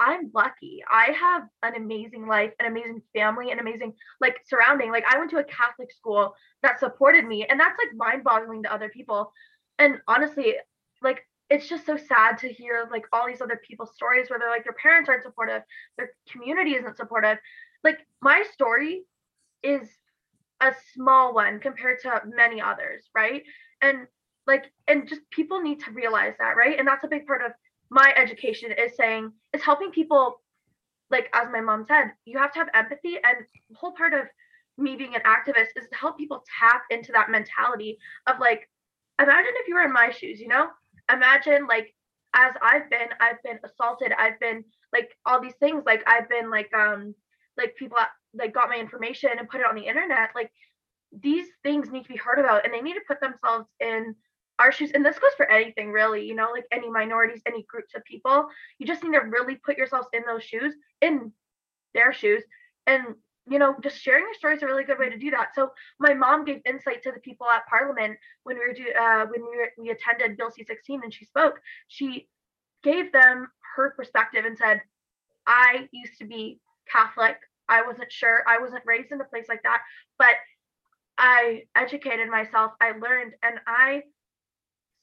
I'm 0.00 0.30
lucky. 0.32 0.82
I 0.90 1.12
have 1.18 1.42
an 1.62 1.74
amazing 1.74 2.26
life, 2.26 2.52
an 2.60 2.66
amazing 2.66 3.02
family, 3.14 3.50
an 3.50 3.58
amazing 3.58 3.94
like 4.20 4.36
surrounding. 4.46 4.92
Like 4.92 5.04
I 5.08 5.18
went 5.18 5.30
to 5.30 5.38
a 5.38 5.44
Catholic 5.44 5.92
school 5.92 6.34
that 6.62 6.78
supported 6.78 7.26
me, 7.26 7.46
and 7.46 7.58
that's 7.58 7.78
like 7.78 7.96
mind-boggling 7.96 8.62
to 8.62 8.72
other 8.72 8.88
people. 8.88 9.32
And 9.78 9.98
honestly, 10.06 10.54
like 11.02 11.22
it's 11.50 11.68
just 11.68 11.86
so 11.86 11.96
sad 11.96 12.38
to 12.38 12.48
hear 12.48 12.88
like 12.90 13.06
all 13.12 13.26
these 13.26 13.40
other 13.40 13.60
people's 13.66 13.94
stories 13.94 14.28
where 14.28 14.38
they're 14.38 14.50
like 14.50 14.64
their 14.64 14.74
parents 14.74 15.08
aren't 15.08 15.24
supportive, 15.24 15.62
their 15.96 16.10
community 16.30 16.72
isn't 16.72 16.96
supportive. 16.96 17.38
Like 17.82 17.98
my 18.20 18.44
story 18.52 19.02
is 19.62 19.88
a 20.60 20.72
small 20.94 21.34
one 21.34 21.58
compared 21.60 22.00
to 22.00 22.22
many 22.26 22.60
others, 22.60 23.08
right? 23.14 23.42
And 23.82 24.06
like 24.46 24.72
and 24.86 25.08
just 25.08 25.22
people 25.30 25.60
need 25.60 25.80
to 25.80 25.90
realize 25.92 26.34
that, 26.38 26.56
right? 26.56 26.78
And 26.78 26.88
that's 26.88 27.04
a 27.04 27.08
big 27.08 27.26
part 27.26 27.42
of 27.44 27.52
my 27.90 28.12
education 28.16 28.72
is 28.72 28.96
saying 28.96 29.32
is 29.54 29.62
helping 29.62 29.90
people 29.90 30.40
like 31.10 31.28
as 31.34 31.48
my 31.52 31.60
mom 31.60 31.84
said, 31.88 32.12
you 32.24 32.38
have 32.38 32.52
to 32.52 32.58
have 32.58 32.68
empathy 32.74 33.16
and 33.16 33.46
whole 33.74 33.92
part 33.92 34.14
of 34.14 34.26
me 34.76 34.94
being 34.94 35.14
an 35.14 35.22
activist 35.22 35.68
is 35.76 35.88
to 35.90 35.96
help 35.96 36.16
people 36.18 36.44
tap 36.60 36.82
into 36.90 37.12
that 37.12 37.30
mentality 37.30 37.98
of 38.26 38.36
like 38.40 38.68
imagine 39.20 39.52
if 39.56 39.68
you 39.68 39.74
were 39.74 39.82
in 39.82 39.92
my 39.92 40.10
shoes, 40.10 40.40
you 40.40 40.48
know? 40.48 40.68
Imagine 41.12 41.66
like 41.66 41.94
as 42.34 42.52
I've 42.62 42.88
been, 42.90 43.08
I've 43.20 43.42
been 43.42 43.58
assaulted, 43.64 44.12
I've 44.18 44.38
been 44.38 44.64
like 44.92 45.10
all 45.26 45.40
these 45.40 45.56
things, 45.60 45.82
like 45.86 46.02
I've 46.06 46.28
been 46.28 46.50
like 46.50 46.72
um 46.74 47.14
like 47.56 47.74
people 47.76 47.98
like 48.34 48.54
got 48.54 48.68
my 48.68 48.76
information 48.76 49.30
and 49.38 49.48
put 49.48 49.60
it 49.60 49.66
on 49.66 49.74
the 49.74 49.86
internet. 49.86 50.30
Like 50.34 50.52
these 51.12 51.46
things 51.62 51.90
need 51.90 52.02
to 52.04 52.08
be 52.08 52.16
heard 52.16 52.38
about 52.38 52.64
and 52.64 52.72
they 52.72 52.80
need 52.80 52.94
to 52.94 53.00
put 53.06 53.20
themselves 53.20 53.66
in 53.80 54.14
our 54.58 54.72
shoes. 54.72 54.90
And 54.92 55.04
this 55.04 55.18
goes 55.18 55.32
for 55.36 55.50
anything 55.50 55.90
really, 55.90 56.26
you 56.26 56.34
know, 56.34 56.50
like 56.52 56.64
any 56.72 56.90
minorities, 56.90 57.42
any 57.46 57.64
groups 57.68 57.94
of 57.94 58.04
people. 58.04 58.48
You 58.78 58.86
just 58.86 59.02
need 59.02 59.12
to 59.12 59.20
really 59.20 59.56
put 59.56 59.78
yourselves 59.78 60.08
in 60.12 60.22
those 60.26 60.42
shoes, 60.42 60.74
in 61.00 61.32
their 61.94 62.12
shoes. 62.12 62.42
And 62.86 63.14
you 63.50 63.58
know, 63.58 63.74
just 63.82 63.98
sharing 63.98 64.24
your 64.24 64.34
story 64.34 64.56
is 64.56 64.62
a 64.62 64.66
really 64.66 64.84
good 64.84 64.98
way 64.98 65.08
to 65.08 65.16
do 65.16 65.30
that. 65.30 65.54
So 65.54 65.70
my 65.98 66.12
mom 66.12 66.44
gave 66.44 66.60
insight 66.66 67.02
to 67.04 67.12
the 67.12 67.20
people 67.20 67.46
at 67.46 67.66
Parliament 67.66 68.18
when 68.42 68.58
we 68.58 68.66
were 68.66 68.74
do, 68.74 68.84
uh, 68.92 69.24
when 69.24 69.40
we 69.40 69.56
were, 69.56 69.70
we 69.78 69.90
attended 69.90 70.36
Bill 70.36 70.50
C16 70.50 71.02
and 71.02 71.14
she 71.14 71.24
spoke. 71.24 71.58
She 71.88 72.28
gave 72.82 73.10
them 73.10 73.48
her 73.74 73.94
perspective 73.96 74.44
and 74.44 74.56
said, 74.58 74.82
"I 75.46 75.88
used 75.92 76.18
to 76.18 76.26
be 76.26 76.60
Catholic. 76.90 77.38
I 77.68 77.82
wasn't 77.82 78.12
sure. 78.12 78.44
I 78.46 78.58
wasn't 78.58 78.82
raised 78.86 79.12
in 79.12 79.20
a 79.20 79.24
place 79.24 79.46
like 79.48 79.62
that, 79.62 79.80
but 80.18 80.34
I 81.18 81.64
educated 81.74 82.28
myself. 82.30 82.72
I 82.80 82.92
learned, 82.92 83.34
and 83.42 83.58
I 83.66 84.02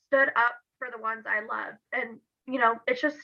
stood 0.07 0.30
up 0.30 0.55
for 0.80 0.88
the 0.91 1.01
ones 1.01 1.26
I 1.28 1.41
love. 1.41 1.74
And 1.91 2.20
you 2.47 2.59
know, 2.59 2.76
it's 2.88 3.01
just 3.01 3.18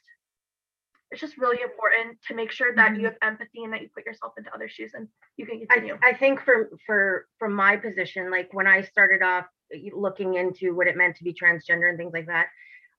it's 1.11 1.19
just 1.19 1.37
really 1.37 1.61
important 1.61 2.17
to 2.27 2.33
make 2.33 2.51
sure 2.51 2.73
that 2.75 2.97
you 2.97 3.05
have 3.05 3.17
empathy 3.21 3.63
and 3.63 3.73
that 3.73 3.81
you 3.81 3.89
put 3.93 4.05
yourself 4.05 4.33
into 4.37 4.53
other 4.53 4.69
shoes 4.69 4.91
and 4.93 5.07
you 5.35 5.45
can 5.45 5.65
I, 5.69 5.75
continue. 5.75 5.97
I 6.03 6.13
think 6.13 6.41
for 6.41 6.69
for 6.85 7.27
from 7.37 7.53
my 7.53 7.77
position, 7.77 8.31
like 8.31 8.49
when 8.53 8.67
I 8.67 8.81
started 8.81 9.21
off 9.21 9.45
looking 9.93 10.35
into 10.35 10.73
what 10.75 10.87
it 10.87 10.97
meant 10.97 11.17
to 11.17 11.23
be 11.23 11.33
transgender 11.33 11.89
and 11.89 11.97
things 11.97 12.13
like 12.13 12.27
that, 12.27 12.47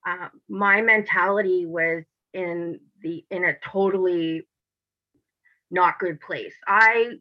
uh, 0.07 0.29
my 0.49 0.81
mentality 0.83 1.67
was 1.67 2.05
in 2.35 2.81
the 3.01 3.25
in 3.31 3.45
a 3.45 3.57
totally 3.65 4.47
not 5.71 5.99
good 5.99 6.21
place. 6.21 6.55
I 6.67 7.13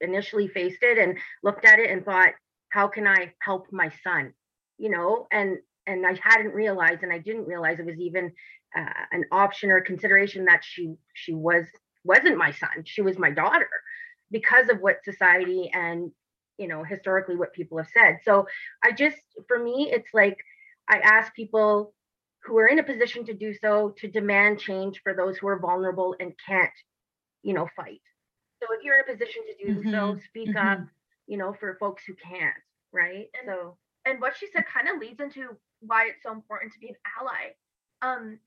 initially 0.00 0.48
faced 0.48 0.82
it 0.82 0.98
and 0.98 1.18
looked 1.42 1.64
at 1.64 1.78
it 1.78 1.90
and 1.90 2.04
thought, 2.04 2.30
how 2.70 2.88
can 2.88 3.06
I 3.06 3.32
help 3.42 3.66
my 3.72 3.90
son? 4.04 4.32
You 4.78 4.90
know, 4.90 5.26
and 5.32 5.58
and 5.86 6.06
I 6.06 6.18
hadn't 6.22 6.54
realized 6.54 7.02
and 7.02 7.12
I 7.12 7.18
didn't 7.18 7.46
realize 7.46 7.78
it 7.78 7.86
was 7.86 7.98
even 7.98 8.32
uh, 8.76 9.04
an 9.12 9.24
option 9.32 9.70
or 9.70 9.80
consideration 9.80 10.44
that 10.44 10.62
she 10.62 10.94
she 11.14 11.34
was 11.34 11.64
wasn't 12.04 12.36
my 12.38 12.52
son 12.52 12.84
she 12.84 13.02
was 13.02 13.18
my 13.18 13.30
daughter 13.30 13.68
because 14.30 14.68
of 14.68 14.80
what 14.80 15.04
society 15.04 15.70
and 15.72 16.10
you 16.56 16.68
know 16.68 16.84
historically 16.84 17.36
what 17.36 17.52
people 17.52 17.78
have 17.78 17.88
said 17.92 18.18
so 18.24 18.46
i 18.82 18.92
just 18.92 19.18
for 19.48 19.58
me 19.58 19.90
it's 19.92 20.14
like 20.14 20.38
i 20.88 20.98
ask 20.98 21.34
people 21.34 21.92
who 22.44 22.56
are 22.58 22.68
in 22.68 22.78
a 22.78 22.84
position 22.84 23.24
to 23.24 23.34
do 23.34 23.52
so 23.60 23.94
to 23.98 24.08
demand 24.08 24.58
change 24.58 25.00
for 25.02 25.14
those 25.14 25.36
who 25.36 25.48
are 25.48 25.58
vulnerable 25.58 26.14
and 26.20 26.32
can't 26.46 26.70
you 27.42 27.52
know 27.52 27.68
fight 27.76 28.00
so 28.60 28.68
if 28.76 28.84
you're 28.84 28.96
in 28.96 29.08
a 29.08 29.12
position 29.12 29.42
to 29.46 29.66
do 29.66 29.80
mm-hmm. 29.80 29.90
so 29.90 30.18
speak 30.28 30.48
mm-hmm. 30.50 30.82
up 30.82 30.86
you 31.26 31.38
know 31.38 31.54
for 31.58 31.76
folks 31.80 32.04
who 32.06 32.14
can't 32.14 32.54
right? 32.92 33.26
And, 33.38 33.46
so 33.46 33.76
and 34.06 34.20
what 34.20 34.36
she 34.36 34.48
said 34.52 34.64
kind 34.72 34.88
of 34.88 35.00
leads 35.00 35.20
into 35.20 35.56
why 35.80 36.06
it's 36.06 36.22
so 36.22 36.32
important 36.32 36.72
to 36.72 36.78
be 36.78 36.88
an 36.88 36.94
ally. 37.18 37.52
Um 38.02 38.38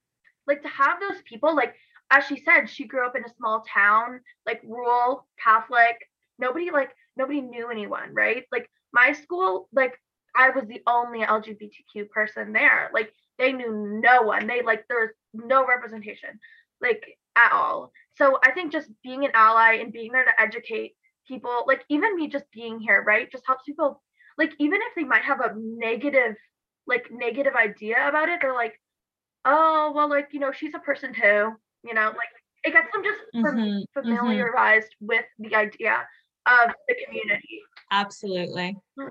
like 0.48 0.62
to 0.62 0.68
have 0.68 1.00
those 1.00 1.22
people 1.24 1.56
like 1.56 1.76
as 2.12 2.26
she 2.26 2.42
said 2.44 2.66
she 2.66 2.86
grew 2.86 3.06
up 3.06 3.16
in 3.16 3.24
a 3.24 3.34
small 3.38 3.64
town 3.74 4.20
like 4.46 4.62
rural 4.64 5.26
catholic 5.42 5.96
nobody 6.38 6.70
like 6.70 6.92
nobody 7.16 7.42
knew 7.42 7.70
anyone 7.70 8.14
right? 8.14 8.44
Like 8.52 8.70
my 8.92 9.14
school 9.14 9.70
like 9.72 10.00
i 10.36 10.50
was 10.50 10.66
the 10.68 10.82
only 10.88 11.20
lgbtq 11.20 12.10
person 12.10 12.54
there. 12.54 12.90
Like 12.94 13.14
they 13.40 13.52
knew 13.52 14.00
no 14.02 14.24
one. 14.24 14.48
They 14.48 14.62
like 14.62 14.86
there's 14.88 15.16
no 15.34 15.66
representation 15.66 16.40
like 16.82 17.18
at 17.36 17.52
all 17.52 17.92
so 18.18 18.38
i 18.44 18.52
think 18.52 18.72
just 18.72 18.90
being 19.04 19.26
an 19.26 19.32
ally 19.34 19.74
and 19.74 19.94
being 19.94 20.12
there 20.12 20.26
to 20.26 20.42
educate 20.42 20.94
people 21.28 21.64
like 21.68 21.84
even 21.90 22.16
me 22.16 22.28
just 22.28 22.46
being 22.52 22.80
here 22.80 23.04
right 23.06 23.32
just 23.32 23.46
helps 23.48 23.64
people 23.64 24.02
like 24.38 24.54
even 24.60 24.80
if 24.82 24.96
they 24.96 25.04
might 25.04 25.24
have 25.24 25.40
a 25.40 25.54
negative 25.56 26.36
like 26.88 27.08
negative 27.12 27.54
idea 27.56 28.08
about 28.08 28.30
it 28.30 28.40
they're 28.42 28.54
like 28.54 28.80
oh 29.46 29.92
well 29.96 30.10
like 30.10 30.30
you 30.32 30.40
know 30.40 30.52
she's 30.52 30.74
a 30.74 30.80
person 30.80 31.14
too 31.14 31.52
you 31.84 31.94
know 31.94 32.08
like 32.08 32.30
it 32.64 32.72
gets 32.72 32.92
them 32.94 33.04
just 33.04 33.20
mm-hmm, 33.36 33.60
mm-hmm. 33.60 34.02
familiarized 34.02 34.88
mm-hmm. 34.88 35.08
with 35.08 35.26
the 35.40 35.56
idea 35.56 35.98
of 36.46 36.72
the 36.88 36.96
community 37.06 37.62
absolutely 37.92 38.76
mm. 39.00 39.10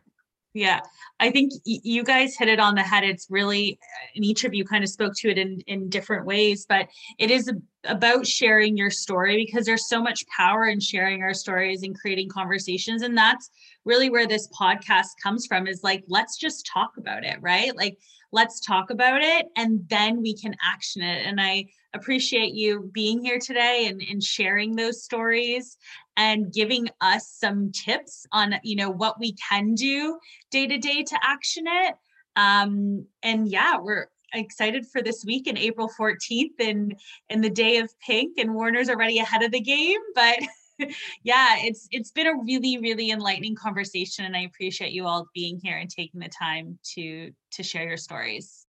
yeah 0.55 0.81
i 1.21 1.31
think 1.31 1.53
y- 1.67 1.81
you 1.83 2.03
guys 2.03 2.37
hit 2.37 2.49
it 2.49 2.61
on 2.61 2.75
the 2.75 2.83
head 2.83 3.05
it's 3.05 3.27
really 3.31 3.79
and 4.15 4.25
each 4.25 4.45
of 4.45 4.53
you 4.53 4.65
kind 4.65 4.85
of 4.85 4.91
spoke 4.91 5.15
to 5.15 5.31
it 5.31 5.39
in 5.39 5.61
in 5.67 5.89
different 5.89 6.27
ways 6.27 6.67
but 6.69 6.89
it 7.19 7.31
is 7.31 7.51
about 7.85 8.27
sharing 8.27 8.77
your 8.77 8.91
story 8.91 9.45
because 9.45 9.67
there's 9.67 9.89
so 9.89 10.01
much 10.03 10.27
power 10.29 10.67
in 10.67 10.81
sharing 10.81 11.23
our 11.23 11.35
stories 11.35 11.83
and 11.83 11.99
creating 11.99 12.29
conversations. 12.29 13.03
And 13.03 13.17
that's 13.17 13.51
really 13.85 14.11
where 14.11 14.27
this 14.27 14.49
podcast 14.49 15.09
comes 15.23 15.47
from 15.47 15.67
is 15.67 15.83
like 15.83 16.05
let's 16.09 16.37
just 16.37 16.67
talk 16.67 16.93
about 16.97 17.25
it 17.25 17.39
right? 17.41 17.77
Like 17.77 17.99
let's 18.31 18.61
talk 18.61 18.91
about 18.91 19.23
it 19.23 19.47
and 19.57 19.81
then 19.89 20.23
we 20.23 20.37
can 20.37 20.55
action 20.65 21.03
it. 21.03 21.27
And 21.27 21.41
i 21.41 21.67
appreciate 21.95 22.55
you 22.55 22.91
being 22.93 23.23
here 23.23 23.39
today 23.39 23.87
and, 23.87 24.03
and 24.09 24.23
sharing 24.23 24.75
those 24.75 25.05
stories 25.05 25.77
and 26.17 26.53
giving 26.53 26.89
us 27.01 27.29
some 27.29 27.71
tips 27.71 28.27
on 28.33 28.55
you 28.63 28.77
know 28.77 28.91
what 28.91 29.21
we 29.21 29.35
can 29.35 29.75
do 29.75 30.19
day 30.51 30.67
to 30.67 30.79
day 30.79 31.03
to 31.03 31.19
action 31.23 31.65
it. 31.67 31.95
Um 32.37 33.07
and 33.23 33.49
yeah 33.49 33.79
we're 33.79 34.07
excited 34.35 34.87
for 34.87 35.03
this 35.03 35.25
week 35.25 35.47
and 35.47 35.59
april 35.59 35.91
14th 35.99 36.59
and 36.59 36.95
and 37.31 37.43
the 37.43 37.51
day 37.51 37.79
of 37.79 37.91
pink 38.01 38.39
and 38.39 38.55
warner's 38.55 38.89
already 38.89 39.19
ahead 39.19 39.43
of 39.43 39.51
the 39.51 39.61
game 39.61 40.01
but 40.15 40.39
yeah, 41.23 41.57
it's 41.59 41.89
it's 41.91 42.11
been 42.11 42.27
a 42.27 42.35
really 42.35 42.79
really 42.79 43.11
enlightening 43.11 43.55
conversation 43.55 44.25
and 44.25 44.37
I 44.37 44.41
appreciate 44.41 44.93
you 44.93 45.07
all 45.07 45.27
being 45.35 45.59
here 45.63 45.77
and 45.77 45.89
taking 45.89 46.21
the 46.21 46.29
time 46.29 46.79
to 46.95 47.33
to 47.53 47.63
share 47.63 47.87
your 47.87 47.97
stories. 47.97 48.67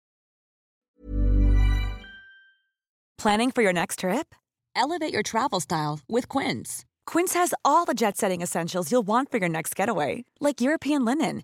Planning 3.18 3.52
for 3.52 3.62
your 3.62 3.74
next 3.74 4.00
trip? 4.00 4.34
Elevate 4.76 5.12
your 5.12 5.24
travel 5.24 5.60
style 5.60 6.00
with 6.08 6.30
Quince. 6.30 6.86
Quince 7.06 7.34
has 7.34 7.54
all 7.66 7.84
the 7.84 7.94
jet-setting 7.94 8.42
essentials 8.42 8.92
you'll 8.92 9.04
want 9.04 9.30
for 9.30 9.40
your 9.40 9.50
next 9.50 9.76
getaway, 9.76 10.24
like 10.40 10.62
European 10.62 11.04
linen, 11.04 11.44